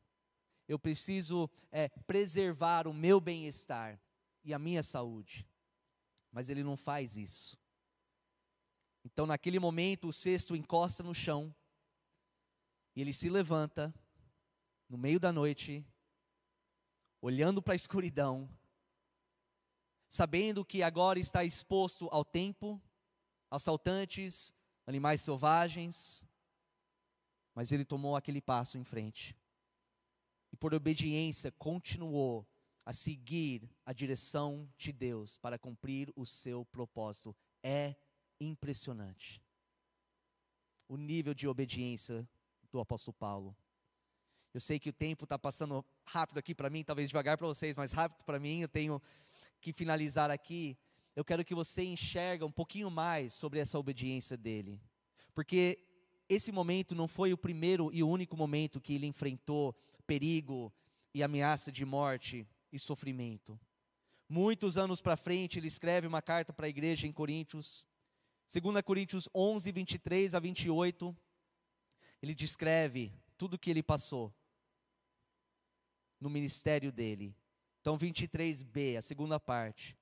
Eu 0.68 0.78
preciso 0.78 1.50
é, 1.72 1.88
preservar 2.06 2.86
o 2.86 2.94
meu 2.94 3.22
bem-estar 3.22 3.98
e 4.44 4.54
a 4.54 4.60
minha 4.60 4.84
saúde. 4.84 5.48
Mas 6.32 6.50
ele 6.50 6.64
não 6.64 6.78
faz 6.78 7.18
isso. 7.18 7.58
Então, 9.04 9.26
naquele 9.26 9.60
momento, 9.60 10.10
o 10.10 10.14
cesto 10.14 10.56
encosta 10.56 11.02
no 11.02 11.16
chão, 11.16 11.54
e 12.96 13.02
ele 13.02 13.14
se 13.14 13.30
levanta, 13.30 13.94
no 14.90 14.98
meio 14.98 15.20
da 15.20 15.32
noite, 15.32 15.86
olhando 17.22 17.62
para 17.62 17.74
a 17.74 17.76
escuridão, 17.76 18.50
sabendo 20.10 20.66
que 20.66 20.82
agora 20.84 21.20
está 21.20 21.44
exposto 21.44 22.10
ao 22.12 22.26
tempo, 22.26 22.82
assaltantes, 23.50 24.54
animais 24.86 25.22
selvagens, 25.22 26.26
mas 27.54 27.72
ele 27.72 27.86
tomou 27.86 28.16
aquele 28.16 28.42
passo 28.42 28.78
em 28.78 28.84
frente. 28.84 29.36
E 30.52 30.58
por 30.58 30.74
obediência 30.74 31.52
continuou 31.52 32.48
a 32.86 32.94
seguir 32.94 33.70
a 33.86 33.94
direção 33.94 34.68
de 34.78 34.92
Deus 34.92 35.38
para 35.38 35.60
cumprir 35.60 36.12
o 36.16 36.26
seu 36.26 36.66
propósito. 36.66 37.36
É 37.62 37.96
impressionante. 38.40 39.42
O 40.88 40.98
nível 40.98 41.34
de 41.34 41.48
obediência 41.48 42.28
do 42.72 42.80
apóstolo 42.80 43.14
Paulo. 43.14 43.56
Eu 44.54 44.60
sei 44.60 44.80
que 44.80 44.90
o 44.90 44.94
tempo 44.94 45.26
está 45.26 45.38
passando 45.38 45.86
rápido 46.06 46.40
aqui 46.40 46.56
para 46.56 46.70
mim, 46.70 46.84
talvez 46.84 47.10
devagar 47.10 47.38
para 47.38 47.48
vocês, 47.48 47.76
mas 47.76 47.92
rápido 47.92 48.24
para 48.24 48.40
mim. 48.40 48.62
Eu 48.62 48.70
tenho 48.70 49.02
que 49.62 49.72
finalizar 49.72 50.32
aqui. 50.32 50.78
Eu 51.16 51.24
quero 51.24 51.46
que 51.46 51.54
você 51.54 51.84
enxerga 51.84 52.46
um 52.46 52.52
pouquinho 52.52 52.90
mais 52.90 53.34
sobre 53.34 53.60
essa 53.60 53.78
obediência 53.78 54.38
dele, 54.38 54.82
porque 55.36 55.86
esse 56.30 56.52
momento 56.52 56.96
não 56.96 57.08
foi 57.08 57.34
o 57.34 57.38
primeiro 57.38 57.92
e 57.92 58.04
único 58.04 58.38
momento 58.38 58.80
que 58.80 58.94
ele 58.94 59.06
enfrentou 59.06 59.76
perigo 60.08 60.72
e 61.14 61.22
ameaça 61.22 61.72
de 61.72 61.84
morte 61.86 62.48
e 62.72 62.80
sofrimento. 62.80 63.60
Muitos 64.28 64.78
anos 64.78 65.02
para 65.02 65.18
frente, 65.18 65.58
ele 65.58 65.68
escreve 65.68 66.06
uma 66.06 66.22
carta 66.22 66.54
para 66.54 66.68
a 66.68 66.70
igreja 66.70 67.08
em 67.08 67.12
Coríntios. 67.12 67.86
2 68.52 68.82
Coríntios 68.84 69.28
11, 69.34 69.72
23 69.72 70.36
a 70.36 70.40
28, 70.40 71.16
ele 72.22 72.36
descreve 72.36 73.12
tudo 73.38 73.56
o 73.56 73.60
que 73.60 73.70
ele 73.70 73.82
passou 73.82 74.34
no 76.20 76.30
ministério 76.30 76.92
dele. 76.92 77.36
Então, 77.82 77.98
23b, 77.98 78.98
a 78.98 79.02
segunda 79.02 79.40
parte. 79.40 79.98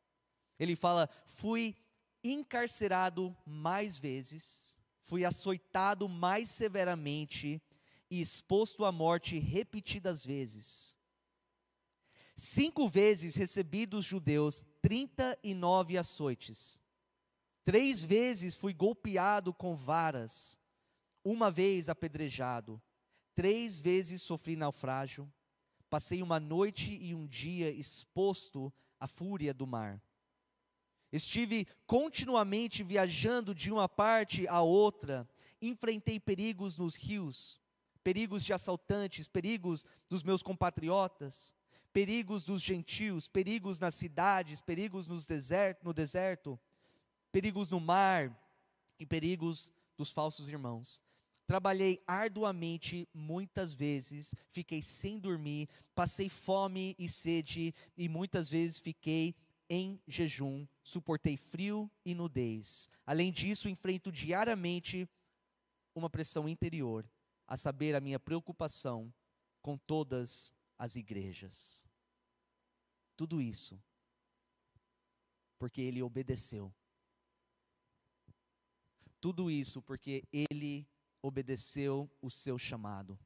Ele 0.60 0.76
fala: 0.76 1.10
Fui 1.26 1.76
encarcerado 2.24 3.36
mais 3.46 3.98
vezes, 3.98 4.78
fui 5.04 5.24
açoitado 5.24 6.10
mais 6.10 6.50
severamente 6.50 7.62
e 8.10 8.20
exposto 8.20 8.84
à 8.84 8.92
morte 8.92 9.38
repetidas 9.38 10.26
vezes. 10.26 10.98
Cinco 12.40 12.88
vezes 12.88 13.36
recebi 13.36 13.88
dos 13.88 14.06
judeus 14.06 14.64
trinta 14.80 15.36
e 15.42 15.56
nove 15.56 15.98
açoites. 15.98 16.80
Três 17.66 18.04
vezes 18.04 18.56
fui 18.56 18.76
golpeado 18.76 19.52
com 19.52 19.76
varas. 19.76 20.56
Uma 21.24 21.50
vez 21.50 21.90
apedrejado. 21.90 22.80
Três 23.34 23.80
vezes 23.80 24.22
sofri 24.22 24.56
naufrágio. 24.56 25.28
Passei 25.90 26.22
uma 26.22 26.40
noite 26.40 26.94
e 27.02 27.16
um 27.16 27.26
dia 27.26 27.72
exposto 27.72 28.72
à 29.00 29.08
fúria 29.08 29.52
do 29.52 29.66
mar. 29.66 30.00
Estive 31.12 31.66
continuamente 31.88 32.84
viajando 32.84 33.56
de 33.56 33.72
uma 33.72 33.90
parte 33.90 34.48
a 34.48 34.62
outra. 34.62 35.28
Enfrentei 35.60 36.20
perigos 36.20 36.78
nos 36.78 36.96
rios, 36.96 37.60
perigos 38.04 38.46
de 38.46 38.54
assaltantes, 38.54 39.28
perigos 39.28 39.88
dos 40.08 40.22
meus 40.22 40.44
compatriotas, 40.44 41.57
perigos 41.98 42.46
dos 42.46 42.62
gentios, 42.62 43.28
perigos 43.28 43.80
nas 43.80 43.96
cidades, 43.96 44.62
perigos 44.62 45.08
nos 45.08 45.28
no 45.82 45.92
deserto, 45.92 46.60
perigos 47.32 47.72
no 47.72 47.80
mar 47.80 48.40
e 49.00 49.04
perigos 49.04 49.74
dos 49.98 50.12
falsos 50.12 50.48
irmãos. 50.48 51.02
Trabalhei 51.48 52.00
arduamente 52.06 53.10
muitas 53.12 53.74
vezes, 53.74 54.36
fiquei 54.52 54.84
sem 54.84 55.18
dormir, 55.18 55.68
passei 55.96 56.30
fome 56.30 56.96
e 57.00 57.10
sede 57.10 57.74
e 57.98 58.08
muitas 58.08 58.52
vezes 58.52 58.78
fiquei 58.78 59.34
em 59.68 60.00
jejum, 60.08 60.68
suportei 60.84 61.36
frio 61.36 61.90
e 62.06 62.14
nudez. 62.14 62.92
Além 63.08 63.32
disso, 63.32 63.68
enfrento 63.68 64.12
diariamente 64.12 65.10
uma 65.96 66.12
pressão 66.12 66.48
interior 66.48 67.10
a 67.48 67.58
saber, 67.58 67.96
a 67.96 68.00
minha 68.00 68.20
preocupação 68.20 69.12
com 69.64 69.76
todas 69.80 70.54
as 70.78 70.96
igrejas. 70.96 71.87
Tudo 73.18 73.42
isso 73.42 73.78
porque 75.60 75.82
ele 75.82 76.02
obedeceu. 76.02 76.74
Tudo 79.20 79.50
isso 79.50 79.82
porque 79.82 80.24
ele 80.32 80.88
obedeceu 81.22 82.10
o 82.22 82.30
seu 82.30 82.58
chamado. 82.58 83.20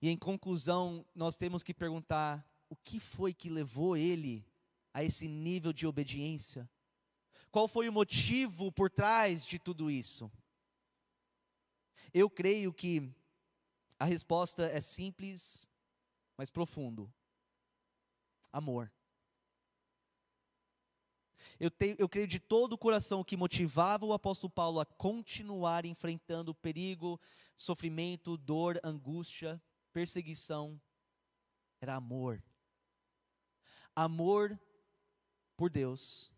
E 0.00 0.08
em 0.08 0.18
conclusão, 0.18 1.06
nós 1.14 1.36
temos 1.36 1.62
que 1.62 1.72
perguntar: 1.72 2.44
o 2.68 2.76
que 2.76 2.98
foi 2.98 3.32
que 3.32 3.48
levou 3.48 3.96
ele 3.96 4.44
a 4.92 5.04
esse 5.04 5.28
nível 5.28 5.72
de 5.72 5.86
obediência? 5.86 6.68
Qual 7.50 7.68
foi 7.68 7.88
o 7.88 7.92
motivo 7.92 8.72
por 8.72 8.90
trás 8.90 9.44
de 9.44 9.58
tudo 9.58 9.90
isso? 9.90 10.30
Eu 12.12 12.28
creio 12.28 12.72
que 12.72 13.10
a 13.98 14.04
resposta 14.04 14.64
é 14.64 14.80
simples, 14.80 15.68
mas 16.36 16.50
profundo. 16.50 17.12
Amor. 18.52 18.92
Eu, 21.58 21.70
tenho, 21.70 21.96
eu 21.98 22.08
creio 22.08 22.26
de 22.26 22.38
todo 22.38 22.74
o 22.74 22.78
coração 22.78 23.22
que 23.22 23.36
motivava 23.36 24.04
o 24.04 24.12
apóstolo 24.12 24.50
Paulo 24.50 24.80
a 24.80 24.86
continuar 24.86 25.84
enfrentando 25.84 26.54
perigo, 26.54 27.20
sofrimento, 27.56 28.36
dor, 28.36 28.80
angústia, 28.82 29.62
perseguição, 29.92 30.80
era 31.80 31.94
amor. 31.94 32.42
Amor 33.94 34.58
por 35.56 35.70
Deus, 35.70 36.32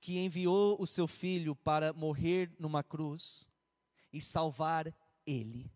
que 0.00 0.18
enviou 0.18 0.80
o 0.80 0.86
seu 0.86 1.08
filho 1.08 1.56
para 1.56 1.92
morrer 1.92 2.54
numa 2.58 2.82
cruz, 2.82 3.48
e 4.14 4.20
salvar 4.20 4.94
ele, 5.26 5.72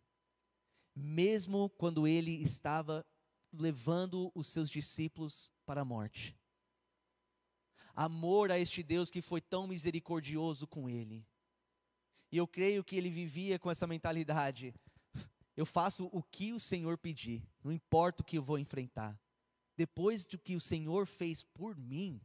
mesmo 0.94 1.68
quando 1.70 2.06
ele 2.06 2.40
estava 2.40 3.04
levando 3.52 4.30
os 4.34 4.48
seus 4.48 4.70
discípulos 4.70 5.52
para 5.64 5.82
a 5.82 5.84
morte. 5.84 6.36
Amor 7.94 8.50
a 8.50 8.58
este 8.58 8.82
Deus 8.82 9.10
que 9.10 9.20
foi 9.20 9.40
tão 9.40 9.66
misericordioso 9.66 10.66
com 10.66 10.88
ele. 10.88 11.26
E 12.30 12.36
eu 12.36 12.46
creio 12.46 12.84
que 12.84 12.96
ele 12.96 13.10
vivia 13.10 13.58
com 13.58 13.70
essa 13.70 13.86
mentalidade: 13.86 14.74
eu 15.56 15.66
faço 15.66 16.08
o 16.12 16.22
que 16.22 16.52
o 16.52 16.60
Senhor 16.60 16.96
pedir, 16.96 17.42
não 17.64 17.72
importa 17.72 18.22
o 18.22 18.24
que 18.24 18.38
eu 18.38 18.42
vou 18.42 18.58
enfrentar. 18.58 19.18
Depois 19.76 20.26
do 20.26 20.38
que 20.38 20.54
o 20.54 20.60
Senhor 20.60 21.06
fez 21.06 21.42
por 21.42 21.76
mim, 21.76 22.20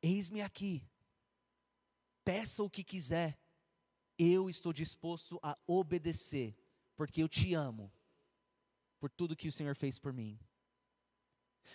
eis-me 0.00 0.42
aqui. 0.42 0.86
Peça 2.24 2.62
o 2.62 2.70
que 2.70 2.84
quiser, 2.84 3.38
eu 4.18 4.48
estou 4.48 4.72
disposto 4.72 5.40
a 5.42 5.58
obedecer, 5.66 6.56
porque 6.96 7.22
eu 7.22 7.28
te 7.28 7.52
amo, 7.52 7.92
por 9.02 9.10
tudo 9.10 9.34
que 9.34 9.48
o 9.48 9.52
Senhor 9.52 9.74
fez 9.74 9.98
por 9.98 10.12
mim. 10.12 10.38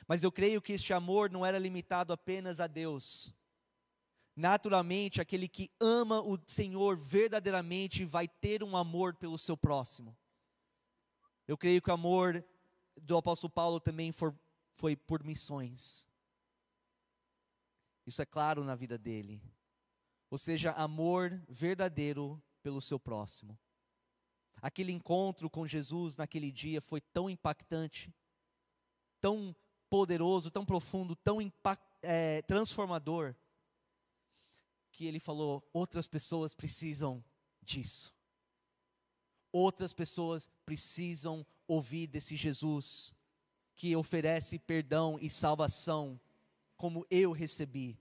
Mas 0.07 0.23
eu 0.23 0.32
creio 0.32 0.61
que 0.61 0.71
este 0.71 0.93
amor 0.93 1.30
não 1.30 1.45
era 1.45 1.59
limitado 1.59 2.13
apenas 2.13 2.61
a 2.61 2.67
Deus. 2.67 3.36
Naturalmente, 4.34 5.19
aquele 5.19 5.49
que 5.49 5.69
ama 5.78 6.21
o 6.21 6.39
Senhor 6.47 6.97
verdadeiramente 6.97 8.05
vai 8.05 8.30
ter 8.30 8.63
um 8.63 8.78
amor 8.78 9.15
pelo 9.15 9.38
seu 9.38 9.57
próximo. 9.57 10.15
Eu 11.45 11.57
creio 11.57 11.82
que 11.82 11.89
o 11.89 11.93
amor 11.93 12.41
do 12.95 13.17
apóstolo 13.17 13.51
Paulo 13.51 13.82
também 13.82 14.13
for, 14.13 14.34
foi 14.71 14.95
por 14.95 15.21
missões. 15.21 16.07
Isso 18.05 18.21
é 18.21 18.25
claro 18.25 18.63
na 18.63 18.75
vida 18.75 18.97
dele 18.97 19.41
ou 20.30 20.38
seja, 20.38 20.71
amor 20.71 21.41
verdadeiro 21.47 22.41
pelo 22.61 22.82
seu 22.82 22.99
próximo. 22.99 23.57
Aquele 24.62 24.91
encontro 24.91 25.49
com 25.49 25.68
Jesus 25.68 26.18
naquele 26.18 26.51
dia 26.51 26.82
foi 26.82 26.99
tão 26.99 27.30
impactante, 27.30 28.14
tão 29.22 29.55
poderoso, 29.89 30.51
tão 30.51 30.66
profundo, 30.66 31.16
tão 31.16 31.39
é, 32.01 32.41
transformador, 32.43 33.36
que 34.91 35.05
ele 35.05 35.20
falou: 35.20 35.68
outras 35.72 36.08
pessoas 36.08 36.55
precisam 36.55 37.24
disso. 37.62 38.14
Outras 39.51 39.93
pessoas 39.93 40.49
precisam 40.66 41.45
ouvir 41.68 42.08
desse 42.08 42.36
Jesus 42.36 43.16
que 43.76 43.95
oferece 43.95 44.58
perdão 44.58 45.18
e 45.22 45.30
salvação, 45.30 46.20
como 46.76 47.05
eu 47.10 47.32
recebi. 47.32 47.97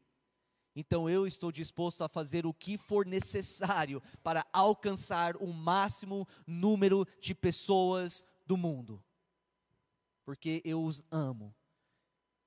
Então 0.79 1.09
eu 1.09 1.27
estou 1.27 1.51
disposto 1.51 2.05
a 2.05 2.09
fazer 2.09 2.45
o 2.45 2.53
que 2.53 2.77
for 2.77 3.07
necessário 3.07 4.03
para 4.23 4.47
alcançar 4.53 5.35
o 5.39 5.47
máximo 5.47 6.29
número 6.47 7.07
de 7.19 7.35
pessoas 7.35 8.27
do 8.45 8.59
mundo. 8.59 9.03
Porque 10.23 10.61
eu 10.67 10.85
os 10.85 11.03
amo. 11.11 11.57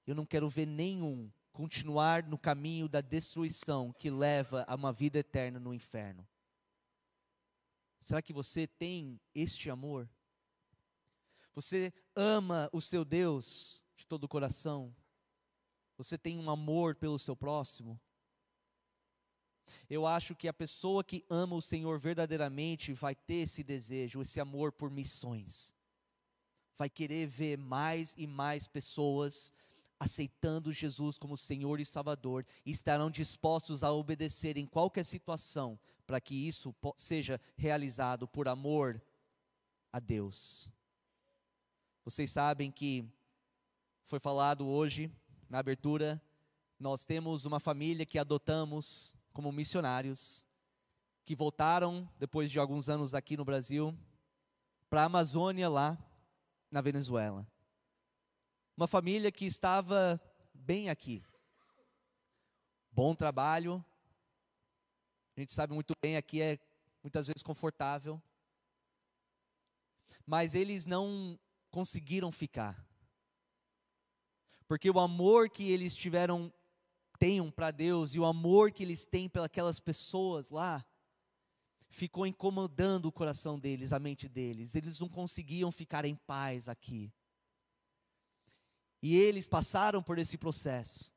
Eu 0.06 0.14
não 0.14 0.28
quero 0.28 0.48
ver 0.48 0.68
nenhum 0.68 1.32
continuar 1.52 2.24
no 2.24 2.38
caminho 2.38 2.88
da 2.88 3.02
destruição 3.02 3.92
que 3.92 4.12
leva 4.12 4.64
a 4.68 4.76
uma 4.76 4.94
vida 4.94 5.18
eterna 5.18 5.60
no 5.60 5.74
inferno. 5.74 6.26
Será 8.00 8.22
que 8.22 8.32
você 8.32 8.68
tem 8.68 9.20
este 9.34 9.72
amor? 9.72 10.08
Você 11.56 11.92
ama 12.16 12.70
o 12.72 12.80
seu 12.80 13.04
Deus 13.04 13.84
de 13.98 14.06
todo 14.06 14.26
o 14.26 14.30
coração? 14.30 14.96
Você 15.98 16.16
tem 16.16 16.38
um 16.38 16.50
amor 16.50 16.96
pelo 16.96 17.18
seu 17.18 17.36
próximo? 17.36 18.00
Eu 19.90 20.06
acho 20.06 20.36
que 20.36 20.48
a 20.48 20.54
pessoa 20.54 21.04
que 21.04 21.26
ama 21.30 21.56
o 21.56 21.62
Senhor 21.62 22.00
verdadeiramente 22.00 22.94
vai 22.94 23.16
ter 23.16 23.44
esse 23.44 23.64
desejo, 23.64 24.22
esse 24.22 24.40
amor 24.40 24.72
por 24.72 24.90
missões. 24.90 25.74
Vai 26.78 26.90
querer 26.90 27.28
ver 27.28 27.58
mais 27.58 28.14
e 28.18 28.26
mais 28.26 28.68
pessoas 28.68 29.54
aceitando 30.00 30.72
Jesus 30.72 31.18
como 31.18 31.38
Senhor 31.38 31.80
e 31.80 31.86
Salvador 31.86 32.46
e 32.66 32.72
estarão 32.72 33.12
dispostos 33.12 33.84
a 33.84 33.92
obedecer 33.92 34.56
em 34.58 34.66
qualquer 34.66 35.04
situação 35.04 35.78
para 36.08 36.22
que 36.22 36.34
isso 36.34 36.74
seja 36.96 37.40
realizado 37.58 38.28
por 38.28 38.48
amor 38.48 39.02
a 39.92 40.00
Deus. 40.00 40.70
Vocês 42.06 42.32
sabem 42.32 42.72
que 42.72 43.06
foi 44.06 44.20
falado 44.20 44.66
hoje 44.66 45.12
na 45.50 45.60
abertura, 45.60 46.22
nós 46.80 47.06
temos 47.06 47.46
uma 47.46 47.60
família 47.60 48.06
que 48.06 48.18
adotamos 48.18 49.14
como 49.34 49.52
missionários 49.52 50.46
que 51.26 51.36
voltaram 51.36 52.10
depois 52.18 52.50
de 52.50 52.60
alguns 52.60 52.90
anos 52.90 53.14
aqui 53.14 53.38
no 53.38 53.46
Brasil 53.46 53.98
para 54.90 55.04
a 55.04 55.06
Amazônia 55.06 55.70
lá 55.70 55.98
na 56.72 56.82
Venezuela. 56.82 57.48
uma 58.76 58.88
família 58.88 59.32
que 59.32 59.46
estava 59.46 60.20
bem 60.54 60.90
aqui. 60.90 61.24
Bom 62.92 63.14
trabalho. 63.14 63.84
A 65.36 65.40
gente 65.40 65.54
sabe 65.54 65.74
muito 65.74 65.94
bem 66.02 66.18
aqui 66.18 66.42
é 66.42 66.60
muitas 67.04 67.28
vezes 67.28 67.44
confortável. 67.44 68.22
Mas 70.26 70.56
eles 70.56 70.86
não 70.86 71.40
conseguiram 71.70 72.32
ficar. 72.32 72.84
Porque 74.68 74.90
o 74.90 75.00
amor 75.00 75.50
que 75.50 75.72
eles 75.72 75.96
tiveram 75.96 76.54
tenham 77.20 77.52
para 77.52 77.70
Deus 77.70 78.16
e 78.16 78.20
o 78.20 78.26
amor 78.26 78.72
que 78.72 78.82
eles 78.82 79.06
têm 79.06 79.30
pelas 79.30 79.80
pessoas 79.80 80.50
lá 80.50 80.84
ficou 81.90 82.26
incomodando 82.26 83.08
o 83.08 83.12
coração 83.12 83.60
deles, 83.60 83.92
a 83.92 84.00
mente 84.00 84.30
deles. 84.30 84.76
Eles 84.76 85.00
não 85.00 85.10
conseguiam 85.10 85.72
ficar 85.72 86.06
em 86.06 86.16
paz 86.16 86.70
aqui. 86.70 87.12
E 89.02 89.16
eles 89.18 89.48
passaram 89.48 90.02
por 90.02 90.18
esse 90.18 90.38
processo. 90.38 91.12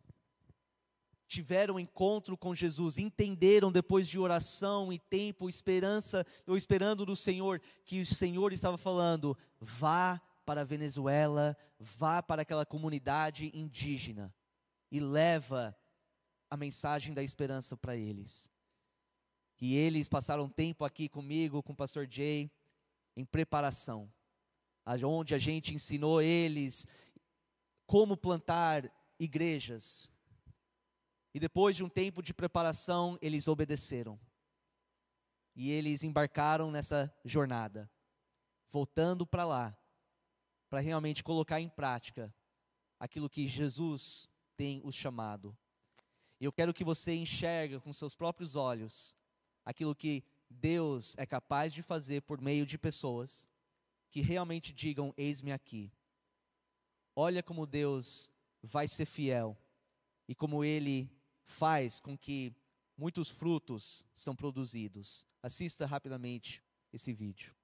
Tiveram 1.29 1.81
encontro 1.81 2.37
com 2.37 2.55
Jesus, 2.55 2.99
entenderam 2.99 3.73
depois 3.73 4.07
de 4.07 4.19
oração 4.19 4.93
e 4.93 4.99
tempo, 4.99 5.49
esperança, 5.49 6.27
ou 6.47 6.57
esperando 6.57 7.07
do 7.07 7.17
Senhor, 7.17 7.61
que 7.87 8.03
o 8.03 8.07
Senhor 8.07 8.53
estava 8.53 8.77
falando: 8.77 9.37
vá 9.59 10.21
para 10.45 10.61
a 10.61 10.65
Venezuela, 10.65 11.57
vá 11.79 12.23
para 12.23 12.43
aquela 12.43 12.67
comunidade 12.67 13.51
indígena 13.55 14.33
e 14.91 15.01
leva 15.01 15.75
a 16.53 16.57
mensagem 16.59 17.15
da 17.15 17.23
esperança 17.23 17.79
para 17.79 17.97
eles. 17.97 18.53
E 19.59 19.75
eles 19.75 20.07
passaram 20.07 20.51
tempo 20.51 20.85
aqui 20.85 21.09
comigo, 21.09 21.63
com 21.63 21.73
o 21.73 21.77
pastor 21.77 22.07
Jay, 22.07 22.53
em 23.17 23.25
preparação, 23.25 24.13
onde 25.03 25.35
a 25.35 25.39
gente 25.39 25.75
ensinou 25.75 26.21
eles 26.21 26.87
como 27.87 28.19
plantar 28.19 28.93
igrejas. 29.19 30.13
E 31.33 31.41
depois 31.41 31.75
de 31.75 31.83
um 31.83 31.89
tempo 31.89 32.23
de 32.23 32.35
preparação, 32.35 33.19
eles 33.23 33.49
obedeceram. 33.49 34.21
E 35.57 35.71
eles 35.71 36.05
embarcaram 36.05 36.71
nessa 36.71 37.11
jornada, 37.25 37.91
voltando 38.69 39.27
para 39.27 39.47
lá, 39.47 39.75
para 40.69 40.81
realmente 40.81 41.25
colocar 41.25 41.63
em 41.63 41.71
prática 41.71 42.31
aquilo 43.01 43.31
que 43.31 43.49
Jesus 43.49 44.29
tem 44.55 44.83
os 44.85 44.95
chamado. 44.95 45.57
E 46.43 46.45
eu 46.45 46.51
quero 46.51 46.75
que 46.75 46.83
você 46.83 47.15
enxergue 47.15 47.79
com 47.79 47.93
seus 47.93 48.17
próprios 48.17 48.57
olhos 48.57 49.15
aquilo 49.65 49.95
que 49.95 50.25
Deus 50.51 51.15
é 51.17 51.25
capaz 51.25 51.73
de 51.73 51.83
fazer 51.83 52.23
por 52.23 52.41
meio 52.41 52.67
de 52.67 52.77
pessoas 52.77 53.49
que 54.11 54.21
realmente 54.21 54.73
digam: 54.73 55.15
Eis-me 55.17 55.53
aqui. 55.53 55.93
Olha 57.15 57.45
como 57.45 57.65
Deus 57.65 58.29
vai 58.61 58.89
ser 58.89 59.07
fiel 59.07 59.57
e 60.27 60.35
como 60.35 60.65
Ele 60.65 61.09
faz 61.45 62.01
com 62.01 62.19
que 62.19 62.53
muitos 62.99 63.31
frutos 63.31 64.05
são 64.13 64.35
produzidos. 64.35 65.25
Assista 65.45 65.87
rapidamente 65.87 66.61
esse 66.93 67.13
vídeo. 67.13 67.55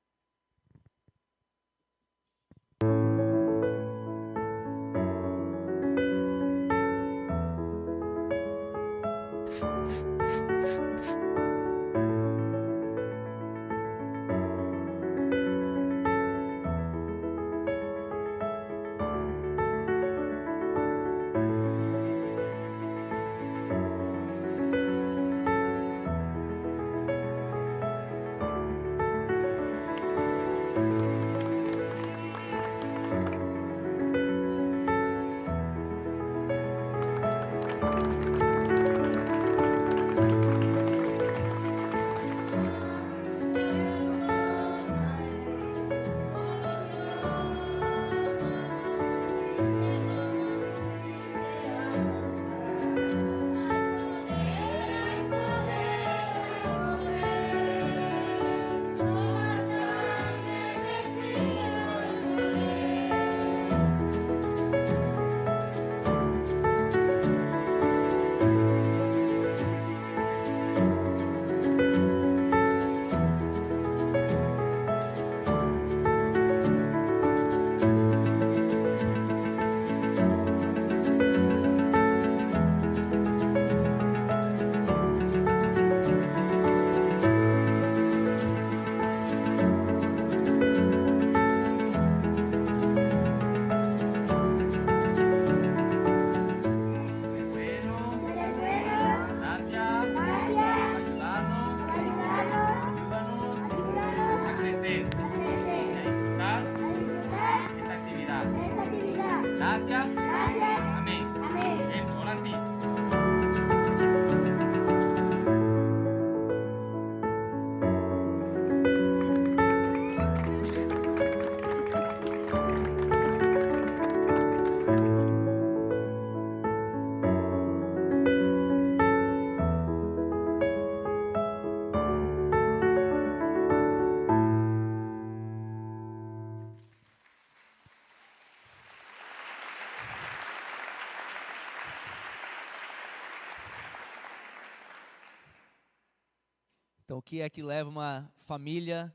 O 147.18 147.22
que 147.22 147.40
é 147.40 147.50
que 147.50 147.64
leva 147.64 147.90
uma 147.90 148.32
família 148.42 149.12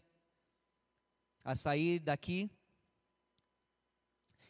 a 1.41 1.56
sair 1.56 1.99
daqui 1.99 2.51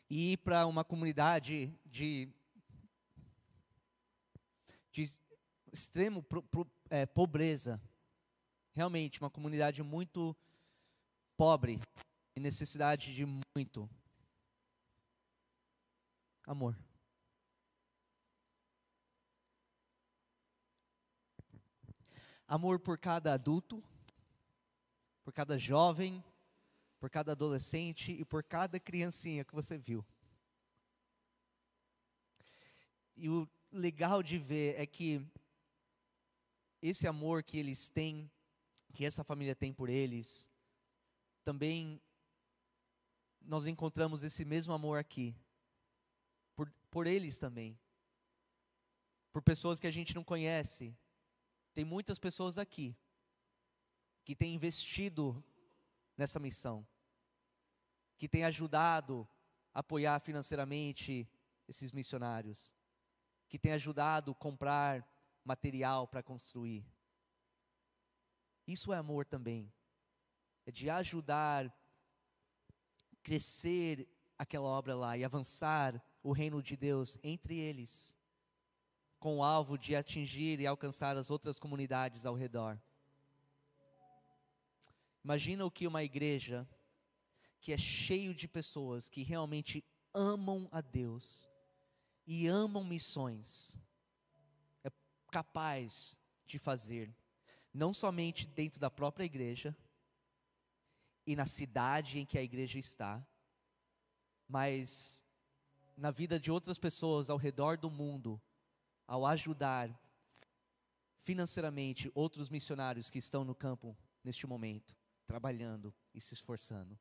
e 0.10 0.34
ir 0.34 0.38
para 0.38 0.66
uma 0.66 0.84
comunidade 0.84 1.72
de, 1.86 2.34
de 4.92 5.08
extremo 5.72 6.24
pro, 6.24 6.42
pro, 6.42 6.68
é, 6.90 7.06
pobreza? 7.06 7.80
Realmente, 8.72 9.22
uma 9.22 9.30
comunidade 9.30 9.84
muito 9.84 10.36
pobre 11.38 11.80
e 12.36 12.40
necessidade 12.40 13.14
de 13.14 13.24
muito 13.56 13.88
amor. 16.48 16.76
Amor 22.48 22.80
por 22.80 22.98
cada 22.98 23.34
adulto, 23.34 23.84
por 25.24 25.34
cada 25.34 25.58
jovem, 25.58 26.24
por 27.00 27.10
cada 27.10 27.32
adolescente 27.34 28.12
e 28.12 28.24
por 28.24 28.44
cada 28.44 28.80
criancinha 28.80 29.44
que 29.44 29.54
você 29.54 29.78
viu. 29.78 30.06
E 33.16 33.30
o 33.30 33.48
legal 33.72 34.24
de 34.24 34.38
ver 34.38 34.80
é 34.80 34.86
que 34.86 35.26
esse 36.82 37.08
amor 37.08 37.44
que 37.44 37.58
eles 37.58 37.90
têm, 37.90 38.30
que 38.94 39.06
essa 39.06 39.24
família 39.24 39.56
tem 39.56 39.74
por 39.74 39.90
eles, 39.90 40.50
também 41.44 42.02
nós 43.42 43.68
encontramos 43.68 44.24
esse 44.24 44.46
mesmo 44.46 44.74
amor 44.74 44.98
aqui. 44.98 45.36
por 46.90 47.08
eles 47.08 47.40
também. 47.40 47.78
Por 49.32 49.42
pessoas 49.42 49.80
que 49.80 49.88
a 49.88 49.92
gente 49.92 50.14
não 50.14 50.24
conhece. 50.24 50.96
Tem 51.74 51.84
muitas 51.84 52.20
pessoas 52.20 52.58
aqui 52.58 52.96
que 54.24 54.36
têm 54.36 54.56
investido 54.56 55.44
nessa 56.18 56.40
missão, 56.40 56.88
que 58.18 58.28
têm 58.28 58.44
ajudado 58.46 59.28
a 59.74 59.80
apoiar 59.80 60.20
financeiramente 60.20 61.28
esses 61.68 61.92
missionários, 61.92 62.76
que 63.50 63.58
têm 63.58 63.74
ajudado 63.74 64.32
a 64.32 64.36
comprar 64.36 65.08
material 65.44 66.08
para 66.08 66.24
construir. 66.24 66.86
Isso 68.66 68.94
é 68.94 68.98
amor 68.98 69.26
também. 69.26 69.72
É 70.66 70.72
de 70.72 70.90
ajudar 70.90 71.74
crescer 73.22 74.08
aquela 74.38 74.68
obra 74.68 74.96
lá 74.96 75.18
e 75.18 75.24
avançar 75.24 76.02
o 76.22 76.32
reino 76.32 76.62
de 76.62 76.76
Deus 76.76 77.18
entre 77.24 77.58
eles, 77.58 78.18
com 79.24 79.38
o 79.38 79.44
alvo 79.44 79.78
de 79.78 79.96
atingir 79.96 80.60
e 80.60 80.68
alcançar 80.68 81.16
as 81.16 81.32
outras 81.32 81.58
comunidades 81.58 82.26
ao 82.26 82.36
redor. 82.36 82.78
Imagina 85.24 85.64
o 85.64 85.72
que 85.72 85.88
uma 85.88 86.04
igreja 86.04 86.68
que 87.62 87.72
é 87.72 87.78
cheio 87.78 88.36
de 88.36 88.50
pessoas 88.50 89.08
que 89.08 89.24
realmente 89.24 89.82
amam 90.14 90.68
a 90.74 90.82
Deus 90.82 91.50
e 92.28 92.48
amam 92.48 92.84
missões 92.84 93.80
é 94.84 94.92
capaz 95.32 96.20
de 96.46 96.60
fazer, 96.60 97.16
não 97.74 97.94
somente 97.94 98.46
dentro 98.46 98.78
da 98.78 98.92
própria 98.92 99.24
igreja 99.24 99.74
e 101.26 101.34
na 101.34 101.46
cidade 101.46 102.20
em 102.20 102.26
que 102.26 102.38
a 102.38 102.44
igreja 102.44 102.78
está, 102.78 103.26
mas 104.50 105.26
na 105.96 106.12
vida 106.12 106.38
de 106.38 106.52
outras 106.52 106.78
pessoas 106.78 107.30
ao 107.30 107.38
redor 107.38 107.78
do 107.78 107.90
mundo, 107.90 108.38
ao 109.08 109.26
ajudar 109.26 109.90
financeiramente 111.22 112.12
outros 112.14 112.50
missionários 112.50 113.10
que 113.10 113.18
estão 113.18 113.44
no 113.44 113.56
campo 113.56 113.98
neste 114.24 114.46
momento, 114.46 114.96
trabalhando 115.26 115.94
e 116.14 116.22
se 116.22 116.34
esforçando. 116.34 117.00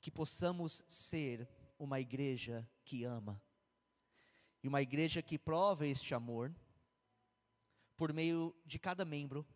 Que 0.00 0.10
possamos 0.10 0.82
ser 0.88 1.48
uma 1.78 2.00
igreja 2.00 2.68
que 2.84 3.04
ama, 3.04 3.40
e 4.62 4.68
uma 4.68 4.80
igreja 4.80 5.20
que 5.20 5.38
prova 5.38 5.86
este 5.86 6.14
amor 6.14 6.54
por 7.96 8.12
meio 8.12 8.54
de 8.64 8.78
cada 8.78 9.04
membro 9.04 9.46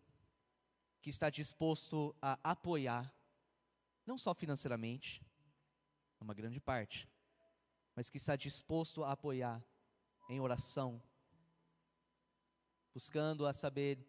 que 1.01 1.09
está 1.09 1.29
disposto 1.29 2.13
a 2.21 2.37
apoiar, 2.43 3.13
não 4.05 4.17
só 4.17 4.33
financeiramente, 4.33 5.21
uma 6.19 6.33
grande 6.33 6.59
parte, 6.59 7.07
mas 7.95 8.09
que 8.09 8.17
está 8.17 8.35
disposto 8.35 9.03
a 9.03 9.11
apoiar 9.13 9.63
em 10.29 10.41
oração, 10.41 11.01
buscando 12.97 13.45
a 13.45 13.53
saber 13.53 13.99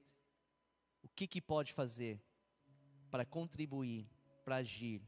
o 1.02 1.08
que, 1.10 1.26
que 1.26 1.42
pode 1.42 1.74
fazer 1.74 2.18
para 3.10 3.22
contribuir, 3.22 4.08
para 4.42 4.56
agir, 4.56 5.02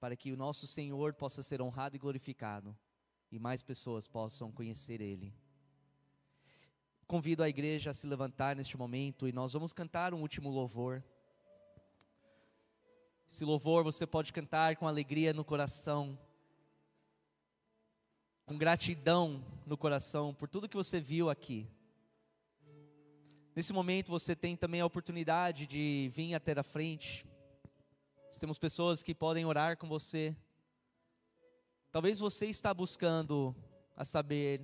para 0.00 0.16
que 0.16 0.32
o 0.32 0.36
nosso 0.36 0.66
Senhor 0.66 1.14
possa 1.14 1.40
ser 1.40 1.62
honrado 1.62 1.94
e 1.94 2.00
glorificado 2.00 2.76
e 3.30 3.38
mais 3.38 3.62
pessoas 3.62 4.08
possam 4.08 4.50
conhecer 4.50 5.00
Ele. 5.00 5.32
Convido 7.06 7.44
a 7.44 7.48
igreja 7.48 7.92
a 7.92 7.94
se 7.94 8.08
levantar 8.08 8.56
neste 8.56 8.76
momento 8.76 9.28
e 9.28 9.32
nós 9.32 9.52
vamos 9.52 9.72
cantar 9.72 10.12
um 10.12 10.20
último 10.20 10.50
louvor. 10.50 11.00
Esse 13.30 13.44
louvor 13.44 13.84
você 13.84 14.04
pode 14.04 14.32
cantar 14.32 14.74
com 14.74 14.88
alegria 14.88 15.32
no 15.32 15.44
coração, 15.44 16.18
com 18.44 18.58
gratidão 18.58 19.44
no 19.64 19.76
coração 19.76 20.34
por 20.34 20.48
tudo 20.48 20.68
que 20.68 20.76
você 20.76 21.00
viu 21.00 21.30
aqui. 21.30 21.70
Nesse 23.54 23.72
momento 23.72 24.10
você 24.10 24.34
tem 24.34 24.56
também 24.56 24.80
a 24.80 24.86
oportunidade 24.86 25.64
de 25.64 26.10
vir 26.12 26.34
até 26.34 26.58
a 26.58 26.62
frente. 26.64 27.24
Nós 28.26 28.36
temos 28.36 28.58
pessoas 28.58 29.00
que 29.00 29.14
podem 29.14 29.44
orar 29.44 29.76
com 29.76 29.86
você. 29.86 30.36
Talvez 31.92 32.18
você 32.18 32.46
está 32.46 32.74
buscando 32.74 33.54
a 33.96 34.04
saber 34.04 34.60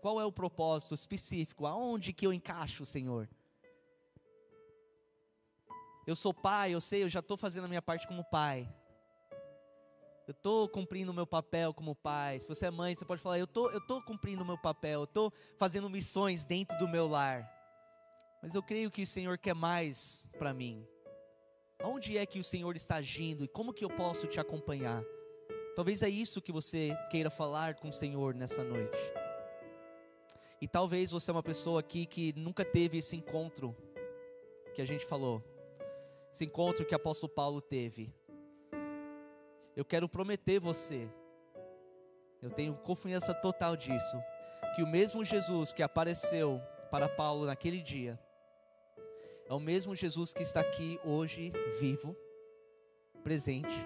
qual 0.00 0.18
é 0.18 0.24
o 0.24 0.32
propósito 0.32 0.94
específico, 0.94 1.66
aonde 1.66 2.14
que 2.14 2.26
eu 2.26 2.32
encaixo, 2.32 2.86
Senhor. 2.86 3.28
Eu 6.06 6.16
sou 6.16 6.32
pai, 6.32 6.72
eu 6.72 6.80
sei, 6.80 7.02
eu 7.02 7.10
já 7.10 7.20
estou 7.20 7.36
fazendo 7.36 7.66
a 7.66 7.68
minha 7.68 7.82
parte 7.82 8.08
como 8.08 8.24
pai. 8.24 8.66
Eu 10.26 10.32
estou 10.32 10.66
cumprindo 10.66 11.12
o 11.12 11.14
meu 11.14 11.26
papel 11.26 11.74
como 11.74 11.94
pai. 11.94 12.40
Se 12.40 12.48
você 12.48 12.66
é 12.66 12.70
mãe, 12.70 12.94
você 12.94 13.04
pode 13.04 13.20
falar: 13.20 13.38
Eu 13.38 13.46
tô, 13.46 13.70
estou 13.70 14.00
cumprindo 14.00 14.42
o 14.42 14.46
meu 14.46 14.56
papel, 14.56 15.00
eu 15.00 15.04
estou 15.04 15.30
fazendo 15.58 15.90
missões 15.90 16.46
dentro 16.46 16.78
do 16.78 16.88
meu 16.88 17.06
lar. 17.06 17.59
Mas 18.42 18.54
eu 18.54 18.62
creio 18.62 18.90
que 18.90 19.02
o 19.02 19.06
Senhor 19.06 19.38
quer 19.38 19.54
mais 19.54 20.26
para 20.38 20.52
mim. 20.52 20.86
Onde 21.82 22.18
é 22.18 22.26
que 22.26 22.38
o 22.38 22.44
Senhor 22.44 22.76
está 22.76 22.96
agindo 22.96 23.44
e 23.44 23.48
como 23.48 23.72
que 23.72 23.84
eu 23.84 23.90
posso 23.90 24.26
te 24.26 24.38
acompanhar? 24.38 25.02
Talvez 25.74 26.02
é 26.02 26.08
isso 26.08 26.42
que 26.42 26.52
você 26.52 26.96
queira 27.10 27.30
falar 27.30 27.76
com 27.76 27.88
o 27.88 27.92
Senhor 27.92 28.34
nessa 28.34 28.62
noite. 28.62 28.98
E 30.60 30.68
talvez 30.68 31.10
você 31.10 31.30
é 31.30 31.32
uma 31.32 31.42
pessoa 31.42 31.80
aqui 31.80 32.04
que 32.06 32.34
nunca 32.36 32.64
teve 32.64 32.98
esse 32.98 33.16
encontro 33.16 33.74
que 34.74 34.82
a 34.82 34.84
gente 34.84 35.06
falou 35.06 35.42
esse 36.32 36.44
encontro 36.44 36.84
que 36.84 36.94
o 36.94 36.96
apóstolo 36.96 37.32
Paulo 37.32 37.60
teve. 37.60 38.14
Eu 39.76 39.84
quero 39.84 40.08
prometer 40.08 40.58
você, 40.60 41.08
eu 42.42 42.50
tenho 42.50 42.74
confiança 42.74 43.34
total 43.34 43.76
disso, 43.76 44.16
que 44.74 44.82
o 44.82 44.86
mesmo 44.86 45.24
Jesus 45.24 45.72
que 45.72 45.82
apareceu 45.82 46.60
para 46.90 47.08
Paulo 47.08 47.46
naquele 47.46 47.82
dia, 47.82 48.18
é 49.50 49.52
o 49.52 49.58
mesmo 49.58 49.96
Jesus 49.96 50.32
que 50.32 50.44
está 50.44 50.60
aqui 50.60 51.00
hoje, 51.04 51.52
vivo, 51.80 52.16
presente, 53.24 53.84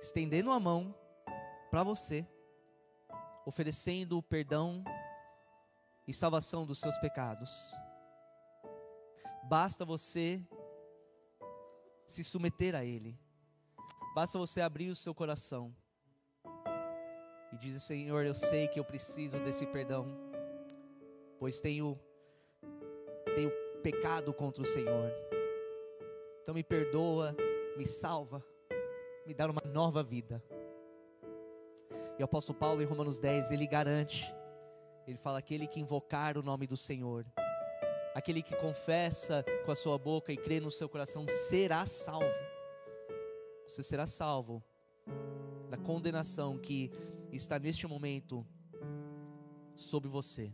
estendendo 0.00 0.52
a 0.52 0.60
mão 0.60 0.94
para 1.68 1.82
você, 1.82 2.24
oferecendo 3.44 4.16
o 4.16 4.22
perdão 4.22 4.84
e 6.06 6.14
salvação 6.14 6.64
dos 6.64 6.78
seus 6.78 6.96
pecados. 6.98 7.74
Basta 9.48 9.84
você 9.84 10.40
se 12.06 12.22
submeter 12.22 12.76
a 12.76 12.84
Ele. 12.84 13.18
Basta 14.14 14.38
você 14.38 14.60
abrir 14.60 14.88
o 14.88 14.94
seu 14.94 15.12
coração 15.12 15.74
e 17.52 17.56
dizer: 17.58 17.80
Senhor, 17.80 18.24
eu 18.24 18.36
sei 18.36 18.68
que 18.68 18.78
eu 18.78 18.84
preciso 18.84 19.40
desse 19.40 19.66
perdão, 19.66 20.06
pois 21.40 21.60
tenho, 21.60 21.98
tenho 23.34 23.50
pecado 23.82 24.32
contra 24.32 24.62
o 24.62 24.66
Senhor. 24.66 25.10
Então 26.42 26.54
me 26.54 26.62
perdoa, 26.62 27.36
me 27.76 27.86
salva, 27.86 28.44
me 29.26 29.34
dá 29.34 29.46
uma 29.46 29.62
nova 29.72 30.02
vida. 30.02 30.42
E 32.18 32.22
o 32.22 32.24
apóstolo 32.24 32.58
Paulo, 32.58 32.82
em 32.82 32.86
Romanos 32.86 33.18
10, 33.18 33.50
ele 33.50 33.66
garante, 33.66 34.32
ele 35.06 35.18
fala: 35.18 35.38
aquele 35.38 35.66
que 35.66 35.80
invocar 35.80 36.36
o 36.36 36.42
nome 36.42 36.66
do 36.66 36.76
Senhor 36.76 37.24
aquele 38.14 38.42
que 38.42 38.54
confessa 38.56 39.44
com 39.64 39.72
a 39.72 39.76
sua 39.76 39.98
boca 39.98 40.32
e 40.32 40.36
crê 40.36 40.60
no 40.60 40.70
seu 40.70 40.88
coração 40.88 41.26
será 41.28 41.86
salvo. 41.86 42.26
Você 43.66 43.82
será 43.82 44.06
salvo 44.06 44.62
da 45.70 45.76
condenação 45.76 46.58
que 46.58 46.90
está 47.32 47.58
neste 47.58 47.86
momento 47.86 48.46
sobre 49.74 50.08
você. 50.08 50.52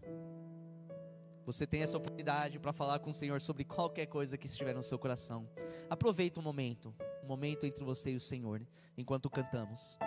Você 1.49 1.67
tem 1.67 1.81
essa 1.81 1.97
oportunidade 1.97 2.59
para 2.59 2.75
falar 2.75 2.99
com 2.99 3.09
o 3.09 3.13
Senhor 3.13 3.41
sobre 3.41 3.65
qualquer 3.65 4.05
coisa 4.05 4.37
que 4.37 4.47
estiver 4.47 4.75
no 4.75 4.83
seu 4.83 4.99
coração. 4.99 5.49
Aproveita 5.89 6.39
um 6.39 6.43
momento, 6.43 6.95
um 7.25 7.27
momento 7.27 7.65
entre 7.65 7.83
você 7.83 8.11
e 8.11 8.17
o 8.17 8.21
Senhor, 8.21 8.61
enquanto 8.99 9.31
cantamos. 9.31 9.99